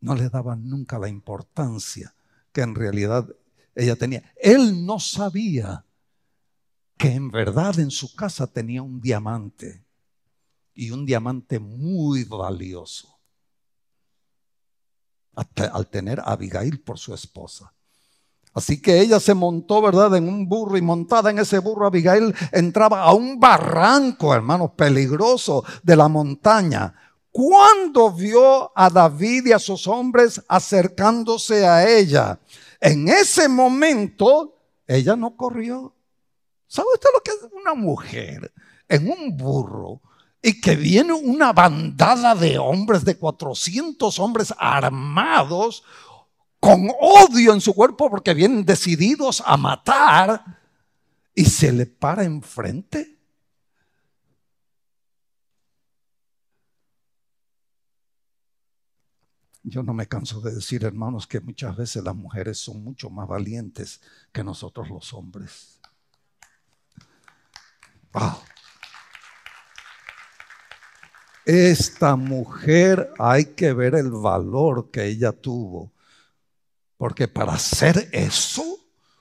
No 0.00 0.14
le 0.14 0.28
daba 0.28 0.56
nunca 0.56 0.98
la 0.98 1.08
importancia 1.08 2.14
que 2.52 2.62
en 2.62 2.74
realidad 2.74 3.28
ella 3.74 3.96
tenía. 3.96 4.32
Él 4.36 4.84
no 4.84 4.98
sabía 4.98 5.84
que 6.98 7.12
en 7.12 7.30
verdad 7.30 7.78
en 7.78 7.90
su 7.90 8.14
casa 8.14 8.46
tenía 8.46 8.82
un 8.82 9.00
diamante 9.00 9.84
y 10.74 10.90
un 10.90 11.06
diamante 11.06 11.58
muy 11.58 12.24
valioso 12.24 13.18
al 15.34 15.88
tener 15.88 16.20
a 16.20 16.32
Abigail 16.32 16.80
por 16.80 16.98
su 16.98 17.14
esposa. 17.14 17.72
Así 18.54 18.80
que 18.80 19.00
ella 19.00 19.18
se 19.18 19.34
montó, 19.34 19.80
¿verdad?, 19.80 20.14
en 20.16 20.28
un 20.28 20.48
burro 20.48 20.76
y 20.76 20.82
montada 20.82 21.30
en 21.30 21.38
ese 21.38 21.58
burro 21.58 21.86
Abigail 21.86 22.34
entraba 22.52 23.02
a 23.02 23.12
un 23.12 23.40
barranco, 23.40 24.34
hermanos, 24.34 24.72
peligroso 24.76 25.64
de 25.82 25.96
la 25.96 26.08
montaña. 26.08 26.94
Cuando 27.30 28.12
vio 28.12 28.76
a 28.76 28.90
David 28.90 29.46
y 29.46 29.52
a 29.52 29.58
sus 29.58 29.86
hombres 29.86 30.42
acercándose 30.48 31.66
a 31.66 31.88
ella, 31.88 32.38
en 32.78 33.08
ese 33.08 33.48
momento 33.48 34.58
ella 34.86 35.16
no 35.16 35.34
corrió. 35.34 35.94
¿Sabe 36.66 36.88
usted 36.94 37.08
lo 37.14 37.22
que 37.22 37.30
es 37.30 37.52
una 37.52 37.74
mujer 37.74 38.52
en 38.88 39.10
un 39.10 39.36
burro? 39.36 40.02
y 40.42 40.60
que 40.60 40.74
viene 40.74 41.12
una 41.12 41.52
bandada 41.52 42.34
de 42.34 42.58
hombres, 42.58 43.04
de 43.04 43.16
400 43.16 44.18
hombres 44.18 44.52
armados, 44.58 45.84
con 46.62 46.88
odio 47.00 47.52
en 47.52 47.60
su 47.60 47.74
cuerpo 47.74 48.08
porque 48.08 48.34
vienen 48.34 48.64
decididos 48.64 49.42
a 49.44 49.56
matar 49.56 50.60
y 51.34 51.44
se 51.44 51.72
le 51.72 51.86
para 51.86 52.22
enfrente. 52.22 53.18
Yo 59.64 59.82
no 59.82 59.92
me 59.92 60.06
canso 60.06 60.40
de 60.40 60.54
decir, 60.54 60.84
hermanos, 60.84 61.26
que 61.26 61.40
muchas 61.40 61.76
veces 61.76 62.04
las 62.04 62.14
mujeres 62.14 62.58
son 62.58 62.84
mucho 62.84 63.10
más 63.10 63.26
valientes 63.26 64.00
que 64.30 64.44
nosotros 64.44 64.88
los 64.88 65.12
hombres. 65.14 65.80
Esta 71.44 72.14
mujer 72.14 73.12
hay 73.18 73.46
que 73.46 73.72
ver 73.72 73.96
el 73.96 74.12
valor 74.12 74.92
que 74.92 75.06
ella 75.06 75.32
tuvo 75.32 75.90
porque 77.02 77.26
para 77.26 77.54
hacer 77.54 78.10
eso, 78.12 78.78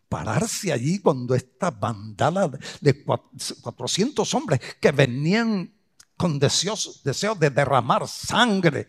pararse 0.08 0.72
allí 0.72 1.00
cuando 1.00 1.34
esta 1.34 1.72
bandada 1.72 2.48
de 2.80 3.04
400 3.04 4.36
hombres 4.36 4.60
que 4.80 4.92
venían 4.92 5.74
con 6.16 6.38
deseos, 6.38 7.02
deseos 7.04 7.40
de 7.40 7.50
derramar 7.50 8.08
sangre 8.08 8.86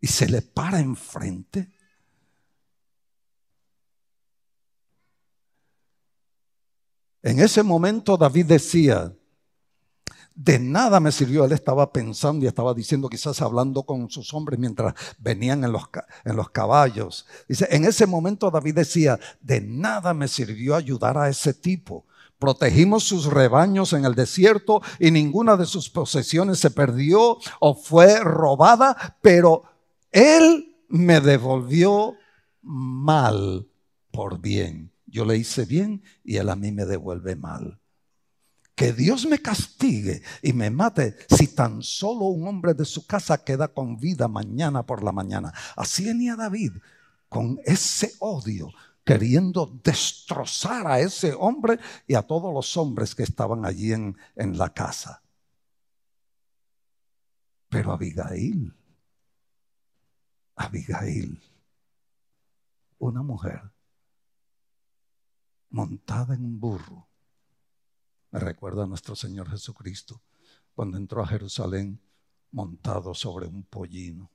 y 0.00 0.06
se 0.06 0.28
le 0.28 0.42
para 0.42 0.78
enfrente. 0.78 1.72
En 7.20 7.40
ese 7.40 7.64
momento 7.64 8.16
David 8.16 8.46
decía, 8.46 9.12
de 10.42 10.58
nada 10.58 11.00
me 11.00 11.12
sirvió. 11.12 11.44
Él 11.44 11.52
estaba 11.52 11.92
pensando 11.92 12.44
y 12.44 12.48
estaba 12.48 12.72
diciendo, 12.72 13.10
quizás 13.10 13.42
hablando 13.42 13.82
con 13.82 14.10
sus 14.10 14.32
hombres 14.32 14.58
mientras 14.58 14.94
venían 15.18 15.64
en 15.64 15.72
los, 15.72 15.82
en 16.24 16.36
los 16.36 16.48
caballos. 16.48 17.26
Dice, 17.46 17.68
en 17.70 17.84
ese 17.84 18.06
momento 18.06 18.50
David 18.50 18.76
decía, 18.76 19.20
de 19.42 19.60
nada 19.60 20.14
me 20.14 20.28
sirvió 20.28 20.76
ayudar 20.76 21.18
a 21.18 21.28
ese 21.28 21.52
tipo. 21.52 22.06
Protegimos 22.38 23.04
sus 23.04 23.26
rebaños 23.26 23.92
en 23.92 24.06
el 24.06 24.14
desierto 24.14 24.80
y 24.98 25.10
ninguna 25.10 25.58
de 25.58 25.66
sus 25.66 25.90
posesiones 25.90 26.58
se 26.58 26.70
perdió 26.70 27.36
o 27.60 27.74
fue 27.74 28.20
robada, 28.20 29.18
pero 29.20 29.64
él 30.10 30.74
me 30.88 31.20
devolvió 31.20 32.14
mal 32.62 33.68
por 34.10 34.40
bien. 34.40 34.90
Yo 35.04 35.26
le 35.26 35.36
hice 35.36 35.66
bien 35.66 36.02
y 36.24 36.36
él 36.36 36.48
a 36.48 36.56
mí 36.56 36.72
me 36.72 36.86
devuelve 36.86 37.36
mal 37.36 37.79
que 38.80 38.94
Dios 38.94 39.26
me 39.26 39.38
castigue 39.38 40.22
y 40.40 40.54
me 40.54 40.70
mate 40.70 41.14
si 41.28 41.48
tan 41.48 41.82
solo 41.82 42.24
un 42.24 42.48
hombre 42.48 42.72
de 42.72 42.86
su 42.86 43.06
casa 43.06 43.44
queda 43.44 43.68
con 43.68 43.98
vida 43.98 44.26
mañana 44.26 44.86
por 44.86 45.04
la 45.04 45.12
mañana. 45.12 45.52
Así 45.76 46.06
venía 46.06 46.34
David 46.34 46.72
con 47.28 47.60
ese 47.66 48.14
odio 48.20 48.72
queriendo 49.04 49.78
destrozar 49.84 50.86
a 50.86 50.98
ese 50.98 51.34
hombre 51.34 51.78
y 52.06 52.14
a 52.14 52.22
todos 52.22 52.54
los 52.54 52.74
hombres 52.78 53.14
que 53.14 53.22
estaban 53.22 53.66
allí 53.66 53.92
en, 53.92 54.16
en 54.34 54.56
la 54.56 54.72
casa. 54.72 55.22
Pero 57.68 57.92
Abigail, 57.92 58.72
Abigail, 60.54 61.38
una 62.98 63.22
mujer 63.22 63.60
montada 65.68 66.34
en 66.34 66.46
un 66.46 66.58
burro, 66.58 67.09
me 68.30 68.38
recuerda 68.38 68.84
a 68.84 68.86
nuestro 68.86 69.16
Señor 69.16 69.50
Jesucristo 69.50 70.22
cuando 70.74 70.96
entró 70.96 71.22
a 71.22 71.26
Jerusalén 71.26 72.00
montado 72.52 73.14
sobre 73.14 73.46
un 73.46 73.64
pollino. 73.64 74.30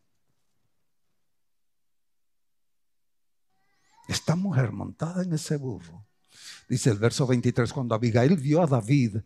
Esta 4.07 4.35
mujer 4.35 4.71
montada 4.71 5.23
en 5.23 5.33
ese 5.33 5.57
burro, 5.57 6.05
dice 6.69 6.91
el 6.91 6.97
verso 6.97 7.25
23, 7.25 7.73
cuando 7.73 7.95
Abigail 7.95 8.35
vio 8.35 8.61
a 8.61 8.67
David, 8.67 9.17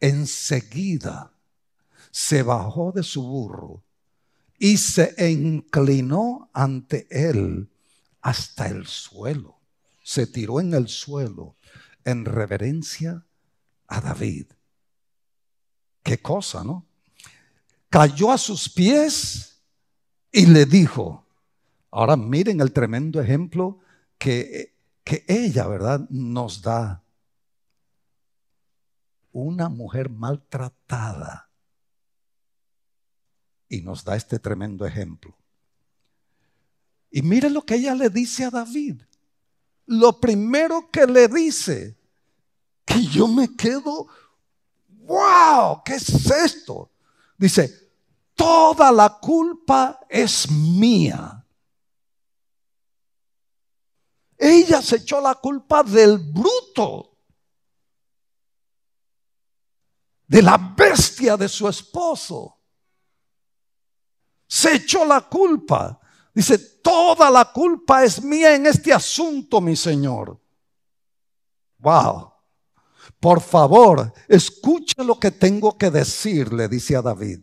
enseguida 0.00 1.32
se 2.10 2.42
bajó 2.42 2.92
de 2.92 3.02
su 3.02 3.22
burro 3.22 3.82
y 4.58 4.76
se 4.78 5.14
inclinó 5.30 6.48
ante 6.52 7.06
él 7.10 7.70
hasta 8.22 8.68
el 8.68 8.86
suelo. 8.86 9.58
Se 10.02 10.26
tiró 10.26 10.60
en 10.60 10.74
el 10.74 10.88
suelo 10.88 11.56
en 12.04 12.24
reverencia 12.24 13.26
a 13.86 14.00
David. 14.00 14.46
Qué 16.02 16.20
cosa, 16.20 16.62
¿no? 16.62 16.86
Cayó 17.88 18.30
a 18.32 18.38
sus 18.38 18.68
pies 18.68 19.62
y 20.32 20.46
le 20.46 20.66
dijo, 20.66 21.26
ahora 21.90 22.16
miren 22.16 22.60
el 22.60 22.72
tremendo 22.72 23.20
ejemplo 23.20 23.78
que, 24.18 24.74
que 25.04 25.24
ella, 25.28 25.66
¿verdad?, 25.66 26.06
nos 26.10 26.60
da. 26.60 27.02
Una 29.32 29.68
mujer 29.68 30.10
maltratada. 30.10 31.48
Y 33.68 33.80
nos 33.80 34.04
da 34.04 34.16
este 34.16 34.38
tremendo 34.38 34.86
ejemplo. 34.86 35.36
Y 37.10 37.22
mire 37.22 37.48
lo 37.48 37.62
que 37.62 37.76
ella 37.76 37.94
le 37.94 38.10
dice 38.10 38.44
a 38.44 38.50
David. 38.50 39.02
Lo 39.86 40.20
primero 40.20 40.90
que 40.90 41.06
le 41.06 41.28
dice, 41.28 41.96
que 42.84 43.04
yo 43.06 43.26
me 43.26 43.54
quedo, 43.56 44.08
wow, 44.88 45.82
¿qué 45.84 45.94
es 45.94 46.30
esto? 46.30 46.90
Dice, 47.36 47.92
toda 48.34 48.92
la 48.92 49.18
culpa 49.20 50.00
es 50.08 50.50
mía. 50.50 51.44
Ella 54.36 54.82
se 54.82 54.96
echó 54.96 55.20
la 55.20 55.36
culpa 55.36 55.82
del 55.82 56.18
bruto, 56.18 57.16
de 60.26 60.42
la 60.42 60.58
bestia 60.76 61.36
de 61.36 61.48
su 61.48 61.68
esposo. 61.68 62.58
Se 64.46 64.74
echó 64.74 65.04
la 65.04 65.22
culpa. 65.22 65.98
Dice, 66.34 66.58
toda 66.58 67.30
la 67.30 67.52
culpa 67.52 68.04
es 68.04 68.22
mía 68.22 68.54
en 68.54 68.66
este 68.66 68.92
asunto, 68.92 69.60
mi 69.60 69.76
Señor. 69.76 70.38
Wow. 71.78 72.33
Por 73.20 73.40
favor, 73.40 74.12
escuche 74.28 75.02
lo 75.04 75.18
que 75.18 75.30
tengo 75.30 75.76
que 75.76 75.90
decir, 75.90 76.52
le 76.52 76.68
dice 76.68 76.96
a 76.96 77.02
David. 77.02 77.40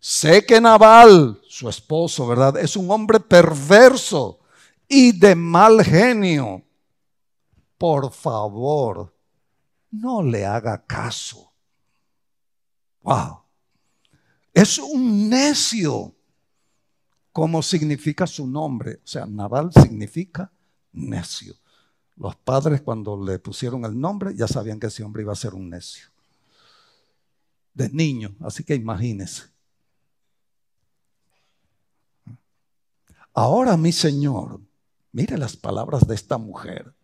Sé 0.00 0.46
que 0.46 0.60
Nabal, 0.60 1.40
su 1.48 1.68
esposo, 1.68 2.26
¿verdad? 2.26 2.56
Es 2.58 2.76
un 2.76 2.90
hombre 2.90 3.18
perverso 3.20 4.40
y 4.86 5.12
de 5.12 5.34
mal 5.34 5.82
genio. 5.84 6.62
Por 7.76 8.12
favor, 8.12 9.14
no 9.90 10.22
le 10.22 10.46
haga 10.46 10.84
caso. 10.84 11.52
Wow. 13.02 13.42
Es 14.52 14.78
un 14.78 15.28
necio. 15.28 16.14
Como 17.32 17.62
significa 17.62 18.26
su 18.26 18.46
nombre. 18.46 18.94
O 18.96 19.06
sea, 19.06 19.26
Nabal 19.26 19.72
significa 19.72 20.50
necio. 20.92 21.54
Los 22.18 22.36
padres 22.36 22.82
cuando 22.82 23.22
le 23.22 23.38
pusieron 23.38 23.84
el 23.84 23.98
nombre 23.98 24.34
ya 24.34 24.48
sabían 24.48 24.80
que 24.80 24.88
ese 24.88 25.04
hombre 25.04 25.22
iba 25.22 25.32
a 25.32 25.36
ser 25.36 25.54
un 25.54 25.70
necio. 25.70 26.08
De 27.74 27.88
niño, 27.90 28.34
así 28.40 28.64
que 28.64 28.74
imagínese. 28.74 29.44
Ahora 33.32 33.76
mi 33.76 33.92
Señor, 33.92 34.60
Mire 35.12 35.38
las 35.38 35.56
palabras 35.56 36.06
de 36.06 36.14
esta 36.14 36.38
mujer. 36.38 36.94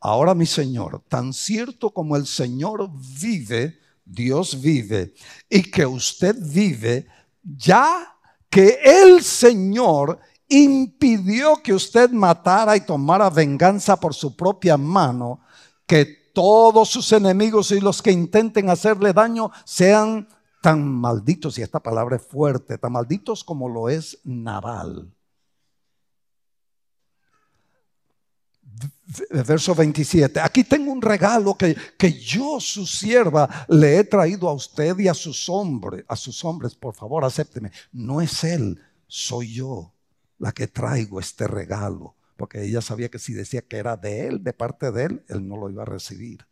Ahora 0.00 0.34
mi 0.34 0.46
Señor, 0.46 1.02
tan 1.08 1.32
cierto 1.32 1.90
como 1.90 2.16
el 2.16 2.26
Señor 2.26 2.90
vive, 3.20 3.78
Dios 4.04 4.60
vive, 4.60 5.14
y 5.48 5.62
que 5.70 5.86
usted 5.86 6.34
vive, 6.40 7.06
ya 7.42 8.16
que 8.48 8.78
el 8.82 9.22
Señor 9.22 10.18
impidió 10.52 11.56
que 11.62 11.72
usted 11.72 12.10
matara 12.10 12.76
y 12.76 12.82
tomara 12.82 13.30
venganza 13.30 13.98
por 13.98 14.14
su 14.14 14.36
propia 14.36 14.76
mano, 14.76 15.40
que 15.86 16.04
todos 16.34 16.90
sus 16.90 17.10
enemigos 17.12 17.70
y 17.70 17.80
los 17.80 18.02
que 18.02 18.12
intenten 18.12 18.68
hacerle 18.68 19.12
daño 19.12 19.50
sean 19.64 20.28
tan 20.60 20.86
malditos, 20.86 21.58
y 21.58 21.62
esta 21.62 21.80
palabra 21.80 22.16
es 22.16 22.22
fuerte, 22.22 22.78
tan 22.78 22.92
malditos 22.92 23.42
como 23.42 23.68
lo 23.68 23.88
es 23.88 24.18
Nabal. 24.24 25.10
verso 29.46 29.74
27. 29.74 30.40
Aquí 30.40 30.64
tengo 30.64 30.90
un 30.90 31.02
regalo 31.02 31.54
que, 31.54 31.76
que, 31.98 32.12
yo, 32.12 32.58
su 32.60 32.86
sierva, 32.86 33.66
le 33.68 33.98
he 33.98 34.04
traído 34.04 34.48
a 34.48 34.54
usted 34.54 34.98
y 34.98 35.08
a 35.08 35.14
sus 35.14 35.48
hombres. 35.50 36.04
A 36.08 36.16
sus 36.16 36.42
hombres, 36.44 36.74
por 36.74 36.94
favor, 36.94 37.24
acépteme. 37.24 37.70
No 37.92 38.22
es 38.22 38.42
él, 38.42 38.80
soy 39.06 39.52
yo 39.52 39.92
la 40.42 40.50
que 40.50 40.66
traigo 40.66 41.20
este 41.20 41.46
regalo. 41.46 42.16
Porque 42.36 42.64
ella 42.64 42.80
sabía 42.82 43.08
que 43.08 43.20
si 43.20 43.32
decía 43.32 43.62
que 43.62 43.76
era 43.76 43.96
de 43.96 44.26
él, 44.26 44.42
de 44.42 44.52
parte 44.52 44.90
de 44.90 45.04
él, 45.04 45.24
él 45.28 45.46
no 45.46 45.56
lo 45.56 45.70
iba 45.70 45.82
a 45.82 45.86
recibir. 45.86 46.44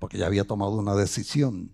Porque 0.00 0.18
ya 0.18 0.26
había 0.26 0.42
tomado 0.42 0.72
una 0.72 0.96
decisión. 0.96 1.72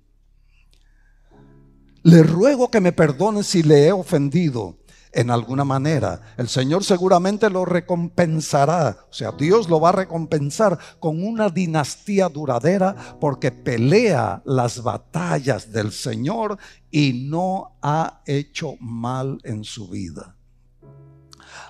Le 2.02 2.22
ruego 2.22 2.70
que 2.70 2.82
me 2.82 2.92
perdone 2.92 3.42
si 3.42 3.62
le 3.62 3.86
he 3.86 3.92
ofendido 3.92 4.76
en 5.12 5.30
alguna 5.30 5.64
manera. 5.64 6.20
El 6.36 6.48
Señor 6.48 6.84
seguramente 6.84 7.50
lo 7.50 7.64
recompensará, 7.64 8.96
o 9.10 9.12
sea, 9.12 9.32
Dios 9.32 9.68
lo 9.68 9.80
va 9.80 9.90
a 9.90 9.92
recompensar 9.92 10.78
con 11.00 11.24
una 11.24 11.48
dinastía 11.48 12.28
duradera 12.28 12.94
porque 13.20 13.50
pelea 13.50 14.42
las 14.44 14.82
batallas 14.82 15.72
del 15.72 15.92
Señor 15.92 16.58
y 16.90 17.26
no 17.28 17.76
ha 17.82 18.20
hecho 18.26 18.74
mal 18.80 19.38
en 19.44 19.64
su 19.64 19.88
vida. 19.88 20.34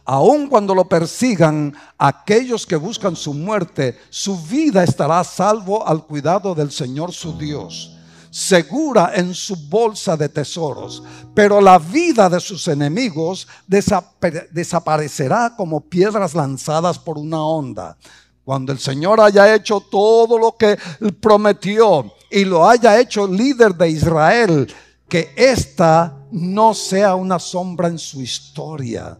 Aun 0.04 0.48
cuando 0.48 0.74
lo 0.74 0.88
persigan 0.88 1.74
aquellos 1.98 2.64
que 2.64 2.76
buscan 2.76 3.16
su 3.16 3.34
muerte, 3.34 3.98
su 4.08 4.40
vida 4.40 4.84
estará 4.84 5.22
salvo 5.24 5.86
al 5.86 6.04
cuidado 6.04 6.54
del 6.54 6.70
Señor 6.70 7.12
su 7.12 7.36
Dios 7.36 7.95
segura 8.36 9.12
en 9.14 9.32
su 9.32 9.56
bolsa 9.56 10.14
de 10.14 10.28
tesoros, 10.28 11.02
pero 11.34 11.58
la 11.58 11.78
vida 11.78 12.28
de 12.28 12.38
sus 12.38 12.68
enemigos 12.68 13.48
desaparecerá 13.66 15.54
como 15.56 15.80
piedras 15.80 16.34
lanzadas 16.34 16.98
por 16.98 17.16
una 17.16 17.42
onda. 17.42 17.96
Cuando 18.44 18.72
el 18.72 18.78
Señor 18.78 19.22
haya 19.22 19.54
hecho 19.54 19.80
todo 19.80 20.38
lo 20.38 20.54
que 20.54 20.76
prometió 21.18 22.12
y 22.30 22.44
lo 22.44 22.68
haya 22.68 23.00
hecho 23.00 23.26
líder 23.26 23.74
de 23.74 23.88
Israel, 23.88 24.70
que 25.08 25.32
esta 25.34 26.14
no 26.30 26.74
sea 26.74 27.14
una 27.14 27.38
sombra 27.38 27.88
en 27.88 27.98
su 27.98 28.20
historia 28.20 29.18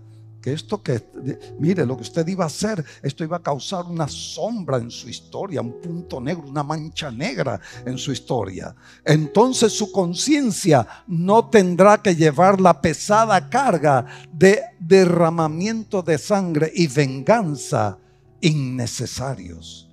esto 0.53 0.82
que, 0.82 1.03
mire, 1.59 1.84
lo 1.84 1.97
que 1.97 2.03
usted 2.03 2.26
iba 2.28 2.44
a 2.44 2.49
hacer, 2.49 2.84
esto 3.03 3.24
iba 3.24 3.38
a 3.38 3.42
causar 3.42 3.86
una 3.86 4.09
sombra 4.09 4.78
en 4.78 4.90
su 4.90 5.09
historia, 5.09 5.61
un 5.61 5.80
punto 5.80 6.20
negro, 6.20 6.49
una 6.49 6.62
mancha 6.62 7.11
negra 7.11 7.61
en 7.84 7.99
su 7.99 8.12
historia. 8.12 8.74
Entonces 9.05 9.72
su 9.72 9.90
conciencia 9.90 10.86
no 11.07 11.49
tendrá 11.49 12.03
que 12.03 12.14
llevar 12.14 12.61
la 12.61 12.80
pesada 12.80 13.49
carga 13.49 14.07
de 14.32 14.62
derramamiento 14.78 16.03
de 16.03 16.18
sangre 16.18 16.72
y 16.74 16.86
venganza 16.86 17.99
innecesarios. 18.40 19.88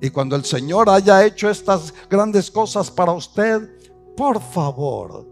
Y 0.00 0.10
cuando 0.10 0.34
el 0.34 0.44
Señor 0.44 0.88
haya 0.88 1.24
hecho 1.24 1.50
estas 1.50 1.92
grandes 2.08 2.50
cosas 2.50 2.90
para 2.90 3.12
usted, 3.12 3.68
por 4.16 4.40
favor, 4.40 5.26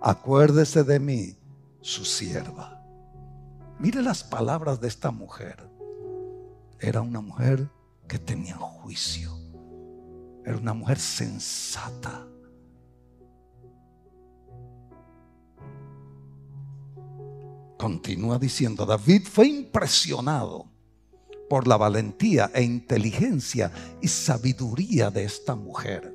acuérdese 0.00 0.84
de 0.84 1.00
mí, 1.00 1.36
su 1.80 2.04
sierva. 2.04 2.71
Mire 3.82 4.00
las 4.00 4.22
palabras 4.22 4.80
de 4.80 4.86
esta 4.86 5.10
mujer. 5.10 5.68
Era 6.78 7.00
una 7.00 7.20
mujer 7.20 7.68
que 8.06 8.16
tenía 8.16 8.54
juicio. 8.54 9.36
Era 10.44 10.56
una 10.56 10.72
mujer 10.72 11.00
sensata. 11.00 12.24
Continúa 17.76 18.38
diciendo, 18.38 18.86
David 18.86 19.26
fue 19.26 19.48
impresionado 19.48 20.66
por 21.50 21.66
la 21.66 21.76
valentía 21.76 22.52
e 22.54 22.62
inteligencia 22.62 23.72
y 24.00 24.06
sabiduría 24.06 25.10
de 25.10 25.24
esta 25.24 25.56
mujer. 25.56 26.14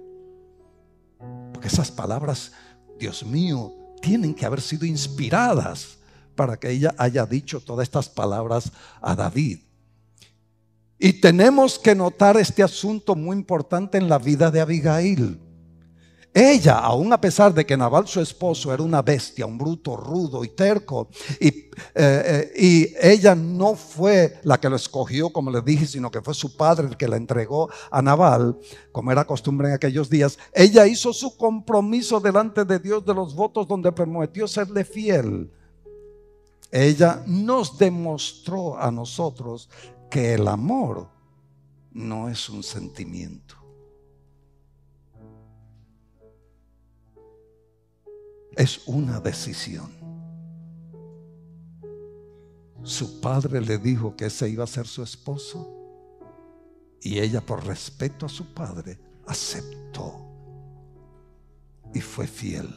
Porque 1.52 1.68
esas 1.68 1.92
palabras, 1.92 2.54
Dios 2.98 3.26
mío, 3.26 3.74
tienen 4.02 4.34
que 4.34 4.46
haber 4.46 4.62
sido 4.62 4.86
inspiradas 4.86 5.97
para 6.38 6.56
que 6.56 6.70
ella 6.70 6.96
haya 6.98 7.26
dicho 7.26 7.60
todas 7.60 7.84
estas 7.84 8.08
palabras 8.08 8.72
a 9.02 9.14
David. 9.14 9.60
Y 10.98 11.14
tenemos 11.14 11.78
que 11.78 11.94
notar 11.94 12.38
este 12.38 12.64
asunto 12.64 13.16
muy 13.16 13.36
importante 13.36 13.98
en 13.98 14.08
la 14.08 14.18
vida 14.18 14.50
de 14.50 14.62
Abigail. 14.62 15.42
Ella, 16.34 16.78
aun 16.78 17.12
a 17.12 17.20
pesar 17.20 17.52
de 17.52 17.66
que 17.66 17.76
Nabal, 17.76 18.08
su 18.08 18.22
esposo, 18.22 18.72
era 18.72 18.84
una 18.84 19.02
bestia, 19.02 19.48
un 19.48 19.58
bruto, 19.58 19.96
rudo 19.96 20.44
y 20.44 20.50
terco, 20.50 21.10
y, 21.40 21.48
eh, 21.48 21.72
eh, 21.96 22.52
y, 22.56 22.94
ella 23.02 23.34
no 23.34 23.74
fue 23.74 24.40
la 24.44 24.60
que 24.60 24.70
lo 24.70 24.76
escogió, 24.76 25.32
como 25.32 25.50
les 25.50 25.66
dije, 25.66 25.88
sino 25.88 26.12
que 26.12 26.22
fue 26.22 26.36
su 26.36 26.56
padre 26.56 26.88
el 26.88 26.96
que 26.96 27.08
la 27.08 27.18
entregó 27.18 27.72
a 27.90 28.04
Nabal, 28.04 28.56
como 28.92 29.12
era 29.12 29.26
costumbre 29.26 29.70
en 29.70 29.74
aquellos 29.74 30.12
días, 30.12 30.38
ella 30.54 30.86
hizo 30.86 31.12
su 31.12 31.36
compromiso 31.38 32.20
delante 32.20 32.66
de 32.66 32.78
Dios 32.78 33.04
de 33.04 33.16
los 33.16 33.34
votos 33.34 33.68
donde 33.68 33.92
prometió 33.92 34.48
serle 34.48 34.86
fiel. 34.86 35.50
Ella 36.72 37.24
nos 37.26 37.78
demostró 37.78 38.78
a 38.78 38.92
nosotros 38.92 39.70
que 40.10 40.34
el 40.34 40.48
amor 40.48 41.10
no 41.92 42.30
es 42.30 42.50
un 42.50 42.64
sentimiento. 42.64 43.58
es 48.58 48.88
una 48.88 49.20
decisión. 49.20 49.92
Su 52.84 53.22
padre 53.22 53.62
le 53.62 53.78
dijo 53.78 54.16
que 54.16 54.26
ese 54.26 54.50
iba 54.50 54.64
a 54.64 54.68
ser 54.68 54.88
su 54.88 55.04
esposo 55.04 55.74
y 57.02 57.20
ella 57.20 57.40
por 57.40 57.66
respeto 57.66 58.26
a 58.26 58.30
su 58.30 58.54
padre 58.54 59.00
aceptó 59.28 60.26
y 61.94 62.02
fue 62.02 62.26
fiel. 62.26 62.68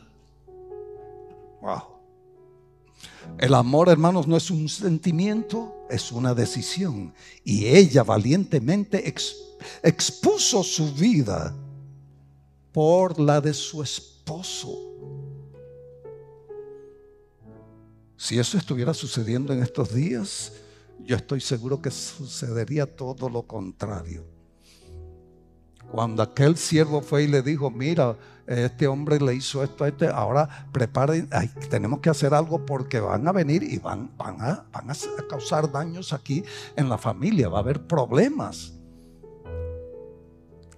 Wow. 1.62 1.99
El 3.38 3.54
amor, 3.54 3.88
hermanos, 3.88 4.26
no 4.26 4.36
es 4.36 4.50
un 4.50 4.68
sentimiento, 4.68 5.86
es 5.88 6.12
una 6.12 6.34
decisión. 6.34 7.14
Y 7.44 7.66
ella 7.66 8.02
valientemente 8.02 9.12
expuso 9.82 10.62
su 10.62 10.92
vida 10.92 11.54
por 12.72 13.18
la 13.18 13.40
de 13.40 13.54
su 13.54 13.82
esposo. 13.82 14.90
Si 18.16 18.38
eso 18.38 18.58
estuviera 18.58 18.92
sucediendo 18.92 19.52
en 19.52 19.62
estos 19.62 19.94
días, 19.94 20.52
yo 20.98 21.16
estoy 21.16 21.40
seguro 21.40 21.80
que 21.80 21.90
sucedería 21.90 22.84
todo 22.84 23.30
lo 23.30 23.42
contrario. 23.42 24.24
Cuando 25.90 26.22
aquel 26.22 26.56
siervo 26.56 27.00
fue 27.00 27.24
y 27.24 27.26
le 27.28 27.42
dijo, 27.42 27.70
mira, 27.70 28.16
este 28.58 28.86
hombre 28.86 29.20
le 29.20 29.34
hizo 29.34 29.62
esto 29.62 29.84
a 29.84 29.88
este, 29.88 30.08
ahora 30.08 30.66
preparen, 30.72 31.28
tenemos 31.68 32.00
que 32.00 32.10
hacer 32.10 32.34
algo 32.34 32.66
porque 32.66 33.00
van 33.00 33.26
a 33.28 33.32
venir 33.32 33.62
y 33.62 33.78
van, 33.78 34.10
a 34.18 34.64
causar 35.28 35.70
daños 35.70 36.12
aquí 36.12 36.42
en 36.76 36.88
la 36.88 36.98
familia, 36.98 37.48
va 37.48 37.58
a 37.58 37.60
haber 37.62 37.86
problemas 37.86 38.74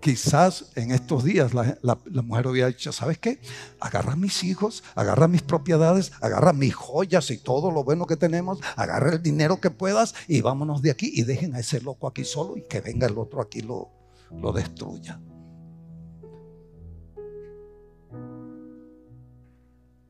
quizás 0.02 0.72
en 0.74 0.90
estos 0.90 1.22
días 1.22 1.54
la, 1.54 1.78
mujer 2.22 2.48
hubiera 2.48 2.68
dicho, 2.68 2.92
¿sabes 2.92 3.18
qué? 3.18 3.38
Agarra 3.78 4.16
mis 4.16 4.42
hijos, 4.42 4.82
agarra 4.96 5.28
mis 5.28 5.42
propiedades, 5.42 6.10
agarra 6.20 6.52
mis 6.52 6.74
joyas 6.74 7.30
y 7.30 7.38
todo 7.38 7.70
lo 7.70 7.84
bueno 7.84 8.06
que 8.06 8.16
tenemos, 8.16 8.58
agarra 8.74 9.12
el 9.12 9.22
dinero 9.22 9.60
que 9.60 9.70
puedas 9.70 10.14
y 10.26 10.40
vámonos 10.40 10.82
de 10.82 10.90
aquí 10.90 11.10
y 11.14 11.22
dejen 11.22 11.54
a 11.54 11.60
ese 11.60 11.80
loco 11.80 12.08
aquí 12.08 12.24
solo 12.24 12.56
y 12.56 12.62
que 12.62 12.80
venga 12.80 13.06
el 13.06 13.16
otro 13.16 13.40
aquí 13.40 13.60
lo, 13.60 13.90
lo 14.32 14.52
destruya. 14.52 15.20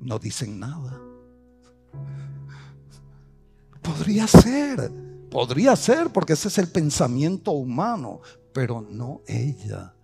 No 0.03 0.18
dicen 0.18 0.61
nada. 0.61 1.00
Podría 3.80 4.26
ser, 4.26 4.92
podría 5.30 5.74
ser, 5.76 6.11
porque 6.11 6.34
ese 6.34 6.48
es 6.48 6.59
el 6.59 6.68
pensamiento 6.68 7.53
humano 7.53 8.20
pero 8.53 8.84
no 8.88 9.22
ella. 9.26 9.94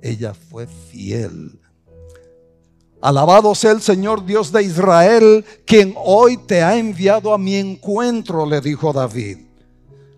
Ella 0.00 0.34
fue 0.34 0.66
fiel. 0.66 1.60
Alabado 3.00 3.54
sea 3.54 3.72
el 3.72 3.82
Señor 3.82 4.24
Dios 4.24 4.50
de 4.52 4.62
Israel, 4.62 5.44
quien 5.64 5.94
hoy 5.96 6.38
te 6.38 6.62
ha 6.62 6.76
enviado 6.76 7.34
a 7.34 7.38
mi 7.38 7.56
encuentro, 7.56 8.46
le 8.46 8.60
dijo 8.60 8.92
David. 8.92 9.38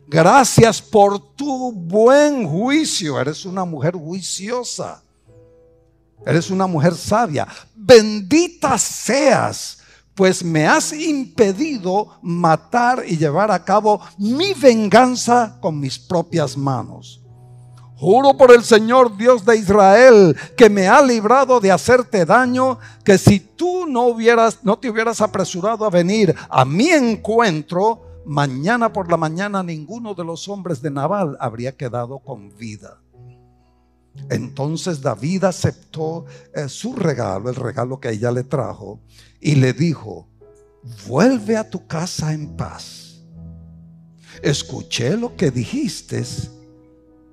Gracias 0.06 0.80
por 0.80 1.34
tu 1.34 1.72
buen 1.72 2.46
juicio. 2.48 3.20
Eres 3.20 3.44
una 3.44 3.64
mujer 3.64 3.94
juiciosa. 3.94 5.02
Eres 6.26 6.50
una 6.50 6.66
mujer 6.66 6.94
sabia. 6.94 7.46
Bendita 7.74 8.76
seas, 8.76 9.78
pues 10.14 10.44
me 10.44 10.66
has 10.66 10.92
impedido 10.92 12.18
matar 12.22 13.04
y 13.06 13.16
llevar 13.16 13.50
a 13.50 13.64
cabo 13.64 14.00
mi 14.18 14.52
venganza 14.52 15.58
con 15.60 15.78
mis 15.78 15.98
propias 15.98 16.56
manos. 16.56 17.22
Juro 17.96 18.36
por 18.36 18.52
el 18.52 18.62
Señor 18.62 19.16
Dios 19.16 19.44
de 19.44 19.56
Israel 19.56 20.36
que 20.56 20.70
me 20.70 20.86
ha 20.86 21.02
librado 21.02 21.58
de 21.58 21.72
hacerte 21.72 22.24
daño, 22.24 22.78
que 23.04 23.18
si 23.18 23.40
tú 23.40 23.86
no 23.88 24.06
hubieras 24.06 24.60
no 24.62 24.78
te 24.78 24.88
hubieras 24.88 25.20
apresurado 25.20 25.84
a 25.84 25.90
venir 25.90 26.32
a 26.48 26.64
mi 26.64 26.90
encuentro, 26.90 28.22
mañana 28.24 28.92
por 28.92 29.10
la 29.10 29.16
mañana 29.16 29.64
ninguno 29.64 30.14
de 30.14 30.24
los 30.24 30.48
hombres 30.48 30.80
de 30.80 30.92
Nabal 30.92 31.36
habría 31.40 31.76
quedado 31.76 32.20
con 32.20 32.56
vida. 32.56 32.98
Entonces 34.30 35.00
David 35.00 35.44
aceptó 35.44 36.26
eh, 36.54 36.68
su 36.68 36.94
regalo, 36.94 37.48
el 37.48 37.56
regalo 37.56 37.98
que 38.00 38.10
ella 38.10 38.30
le 38.30 38.44
trajo, 38.44 39.00
y 39.40 39.54
le 39.54 39.72
dijo, 39.72 40.26
vuelve 41.06 41.56
a 41.56 41.68
tu 41.68 41.86
casa 41.86 42.32
en 42.32 42.56
paz. 42.56 43.22
Escuché 44.42 45.16
lo 45.16 45.34
que 45.36 45.50
dijiste 45.50 46.24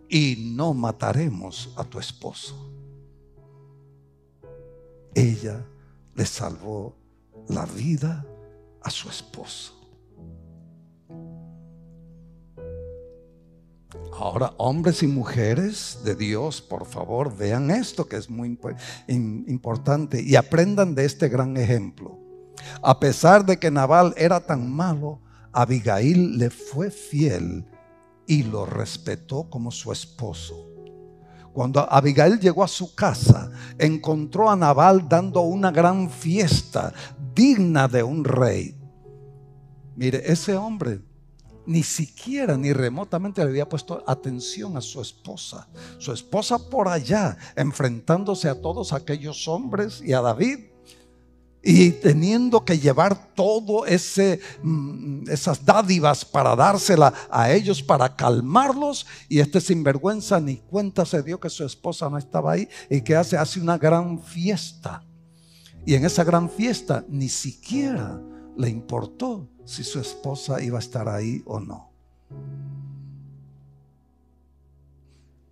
y 0.09 0.53
no 0.55 0.73
mataremos 0.73 1.73
a 1.75 1.83
tu 1.83 1.99
esposo. 1.99 2.55
Ella 5.13 5.65
le 6.15 6.25
salvó 6.25 6.95
la 7.47 7.65
vida 7.65 8.25
a 8.81 8.89
su 8.89 9.09
esposo. 9.09 9.74
Ahora, 14.17 14.53
hombres 14.57 15.03
y 15.03 15.07
mujeres 15.07 15.99
de 16.05 16.15
Dios, 16.15 16.61
por 16.61 16.85
favor, 16.85 17.35
vean 17.35 17.69
esto 17.69 18.07
que 18.07 18.15
es 18.15 18.29
muy 18.29 18.57
importante 19.07 20.21
y 20.21 20.37
aprendan 20.37 20.95
de 20.95 21.03
este 21.03 21.27
gran 21.27 21.57
ejemplo. 21.57 22.17
A 22.81 22.97
pesar 22.99 23.45
de 23.45 23.57
que 23.57 23.69
Nabal 23.69 24.13
era 24.15 24.39
tan 24.39 24.71
malo, 24.71 25.19
Abigail 25.51 26.37
le 26.37 26.49
fue 26.49 26.91
fiel 26.91 27.65
y 28.25 28.43
lo 28.43 28.65
respetó 28.65 29.49
como 29.49 29.69
su 29.69 29.91
esposo. 29.91 30.69
Cuando 31.51 31.81
Abigail 31.91 32.39
llegó 32.39 32.63
a 32.63 32.69
su 32.69 32.95
casa, 32.95 33.51
encontró 33.77 34.49
a 34.49 34.55
Nabal 34.55 35.07
dando 35.09 35.41
una 35.41 35.71
gran 35.71 36.09
fiesta 36.09 36.93
digna 37.33 37.89
de 37.89 38.03
un 38.03 38.23
rey. 38.23 38.77
Mire, 39.95 40.21
ese 40.25 40.55
hombre 40.55 41.01
ni 41.65 41.83
siquiera 41.83 42.57
ni 42.57 42.73
remotamente 42.73 43.43
le 43.43 43.49
había 43.49 43.69
puesto 43.69 44.03
atención 44.07 44.77
a 44.77 44.81
su 44.81 45.01
esposa. 45.01 45.67
Su 45.97 46.11
esposa 46.11 46.57
por 46.57 46.87
allá, 46.87 47.37
enfrentándose 47.55 48.49
a 48.49 48.61
todos 48.61 48.93
aquellos 48.93 49.47
hombres 49.47 50.01
y 50.03 50.13
a 50.13 50.21
David 50.21 50.59
y 51.67 51.89
teniendo 51.93 52.63
que 52.63 52.77
llevar 52.77 53.33
todo 53.33 53.87
ese 53.87 54.39
mm, 54.61 55.27
esas 55.31 55.65
dádivas 55.65 56.23
para 56.23 56.55
dársela 56.55 57.11
a 57.31 57.51
ellos 57.51 57.81
para 57.81 58.15
calmarlos 58.15 59.07
y 59.27 59.39
este 59.39 59.59
sinvergüenza 59.59 60.39
ni 60.39 60.57
cuenta 60.57 61.05
se 61.05 61.23
dio 61.23 61.39
que 61.39 61.49
su 61.49 61.65
esposa 61.65 62.07
no 62.07 62.19
estaba 62.19 62.51
ahí 62.51 62.69
y 62.87 63.01
que 63.01 63.15
hace 63.15 63.35
hace 63.35 63.59
una 63.59 63.79
gran 63.79 64.21
fiesta 64.21 65.03
y 65.87 65.95
en 65.95 66.05
esa 66.05 66.23
gran 66.23 66.51
fiesta 66.51 67.03
ni 67.09 67.29
siquiera 67.29 68.21
le 68.55 68.69
importó 68.69 69.49
si 69.65 69.83
su 69.83 69.99
esposa 69.99 70.61
iba 70.61 70.77
a 70.77 70.81
estar 70.81 71.09
ahí 71.09 71.43
o 71.45 71.59
no 71.59 71.89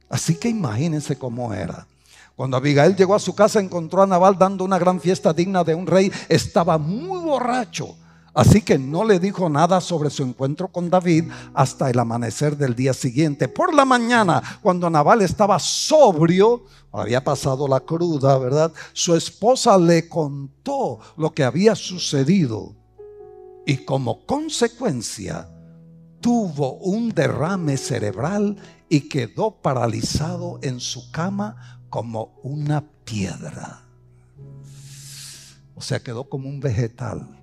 así 0.09 0.36
que 0.36 0.49
imagínense 0.49 1.18
cómo 1.18 1.53
era 1.53 1.88
cuando 2.36 2.57
Abigail 2.57 2.95
llegó 2.95 3.14
a 3.14 3.20
su 3.20 3.36
casa 3.36 3.59
encontró 3.59 4.01
a 4.01 4.07
Nabal 4.07 4.38
dando 4.38 4.64
una 4.64 4.80
gran 4.80 4.99
fiesta 4.99 5.34
digna 5.34 5.64
de 5.64 5.76
un 5.76 5.86
rey. 5.86 6.11
Estaba 6.28 6.80
muy 6.80 7.20
borracho. 7.20 7.95
Así 8.34 8.64
que 8.64 8.80
no 8.80 9.03
le 9.03 9.20
dijo 9.20 9.47
nada 9.47 9.80
sobre 9.80 10.09
su 10.09 10.24
encuentro 10.24 10.68
con 10.68 10.89
David 10.89 11.26
hasta 11.53 11.91
el 11.91 11.99
amanecer 11.99 12.57
del 12.57 12.74
día 12.74 12.93
siguiente. 12.95 13.47
Por 13.47 13.76
la 13.76 13.86
mañana, 13.86 14.41
cuando 14.64 14.89
Nabal 14.89 15.22
estaba 15.22 15.59
sobrio, 15.59 16.64
había 16.91 17.24
pasado 17.24 17.68
la 17.68 17.80
cruda, 17.80 18.39
¿verdad? 18.39 18.74
Su 18.93 19.16
esposa 19.16 19.78
le 19.78 20.09
contó 20.09 20.99
lo 21.16 21.32
que 21.32 21.43
había 21.43 21.76
sucedido. 21.76 22.74
Y 23.66 23.78
como 23.78 24.26
consecuencia, 24.26 25.49
tuvo 26.20 26.76
un 26.76 27.09
derrame 27.09 27.78
cerebral 27.78 28.57
y 28.89 29.09
quedó 29.09 29.61
paralizado 29.61 30.59
en 30.61 30.80
su 30.80 31.11
cama 31.11 31.82
como 31.89 32.39
una 32.43 32.84
piedra. 33.03 33.84
O 35.76 35.82
sea, 35.82 36.01
quedó 36.01 36.30
como 36.30 36.49
un 36.49 36.59
vegetal. 36.59 37.39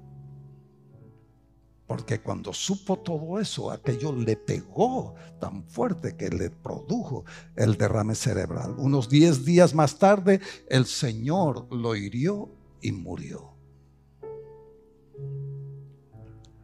Porque 1.87 2.21
cuando 2.21 2.53
supo 2.53 2.99
todo 2.99 3.41
eso, 3.41 3.71
aquello 3.71 4.13
le 4.13 4.37
pegó 4.37 5.15
tan 5.41 5.65
fuerte 5.65 6.17
que 6.17 6.29
le 6.29 6.49
produjo 6.49 7.25
el 7.57 7.77
derrame 7.77 8.15
cerebral. 8.15 8.77
Unos 8.79 9.09
10 9.09 9.45
días 9.45 9.75
más 9.75 9.99
tarde, 9.99 10.41
el 10.69 10.87
Señor 10.87 11.67
lo 11.75 11.97
hirió 11.97 12.49
y 12.81 12.93
murió. 12.93 13.51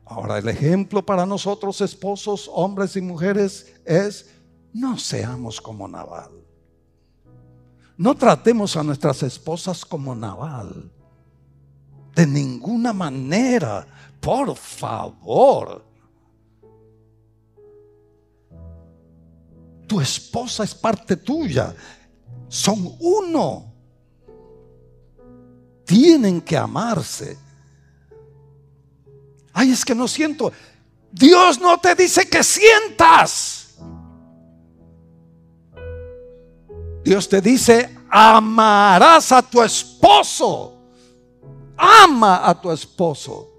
Ahora 0.06 0.38
el 0.38 0.48
ejemplo 0.48 1.04
para 1.04 1.26
nosotros, 1.26 1.80
esposos, 1.80 2.48
hombres 2.52 2.96
y 2.96 3.00
mujeres, 3.00 3.74
es 3.84 4.30
no 4.72 4.96
seamos 4.98 5.60
como 5.60 5.88
Naval. 5.88 6.30
No 7.96 8.14
tratemos 8.14 8.76
a 8.76 8.82
nuestras 8.82 9.22
esposas 9.22 9.84
como 9.84 10.14
Naval. 10.14 10.90
De 12.14 12.26
ninguna 12.26 12.92
manera 12.92 13.86
por 14.26 14.56
favor. 14.56 15.84
Tu 19.86 20.00
esposa 20.00 20.64
es 20.64 20.74
parte 20.74 21.16
tuya. 21.16 21.72
Son 22.48 22.96
uno. 22.98 23.72
Tienen 25.84 26.40
que 26.40 26.56
amarse. 26.56 27.38
Ay, 29.58 29.70
es 29.72 29.86
que 29.86 29.94
no 29.94 30.06
siento. 30.06 30.52
Dios 31.10 31.58
no 31.58 31.78
te 31.78 31.94
dice 31.94 32.28
que 32.28 32.44
sientas. 32.44 33.74
Dios 37.02 37.26
te 37.26 37.40
dice, 37.40 37.96
amarás 38.10 39.32
a 39.32 39.40
tu 39.40 39.62
esposo. 39.62 40.76
Ama 41.74 42.46
a 42.46 42.60
tu 42.60 42.70
esposo. 42.70 43.50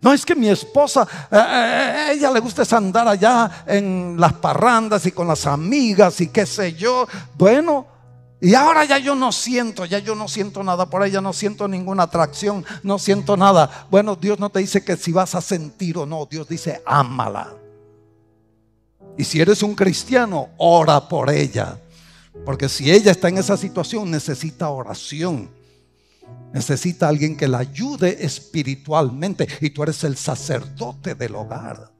No 0.00 0.10
es 0.10 0.24
que 0.24 0.34
mi 0.34 0.48
esposa, 0.48 1.06
eh, 1.30 1.36
eh, 1.36 2.12
ella 2.12 2.30
le 2.30 2.40
gusta 2.40 2.64
andar 2.74 3.06
allá 3.06 3.64
en 3.66 4.16
las 4.18 4.32
parrandas 4.32 5.04
y 5.04 5.12
con 5.12 5.28
las 5.28 5.46
amigas 5.46 6.22
y 6.22 6.28
qué 6.28 6.46
sé 6.46 6.72
yo. 6.72 7.06
Bueno, 7.36 7.86
y 8.44 8.54
ahora 8.54 8.84
ya 8.84 8.98
yo 8.98 9.14
no 9.14 9.32
siento, 9.32 9.86
ya 9.86 10.00
yo 10.00 10.14
no 10.14 10.28
siento 10.28 10.62
nada 10.62 10.90
por 10.90 11.02
ella, 11.02 11.22
no 11.22 11.32
siento 11.32 11.66
ninguna 11.66 12.02
atracción, 12.02 12.62
no 12.82 12.98
siento 12.98 13.38
nada. 13.38 13.86
Bueno, 13.90 14.16
Dios 14.16 14.38
no 14.38 14.50
te 14.50 14.58
dice 14.58 14.84
que 14.84 14.98
si 14.98 15.12
vas 15.12 15.34
a 15.34 15.40
sentir 15.40 15.96
o 15.96 16.04
no, 16.04 16.28
Dios 16.30 16.46
dice, 16.46 16.82
ámala. 16.84 17.54
Y 19.16 19.24
si 19.24 19.40
eres 19.40 19.62
un 19.62 19.74
cristiano, 19.74 20.50
ora 20.58 21.08
por 21.08 21.30
ella. 21.30 21.80
Porque 22.44 22.68
si 22.68 22.90
ella 22.90 23.12
está 23.12 23.30
en 23.30 23.38
esa 23.38 23.56
situación, 23.56 24.10
necesita 24.10 24.68
oración. 24.68 25.48
Necesita 26.52 27.08
alguien 27.08 27.38
que 27.38 27.48
la 27.48 27.60
ayude 27.60 28.26
espiritualmente 28.26 29.48
y 29.62 29.70
tú 29.70 29.84
eres 29.84 30.04
el 30.04 30.18
sacerdote 30.18 31.14
del 31.14 31.34
hogar. 31.34 31.93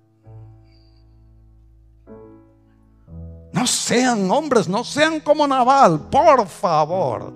No 3.54 3.68
sean 3.68 4.28
hombres, 4.32 4.68
no 4.68 4.82
sean 4.82 5.20
como 5.20 5.46
Naval, 5.46 6.08
por 6.10 6.44
favor. 6.48 7.32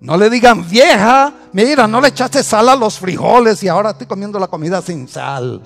No 0.00 0.16
le 0.16 0.28
digan 0.28 0.68
vieja, 0.68 1.32
mira, 1.52 1.86
no 1.86 2.00
le 2.00 2.08
echaste 2.08 2.42
sal 2.42 2.68
a 2.68 2.74
los 2.74 2.98
frijoles 2.98 3.62
y 3.62 3.68
ahora 3.68 3.90
estoy 3.90 4.08
comiendo 4.08 4.40
la 4.40 4.48
comida 4.48 4.82
sin 4.82 5.06
sal. 5.06 5.62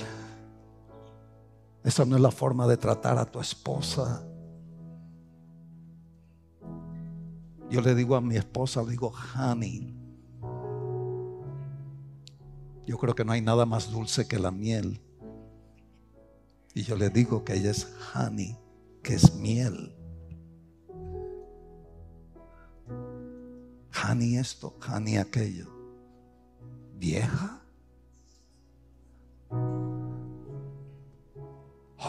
Esa 1.83 2.05
no 2.05 2.17
es 2.17 2.21
la 2.21 2.31
forma 2.31 2.67
de 2.67 2.77
tratar 2.77 3.17
a 3.17 3.25
tu 3.25 3.41
esposa. 3.41 4.23
Yo 7.71 7.81
le 7.81 7.95
digo 7.95 8.17
a 8.17 8.21
mi 8.21 8.37
esposa, 8.37 8.83
le 8.83 8.91
digo, 8.91 9.15
honey. 9.35 9.97
Yo 12.85 12.99
creo 12.99 13.15
que 13.15 13.25
no 13.25 13.33
hay 13.33 13.41
nada 13.41 13.65
más 13.65 13.91
dulce 13.91 14.29
que 14.29 14.39
la 14.39 14.51
miel. 14.51 15.01
Y 16.75 16.83
yo 16.83 16.97
le 16.97 17.09
digo 17.09 17.45
que 17.45 17.55
ella 17.55 17.71
es 17.71 17.89
honey, 18.15 18.60
que 19.03 19.15
es 19.15 19.35
miel. 19.35 19.95
Honey 24.03 24.37
esto, 24.37 24.75
honey 24.89 25.17
aquello. 25.17 25.69
Vieja. 26.97 27.63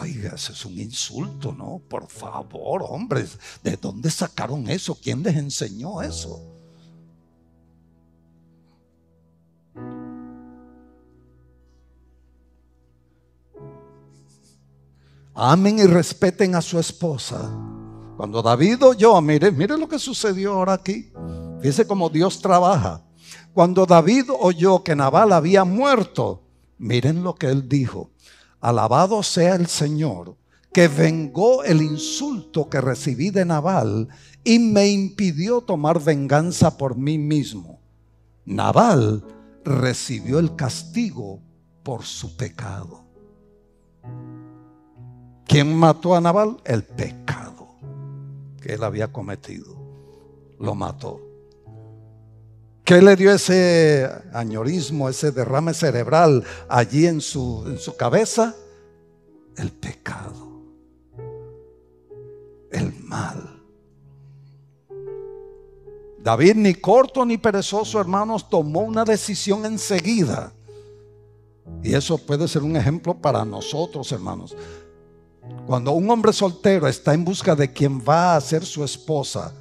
Oiga, 0.00 0.34
eso 0.34 0.52
es 0.52 0.64
un 0.64 0.78
insulto, 0.78 1.52
¿no? 1.52 1.80
Por 1.88 2.08
favor, 2.08 2.84
hombres, 2.88 3.38
¿de 3.62 3.76
dónde 3.76 4.10
sacaron 4.10 4.68
eso? 4.68 4.94
¿Quién 4.94 5.22
les 5.22 5.36
enseñó 5.36 6.02
eso? 6.02 6.51
Amen 15.34 15.78
y 15.78 15.84
respeten 15.84 16.54
a 16.54 16.62
su 16.62 16.78
esposa. 16.78 17.50
Cuando 18.16 18.42
David 18.42 18.84
oyó, 18.84 19.20
mire, 19.20 19.50
mire 19.50 19.78
lo 19.78 19.88
que 19.88 19.98
sucedió 19.98 20.52
ahora 20.52 20.74
aquí. 20.74 21.10
Fíjese 21.60 21.86
cómo 21.86 22.10
Dios 22.10 22.40
trabaja. 22.40 23.02
Cuando 23.54 23.86
David 23.86 24.26
oyó 24.38 24.82
que 24.82 24.94
Nabal 24.94 25.32
había 25.32 25.64
muerto, 25.64 26.42
miren 26.78 27.22
lo 27.22 27.34
que 27.34 27.46
él 27.46 27.68
dijo. 27.68 28.10
Alabado 28.60 29.22
sea 29.22 29.54
el 29.54 29.66
Señor, 29.66 30.36
que 30.72 30.88
vengó 30.88 31.64
el 31.64 31.82
insulto 31.82 32.68
que 32.68 32.80
recibí 32.80 33.30
de 33.30 33.44
Nabal 33.44 34.08
y 34.44 34.58
me 34.58 34.88
impidió 34.88 35.60
tomar 35.60 36.02
venganza 36.02 36.76
por 36.76 36.96
mí 36.96 37.18
mismo. 37.18 37.80
Nabal 38.44 39.24
recibió 39.64 40.38
el 40.38 40.56
castigo 40.56 41.40
por 41.82 42.04
su 42.04 42.36
pecado. 42.36 43.04
¿Quién 45.46 45.74
mató 45.74 46.14
a 46.14 46.20
Nabal? 46.20 46.56
El 46.64 46.82
pecado 46.82 47.52
que 48.62 48.74
él 48.74 48.84
había 48.84 49.12
cometido. 49.12 49.76
Lo 50.58 50.74
mató. 50.74 51.20
¿Qué 52.84 53.02
le 53.02 53.16
dio 53.16 53.32
ese 53.32 54.08
añorismo, 54.32 55.08
ese 55.08 55.30
derrame 55.30 55.74
cerebral 55.74 56.44
allí 56.68 57.06
en 57.06 57.20
su, 57.20 57.64
en 57.66 57.78
su 57.78 57.96
cabeza? 57.96 58.54
El 59.56 59.70
pecado, 59.70 60.62
el 62.70 62.92
mal. 63.04 63.62
David, 66.22 66.54
ni 66.54 66.74
corto 66.74 67.24
ni 67.24 67.36
perezoso, 67.36 68.00
hermanos, 68.00 68.48
tomó 68.48 68.80
una 68.80 69.04
decisión 69.04 69.64
enseguida. 69.64 70.52
Y 71.82 71.94
eso 71.94 72.18
puede 72.18 72.48
ser 72.48 72.62
un 72.62 72.76
ejemplo 72.76 73.14
para 73.14 73.44
nosotros, 73.44 74.10
hermanos. 74.12 74.56
Cuando 75.66 75.92
un 75.92 76.10
hombre 76.10 76.32
soltero 76.32 76.86
está 76.88 77.14
en 77.14 77.24
busca 77.24 77.54
de 77.54 77.72
quien 77.72 78.00
va 78.00 78.36
a 78.36 78.40
ser 78.40 78.64
su 78.64 78.84
esposa, 78.84 79.52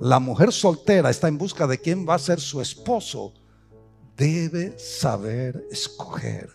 la 0.00 0.18
mujer 0.18 0.52
soltera 0.52 1.10
está 1.10 1.28
en 1.28 1.38
busca 1.38 1.66
de 1.66 1.78
quién 1.78 2.06
va 2.08 2.14
a 2.14 2.18
ser 2.18 2.40
su 2.40 2.60
esposo, 2.60 3.32
debe 4.16 4.78
saber 4.78 5.66
escoger. 5.70 6.50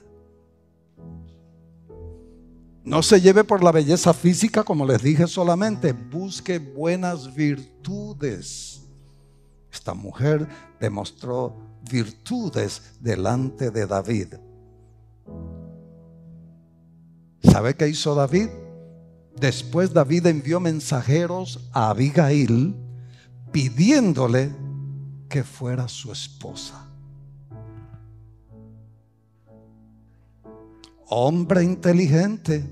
No 2.84 3.04
se 3.04 3.20
lleve 3.20 3.44
por 3.44 3.64
la 3.64 3.72
belleza 3.72 4.14
física, 4.14 4.64
como 4.64 4.86
les 4.86 5.02
dije 5.02 5.28
solamente, 5.28 5.92
busque 5.92 6.58
buenas 6.58 7.34
virtudes. 7.36 8.82
Esta 9.72 9.94
mujer 9.94 10.48
demostró 10.80 11.54
virtudes 11.90 12.82
delante 13.00 13.72
de 13.72 13.86
David. 13.86 14.36
¿Sabe 17.58 17.74
qué 17.74 17.88
hizo 17.88 18.14
David? 18.14 18.50
Después 19.36 19.92
David 19.92 20.28
envió 20.28 20.60
mensajeros 20.60 21.68
a 21.74 21.90
Abigail 21.90 22.76
pidiéndole 23.52 24.52
que 25.28 25.44
fuera 25.44 25.88
su 25.88 26.12
esposa. 26.12 26.88
Hombre 31.08 31.64
inteligente, 31.64 32.64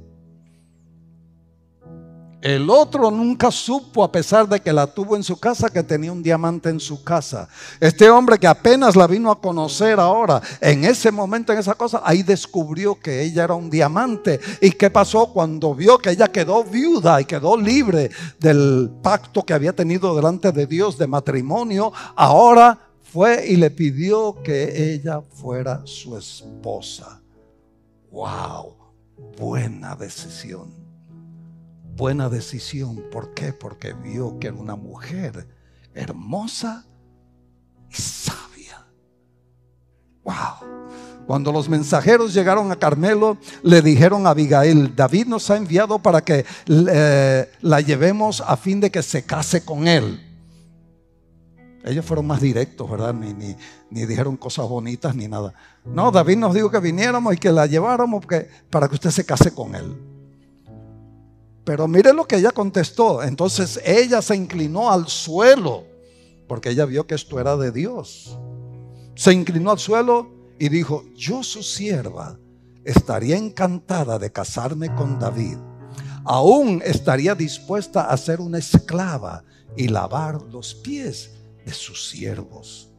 el 2.46 2.70
otro 2.70 3.10
nunca 3.10 3.50
supo, 3.50 4.04
a 4.04 4.12
pesar 4.12 4.48
de 4.48 4.60
que 4.60 4.72
la 4.72 4.86
tuvo 4.86 5.16
en 5.16 5.24
su 5.24 5.36
casa, 5.36 5.68
que 5.68 5.82
tenía 5.82 6.12
un 6.12 6.22
diamante 6.22 6.70
en 6.70 6.80
su 6.80 7.04
casa. 7.04 7.50
Este 7.80 8.08
hombre 8.08 8.38
que 8.38 8.46
apenas 8.46 8.96
la 8.96 9.08
vino 9.08 9.32
a 9.32 9.42
conocer 9.42 10.00
ahora, 10.00 10.40
en 10.62 10.86
ese 10.86 11.10
momento, 11.10 11.52
en 11.52 11.58
esa 11.58 11.74
cosa, 11.74 12.04
ahí 12.06 12.22
descubrió 12.22 13.00
que 13.00 13.24
ella 13.24 13.46
era 13.46 13.56
un 13.56 13.68
diamante. 13.68 14.40
¿Y 14.62 14.70
qué 14.70 14.92
pasó 14.92 15.34
cuando 15.34 15.74
vio 15.74 15.98
que 15.98 16.12
ella 16.12 16.28
quedó 16.28 16.64
viuda 16.64 17.20
y 17.20 17.26
quedó 17.26 17.58
libre 17.58 18.12
del 18.40 18.92
pacto 19.02 19.44
que 19.44 19.56
había 19.56 19.74
tenido 19.74 20.16
delante 20.16 20.52
de 20.52 20.68
Dios 20.68 21.00
de 21.00 21.08
matrimonio? 21.08 21.92
Ahora 22.16 22.78
fue 23.12 23.44
y 23.48 23.56
le 23.56 23.72
pidió 23.72 24.36
que 24.44 24.94
ella 24.94 25.20
fuera 25.20 25.82
su 25.86 26.16
esposa. 26.16 27.20
wow, 28.12 28.76
buena 29.36 29.96
decisión. 29.96 30.85
Buena 31.96 32.28
decisión. 32.30 33.04
¿Por 33.12 33.34
qué? 33.34 33.54
Porque 33.54 33.94
vio 33.94 34.38
que 34.38 34.48
era 34.48 34.58
una 34.58 34.76
mujer 34.76 35.48
hermosa 35.94 36.86
y 37.90 37.94
sabia. 37.94 38.86
Wow. 40.24 41.24
Cuando 41.26 41.52
los 41.52 41.70
mensajeros 41.70 42.34
llegaron 42.34 42.72
a 42.72 42.76
Carmelo, 42.76 43.38
le 43.64 43.82
dijeron 43.82 44.28
a 44.28 44.32
Abigail, 44.32 44.94
David 44.96 45.28
nos 45.28 45.50
ha 45.50 45.58
enviado 45.58 45.98
para 46.00 46.22
que 46.22 46.46
eh, 46.68 47.52
la 47.62 47.82
llevemos 47.82 48.42
a 48.42 48.58
fin 48.58 48.80
de 48.80 48.92
que 48.92 49.02
se 49.02 49.24
case 49.24 49.64
con 49.64 49.88
él. 49.88 50.22
Ellos 51.86 52.04
fueron 52.04 52.28
más 52.28 52.42
directos, 52.42 52.90
¿verdad? 52.90 53.14
Ni, 53.14 53.34
ni, 53.34 54.06
dijeron 54.06 54.38
cosas 54.38 54.68
bonitas 54.68 55.16
ni 55.16 55.28
nada. 55.28 55.54
No, 55.86 56.12
David 56.12 56.38
nos 56.38 56.54
dijo 56.54 56.70
que 56.70 56.80
viniéramos 56.80 57.34
y 57.36 57.38
que 57.38 57.52
la 57.52 57.68
lleváramos 57.68 58.26
para 58.70 58.88
que 58.88 58.96
usted 58.96 59.12
se 59.12 59.26
case 59.26 59.54
con 59.54 59.76
él. 59.76 60.15
Pero 61.66 61.88
mire 61.88 62.14
lo 62.14 62.26
que 62.26 62.38
ella 62.38 62.52
contestó. 62.52 63.24
Entonces 63.24 63.82
ella 63.84 64.22
se 64.22 64.36
inclinó 64.36 64.92
al 64.92 65.08
suelo, 65.08 65.84
porque 66.48 66.70
ella 66.70 66.86
vio 66.86 67.08
que 67.08 67.16
esto 67.16 67.40
era 67.40 67.58
de 67.58 67.72
Dios. 67.72 68.38
Se 69.16 69.34
inclinó 69.34 69.72
al 69.72 69.80
suelo 69.80 70.30
y 70.60 70.70
dijo, 70.70 71.04
yo 71.16 71.44
su 71.44 71.64
sierva 71.64 72.38
estaría 72.84 73.36
encantada 73.36 74.20
de 74.20 74.32
casarme 74.32 74.94
con 74.94 75.20
David. 75.20 75.58
Aún 76.24 76.82
estaría 76.86 77.36
dispuesta 77.36 78.10
a 78.10 78.18
ser 78.18 78.40
una 78.40 78.60
esclava 78.60 79.44
y 79.76 79.88
lavar 79.88 80.42
los 80.44 80.76
pies 80.76 81.32
de 81.66 81.74
sus 81.74 82.10
siervos. 82.10 82.92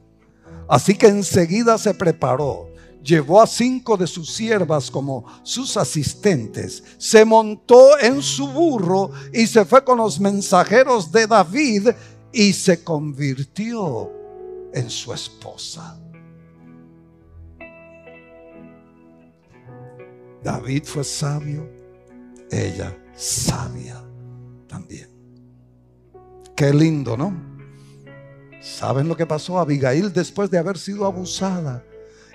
Así 0.68 0.96
que 0.96 1.06
enseguida 1.06 1.78
se 1.78 1.94
preparó, 1.94 2.68
llevó 3.06 3.40
a 3.40 3.46
cinco 3.46 3.96
de 3.96 4.06
sus 4.06 4.34
siervas 4.34 4.90
como 4.90 5.24
sus 5.42 5.76
asistentes, 5.76 6.82
se 6.98 7.24
montó 7.24 7.98
en 8.00 8.20
su 8.20 8.48
burro 8.48 9.12
y 9.32 9.46
se 9.46 9.64
fue 9.64 9.84
con 9.84 9.98
los 9.98 10.18
mensajeros 10.18 11.12
de 11.12 11.26
David 11.26 11.88
y 12.32 12.52
se 12.52 12.82
convirtió 12.82 14.10
en 14.74 14.90
su 14.90 15.12
esposa. 15.12 15.98
David 20.42 20.84
fue 20.84 21.04
sabio, 21.04 21.68
ella 22.50 22.96
sabia 23.14 24.02
también. 24.66 25.08
Qué 26.54 26.72
lindo, 26.72 27.16
¿no? 27.16 27.34
¿Saben 28.60 29.08
lo 29.08 29.16
que 29.16 29.26
pasó 29.26 29.58
a 29.58 29.62
Abigail 29.62 30.12
después 30.12 30.50
de 30.50 30.58
haber 30.58 30.78
sido 30.78 31.04
abusada 31.04 31.84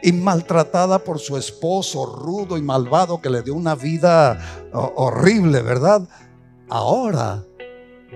y 0.01 0.11
maltratada 0.11 0.99
por 0.99 1.19
su 1.19 1.37
esposo 1.37 2.05
rudo 2.05 2.57
y 2.57 2.61
malvado 2.61 3.21
que 3.21 3.29
le 3.29 3.41
dio 3.41 3.53
una 3.53 3.75
vida 3.75 4.39
horrible, 4.71 5.61
¿verdad? 5.61 6.07
Ahora 6.69 7.43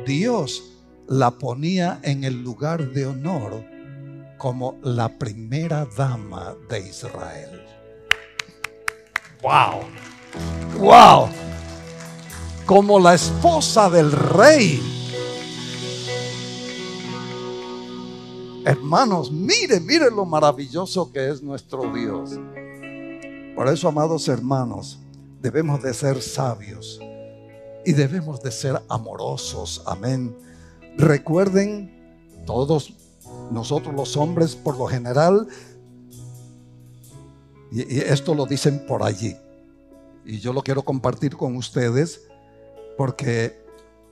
Dios 0.06 0.64
la 1.08 1.32
ponía 1.32 2.00
en 2.02 2.24
el 2.24 2.42
lugar 2.44 2.92
de 2.92 3.06
honor 3.06 3.64
como 4.38 4.78
la 4.84 5.10
primera 5.10 5.88
dama 5.98 6.56
de 6.70 6.80
Israel. 6.80 7.62
Wow. 9.42 9.82
Wow. 10.80 11.30
Como 12.66 13.00
la 13.00 13.14
esposa 13.14 13.90
del 13.90 14.12
rey. 14.12 14.95
Hermanos, 18.66 19.32
miren, 19.32 19.86
miren 19.86 20.16
lo 20.16 20.26
maravilloso 20.26 21.12
que 21.12 21.30
es 21.30 21.44
nuestro 21.44 21.94
Dios. 21.94 22.32
Por 23.56 23.68
eso, 23.68 23.88
amados 23.88 24.28
hermanos, 24.28 25.00
debemos 25.40 25.84
de 25.84 25.94
ser 25.94 26.20
sabios 26.20 27.00
y 27.86 27.94
debemos 27.94 28.42
de 28.42 28.52
ser 28.52 28.82
amorosos. 28.90 29.84
Amén. 29.86 30.36
Recuerden, 30.98 32.44
todos 32.48 32.96
nosotros 33.52 33.94
los 33.94 34.18
hombres, 34.18 34.56
por 34.56 34.76
lo 34.80 34.88
general, 34.88 35.48
y, 37.72 38.00
esto 38.00 38.34
lo 38.34 38.48
dicen 38.48 38.84
por 38.88 39.04
allí. 39.04 39.36
Y 40.26 40.40
yo 40.40 40.54
lo 40.54 40.64
quiero 40.64 40.82
compartir 40.82 41.38
con 41.38 41.56
ustedes 41.56 42.22
porque 42.98 43.64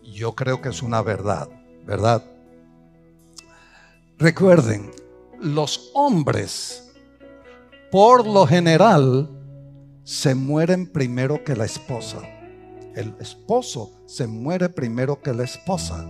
yo 0.04 0.36
creo 0.36 0.62
que 0.62 0.70
es 0.70 0.84
una 0.84 1.02
verdad, 1.02 1.50
¿verdad? 1.88 2.24
Recuerden, 4.24 4.90
los 5.42 5.92
hombres, 5.94 6.94
por 7.92 8.26
lo 8.26 8.48
general, 8.48 9.30
se 10.06 10.34
mueren 10.34 10.88
primero 10.88 11.44
que 11.44 11.58
la 11.58 11.66
esposa. 11.66 12.22
El 12.96 13.14
esposo 13.20 13.92
se 14.06 14.26
muere 14.26 14.70
primero 14.70 15.22
que 15.22 15.34
la 15.34 15.44
esposa. 15.44 16.08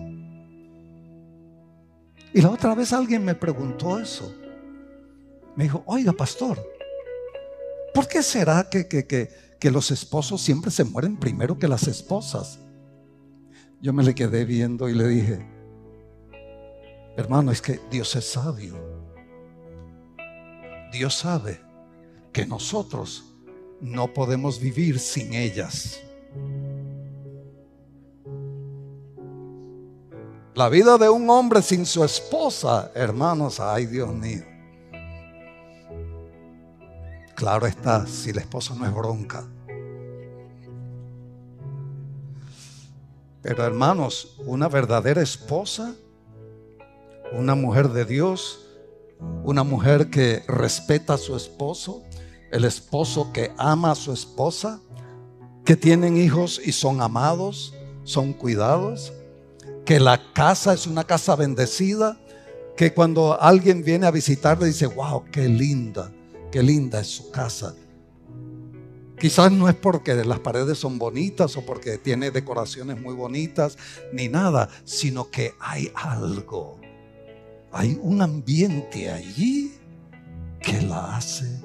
Y 2.36 2.40
la 2.40 2.52
otra 2.52 2.76
vez 2.76 2.94
alguien 2.94 3.26
me 3.26 3.34
preguntó 3.34 4.00
eso. 4.00 4.32
Me 5.56 5.64
dijo, 5.64 5.82
oiga, 5.88 6.14
pastor, 6.14 6.60
¿Por 7.96 8.08
qué 8.08 8.22
será 8.22 8.70
que, 8.70 8.88
que, 8.88 9.72
los 9.72 9.90
esposos 9.90 10.40
siempre 10.40 10.70
se 10.70 10.84
mueren 10.84 11.18
primero 11.18 11.58
que 11.58 11.68
las 11.68 11.88
esposas? 11.88 12.60
Yo 13.82 13.92
me 13.92 14.04
le 14.04 14.14
quedé 14.14 14.46
viendo 14.46 14.88
y 14.88 14.94
le 14.94 15.08
dije, 15.08 15.53
hermano, 17.18 17.52
es 17.52 17.62
que 17.62 17.80
Dios 17.90 18.16
es 18.16 18.32
sabio. 18.32 18.76
Dios 20.92 21.16
sabe 21.16 21.60
que 22.32 22.46
nosotros 22.46 23.24
no 23.82 24.14
podemos 24.14 24.60
vivir 24.60 25.00
sin 25.00 25.34
ellas. 25.34 26.00
La 30.56 30.70
vida 30.70 30.98
de 31.00 31.10
un 31.10 31.30
hombre 31.30 31.62
sin 31.64 31.86
su 31.86 32.04
esposa, 32.04 32.92
hermanos, 32.94 33.60
ay 33.60 33.88
Dios 33.88 34.14
mío. 34.14 34.44
Claro 37.36 37.66
está, 37.66 38.06
si 38.06 38.32
la 38.32 38.42
esposa 38.42 38.76
no 38.76 38.86
es 38.86 38.94
bronca. 38.94 39.44
Pero 43.42 43.66
hermanos, 43.66 44.38
una 44.46 44.70
verdadera 44.70 45.22
esposa, 45.22 45.96
una 47.34 47.56
mujer 47.56 47.90
de 47.90 48.06
Dios, 48.06 48.68
una 49.44 49.64
mujer 49.64 50.10
que 50.10 50.44
respeta 50.48 51.16
a 51.16 51.18
su 51.18 51.36
esposo, 51.36 52.04
el 52.52 52.66
esposo 52.66 53.32
que 53.34 53.52
ama 53.58 53.92
a 53.92 53.96
su 53.96 54.14
esposa, 54.14 54.80
que 55.66 55.76
tienen 55.76 56.18
hijos 56.18 56.62
y 56.64 56.72
son 56.72 57.02
amados, 57.02 57.74
son 58.04 58.34
cuidados, 58.34 59.14
que 59.86 60.00
la 60.00 60.34
casa 60.34 60.74
es 60.74 60.88
una 60.88 61.04
casa 61.04 61.36
bendecida, 61.36 62.20
que 62.78 62.94
cuando 62.94 63.40
alguien 63.42 63.84
viene 63.84 64.06
a 64.06 64.12
visitarle 64.12 64.68
dice, 64.68 64.88
wow, 64.88 65.24
qué 65.32 65.48
linda 65.48 66.12
qué 66.54 66.62
linda 66.62 67.00
es 67.00 67.08
su 67.08 67.32
casa. 67.32 67.74
Quizás 69.20 69.52
no 69.52 69.68
es 69.68 69.74
porque 69.74 70.14
las 70.14 70.38
paredes 70.38 70.78
son 70.78 71.00
bonitas 71.00 71.58
o 71.58 71.66
porque 71.66 71.98
tiene 71.98 72.30
decoraciones 72.30 73.02
muy 73.02 73.16
bonitas, 73.16 73.76
ni 74.12 74.28
nada, 74.28 74.70
sino 74.84 75.32
que 75.32 75.56
hay 75.60 75.92
algo, 75.96 76.80
hay 77.74 78.00
un 78.02 78.22
ambiente 78.22 79.12
allí 79.12 79.74
que 80.62 80.82
la 80.82 81.18
hace 81.18 81.60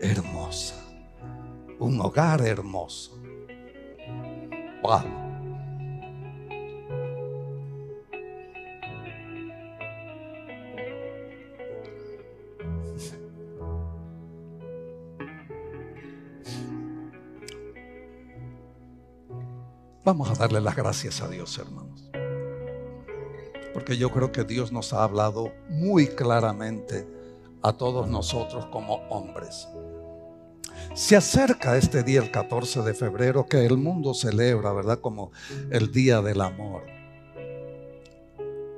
hermosa. 0.00 0.76
Un 1.78 2.00
hogar 2.00 2.42
hermoso. 2.42 3.18
Wow. 4.82 5.28
Vamos 20.04 20.30
a 20.30 20.34
darle 20.34 20.60
las 20.60 20.74
gracias 20.74 21.20
a 21.20 21.28
Dios, 21.28 21.58
hermanos. 21.58 22.07
Porque 23.78 23.96
yo 23.96 24.10
creo 24.10 24.32
que 24.32 24.42
Dios 24.42 24.72
nos 24.72 24.92
ha 24.92 25.04
hablado 25.04 25.52
muy 25.68 26.08
claramente 26.08 27.06
a 27.62 27.74
todos 27.74 28.08
nosotros 28.08 28.66
como 28.72 28.96
hombres. 29.08 29.68
Se 30.94 31.14
acerca 31.14 31.76
este 31.76 32.02
día, 32.02 32.20
el 32.20 32.32
14 32.32 32.82
de 32.82 32.92
febrero, 32.92 33.46
que 33.46 33.64
el 33.64 33.76
mundo 33.76 34.14
celebra, 34.14 34.72
¿verdad? 34.72 34.98
Como 34.98 35.30
el 35.70 35.92
Día 35.92 36.20
del 36.22 36.40
Amor. 36.40 36.86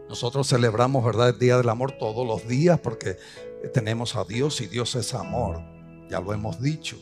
Nosotros 0.06 0.46
celebramos, 0.46 1.02
¿verdad? 1.02 1.30
El 1.30 1.38
Día 1.38 1.56
del 1.56 1.70
Amor 1.70 1.92
todos 1.92 2.26
los 2.26 2.46
días 2.46 2.78
porque 2.78 3.16
tenemos 3.72 4.16
a 4.16 4.24
Dios 4.24 4.60
y 4.60 4.66
Dios 4.66 4.94
es 4.96 5.14
amor. 5.14 5.62
Ya 6.10 6.20
lo 6.20 6.34
hemos 6.34 6.60
dicho. 6.60 6.98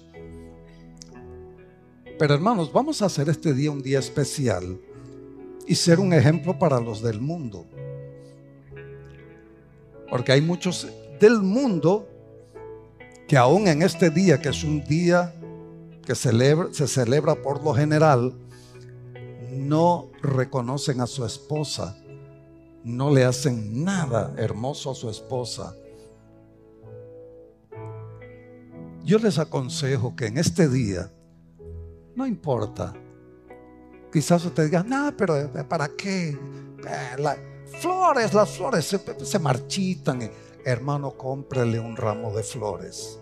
Pero 2.16 2.32
hermanos, 2.32 2.72
vamos 2.72 3.02
a 3.02 3.06
hacer 3.06 3.28
este 3.28 3.52
día 3.54 3.72
un 3.72 3.82
día 3.82 3.98
especial 3.98 4.78
y 5.68 5.74
ser 5.74 6.00
un 6.00 6.14
ejemplo 6.14 6.58
para 6.58 6.80
los 6.80 7.02
del 7.02 7.20
mundo. 7.20 7.66
Porque 10.08 10.32
hay 10.32 10.40
muchos 10.40 10.88
del 11.20 11.42
mundo 11.42 12.08
que 13.28 13.36
aún 13.36 13.68
en 13.68 13.82
este 13.82 14.08
día, 14.08 14.40
que 14.40 14.48
es 14.48 14.64
un 14.64 14.82
día 14.84 15.34
que 16.06 16.14
se 16.14 16.88
celebra 16.88 17.34
por 17.34 17.62
lo 17.62 17.74
general, 17.74 18.34
no 19.52 20.08
reconocen 20.22 21.02
a 21.02 21.06
su 21.06 21.26
esposa, 21.26 21.98
no 22.82 23.12
le 23.12 23.24
hacen 23.24 23.84
nada 23.84 24.32
hermoso 24.38 24.92
a 24.92 24.94
su 24.94 25.10
esposa. 25.10 25.76
Yo 29.04 29.18
les 29.18 29.38
aconsejo 29.38 30.16
que 30.16 30.26
en 30.26 30.38
este 30.38 30.66
día, 30.68 31.12
no 32.14 32.26
importa, 32.26 32.94
quizás 34.12 34.44
usted 34.44 34.64
diga, 34.64 34.82
no, 34.82 35.14
pero 35.16 35.51
¿para 35.68 35.89
qué? 35.89 36.30
Eh, 36.30 37.16
las 37.18 37.39
flores, 37.80 38.35
las 38.35 38.51
flores 38.51 38.85
se, 38.85 39.01
se 39.24 39.39
marchitan. 39.39 40.30
Hermano, 40.64 41.12
cómprele 41.12 41.78
un 41.80 41.97
ramo 41.97 42.35
de 42.35 42.43
flores. 42.43 43.20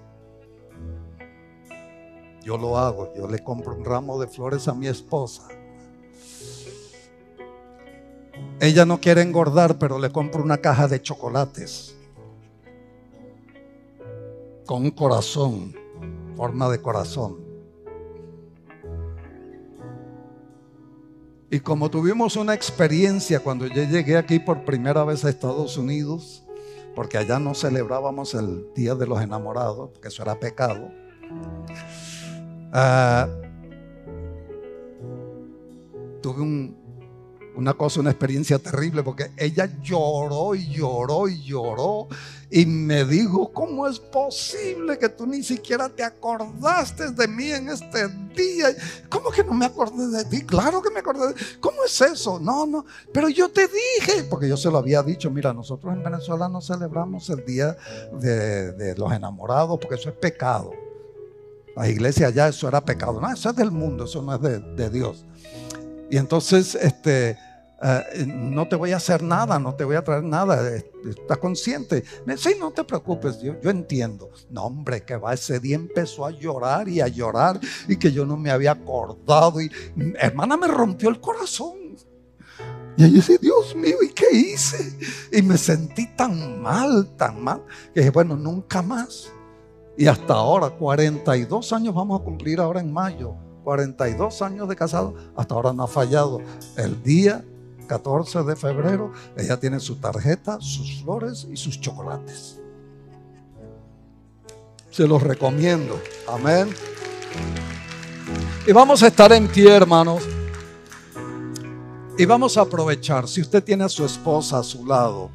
Yo 2.43 2.57
lo 2.57 2.79
hago, 2.79 3.13
yo 3.17 3.29
le 3.29 3.41
compro 3.41 3.75
un 3.75 3.85
ramo 3.85 4.21
de 4.21 4.29
flores 4.29 4.69
a 4.69 4.75
mi 4.75 4.87
esposa. 4.87 5.49
Ella 8.61 8.85
no 8.87 9.01
quiere 9.01 9.23
engordar, 9.23 9.79
pero 9.79 9.99
le 9.99 10.11
compro 10.11 10.43
una 10.43 10.59
caja 10.59 10.89
de 10.89 11.03
chocolates 11.03 11.97
con 14.67 14.83
un 14.83 14.91
corazón, 14.91 15.75
forma 16.37 16.69
de 16.69 16.83
corazón. 16.83 17.46
Y 21.51 21.61
como 21.61 21.89
tuvimos 21.91 22.37
una 22.37 22.55
experiencia 22.55 23.41
cuando 23.41 23.67
yo 23.67 23.85
llegué 23.85 24.17
aquí 24.17 24.41
por 24.41 24.65
primera 24.65 25.05
vez 25.05 25.25
a 25.25 25.29
Estados 25.29 25.77
Unidos, 25.77 26.45
porque 26.95 27.19
allá 27.19 27.39
no 27.39 27.55
celebrábamos 27.55 28.35
el 28.35 28.67
Día 28.75 28.95
de 28.95 29.07
los 29.07 29.21
Enamorados, 29.23 29.91
porque 29.93 30.09
eso 30.09 30.23
era 30.23 30.41
pecado. 30.41 30.91
Ah, 32.73 33.29
tuve 36.21 36.41
un, 36.41 36.77
una 37.55 37.75
cosa, 37.75 38.01
una 38.01 38.11
experiencia 38.11 38.59
terrible, 38.59 39.05
porque 39.05 39.31
ella 39.37 39.71
lloró 39.83 40.55
y 40.57 40.67
lloró 40.69 41.29
y 41.29 41.43
lloró 41.43 42.09
y 42.49 42.65
me 42.65 43.05
dijo, 43.05 43.53
¿cómo 43.53 43.89
es 43.89 43.99
posible 43.99 44.97
que 44.99 45.09
tú 45.09 45.27
ni 45.27 45.43
siquiera 45.43 45.89
te 45.89 46.05
acordaste 46.05 47.11
de 47.11 47.27
mí 47.27 47.51
en 47.51 47.69
este 47.69 48.07
día? 48.37 48.69
¿Cómo 49.09 49.31
que 49.31 49.43
no 49.43 49.53
me 49.53 49.67
acordé 49.67 50.07
de 50.09 50.25
ti? 50.27 50.47
Claro 50.47 50.81
que 50.81 50.91
me 50.91 51.01
acordé. 51.01 51.35
¿Cómo 51.59 51.85
es 51.85 52.01
eso? 52.01 52.39
No, 52.39 52.65
no, 52.65 52.85
pero 53.13 53.29
yo 53.29 53.49
te 53.49 53.63
dije, 53.67 54.25
porque 54.31 54.49
yo 54.49 54.57
se 54.57 54.71
lo 54.71 54.79
había 54.79 55.03
dicho, 55.03 55.29
mira, 55.29 55.53
nosotros 55.53 55.93
en 55.93 56.05
Venezuela 56.05 56.49
no 56.49 56.61
celebramos 56.61 57.29
el 57.31 57.45
día 57.45 57.77
de, 58.13 58.95
los 58.97 59.13
enamorados, 59.13 59.79
porque 59.81 59.97
eso 59.97 60.11
es 60.11 60.17
pecado. 60.17 60.71
La 61.75 61.89
iglesia 61.89 62.29
allá 62.29 62.49
eso 62.49 62.69
era 62.69 62.85
pecado. 62.85 63.21
No, 63.21 63.31
eso 63.31 63.51
es 63.51 63.57
del 63.57 63.73
mundo, 63.73 64.05
eso 64.05 64.23
no 64.23 64.35
es 64.35 64.41
de, 64.41 64.61
de 64.61 64.89
Dios. 64.89 65.27
Y 66.11 66.17
entonces, 66.17 66.77
este, 66.77 67.37
eh, 67.83 68.25
no 68.27 68.67
te 68.67 68.77
voy 68.77 68.93
a 68.93 68.97
hacer 68.97 69.23
nada, 69.23 69.59
no 69.59 69.75
te 69.75 69.85
voy 69.85 69.97
a 69.97 70.05
traer 70.05 70.25
nada, 70.25 70.75
eh, 70.75 70.91
¿estás 71.09 71.37
consciente? 71.39 72.05
Sí, 72.37 72.55
no 72.59 72.71
te 72.71 72.85
preocupes, 72.85 73.41
yo, 73.41 73.61
yo 73.61 73.71
entiendo. 73.71 74.31
No, 74.51 74.65
hombre, 74.65 75.03
que 75.03 75.17
va 75.17 75.35
ese 75.35 75.61
día 75.61 75.77
empezó 75.77 76.25
a 76.25 76.31
llorar 76.31 76.89
y 76.89 77.01
a 77.01 77.09
llorar 77.09 77.61
y 77.87 77.97
que 77.97 78.13
yo 78.13 78.25
no 78.25 78.37
me 78.37 78.51
había 78.51 78.73
acordado 78.73 79.61
y 79.61 79.71
hermana 80.19 80.57
me 80.57 80.69
rompió 80.69 81.11
el 81.11 81.21
corazón. 81.21 81.97
Y 82.97 83.03
yo 83.03 83.09
dije, 83.09 83.37
Dios 83.39 83.77
mío, 83.77 83.97
¿y 84.03 84.09
qué 84.09 84.35
hice? 84.35 84.97
Y 85.31 85.43
me 85.43 85.59
sentí 85.59 86.07
tan 86.17 86.63
mal, 86.63 87.15
tan 87.17 87.43
mal, 87.43 87.63
que 87.93 88.01
dije, 88.01 88.11
bueno, 88.11 88.37
nunca 88.37 88.81
más. 88.81 89.31
Y 89.99 90.07
hasta 90.07 90.33
ahora, 90.33 90.71
42 90.71 91.73
años 91.75 91.95
vamos 91.95 92.21
a 92.21 92.25
cumplir 92.25 92.59
ahora 92.59 92.81
en 92.81 92.91
mayo. 92.91 93.35
42 93.65 94.41
años 94.43 94.69
de 94.69 94.77
casado, 94.77 95.15
hasta 95.37 95.55
ahora 95.55 95.75
no 95.75 95.83
ha 95.83 95.89
fallado. 95.89 96.41
El 96.77 97.03
día 97.03 97.45
14 97.87 98.43
de 98.43 98.57
febrero, 98.57 99.13
ella 99.37 99.59
tiene 99.59 99.81
su 99.81 99.97
tarjeta, 99.97 100.59
sus 100.61 101.03
flores 101.03 101.47
y 101.51 101.57
sus 101.57 101.81
chocolates. 101.81 102.61
Se 104.91 105.07
los 105.07 105.23
recomiendo. 105.23 106.01
Amén. 106.29 106.71
Y 108.67 108.73
vamos 108.73 109.03
a 109.03 109.09
estar 109.09 109.33
en 109.33 109.47
pie, 109.47 109.71
hermanos. 109.75 110.23
Y 112.19 112.25
vamos 112.25 112.57
a 112.57 112.63
aprovechar, 112.63 113.29
si 113.29 113.43
usted 113.43 113.63
tiene 113.63 113.85
a 113.85 113.89
su 113.91 114.05
esposa 114.05 114.59
a 114.59 114.63
su 114.63 114.87
lado, 114.87 115.29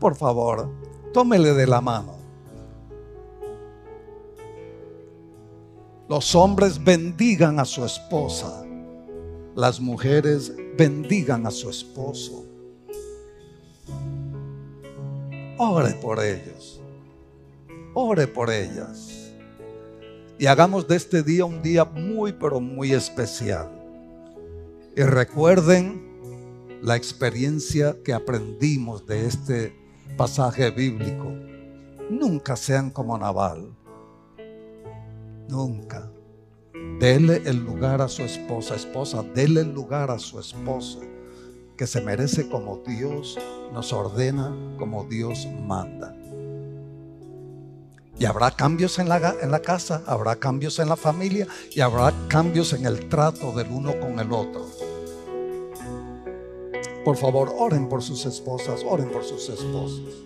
por 0.00 0.16
favor, 0.16 0.68
tómele 1.12 1.54
de 1.54 1.66
la 1.66 1.80
mano. 1.80 2.16
Los 6.08 6.34
hombres 6.34 6.82
bendigan 6.82 7.58
a 7.58 7.64
su 7.64 7.84
esposa. 7.84 8.64
Las 9.54 9.80
mujeres 9.80 10.52
bendigan 10.76 11.46
a 11.46 11.50
su 11.50 11.70
esposo. 11.70 12.44
Ore 15.58 15.94
por 15.94 16.22
ellos. 16.22 16.80
Ore 17.94 18.26
por 18.26 18.50
ellas. 18.50 19.32
Y 20.38 20.46
hagamos 20.46 20.86
de 20.86 20.96
este 20.96 21.22
día 21.22 21.46
un 21.46 21.62
día 21.62 21.84
muy, 21.84 22.32
pero 22.32 22.60
muy 22.60 22.92
especial. 22.92 23.70
Y 24.94 25.02
recuerden 25.02 26.02
la 26.82 26.96
experiencia 26.96 27.96
que 28.04 28.12
aprendimos 28.12 29.06
de 29.06 29.26
este 29.26 29.74
pasaje 30.16 30.70
bíblico. 30.70 31.32
Nunca 32.10 32.54
sean 32.56 32.90
como 32.90 33.16
Naval. 33.16 33.74
Nunca. 35.48 36.10
Dele 36.98 37.42
el 37.44 37.62
lugar 37.62 38.00
a 38.00 38.08
su 38.08 38.22
esposa, 38.22 38.74
esposa, 38.74 39.22
dele 39.22 39.60
el 39.60 39.72
lugar 39.74 40.10
a 40.10 40.18
su 40.18 40.40
esposo, 40.40 41.00
que 41.76 41.86
se 41.86 42.00
merece 42.00 42.48
como 42.48 42.78
Dios 42.86 43.38
nos 43.74 43.92
ordena, 43.92 44.56
como 44.78 45.04
Dios 45.04 45.46
manda. 45.66 46.16
Y 48.18 48.24
habrá 48.24 48.50
cambios 48.50 48.98
en 48.98 49.10
la, 49.10 49.36
en 49.42 49.50
la 49.50 49.60
casa, 49.60 50.02
habrá 50.06 50.36
cambios 50.36 50.78
en 50.78 50.88
la 50.88 50.96
familia 50.96 51.46
y 51.70 51.80
habrá 51.80 52.14
cambios 52.28 52.72
en 52.72 52.86
el 52.86 53.10
trato 53.10 53.52
del 53.52 53.70
uno 53.70 54.00
con 54.00 54.18
el 54.18 54.32
otro. 54.32 54.64
Por 57.04 57.18
favor, 57.18 57.54
oren 57.58 57.90
por 57.90 58.02
sus 58.02 58.24
esposas, 58.24 58.82
oren 58.88 59.10
por 59.10 59.22
sus 59.22 59.50
esposos. 59.50 60.25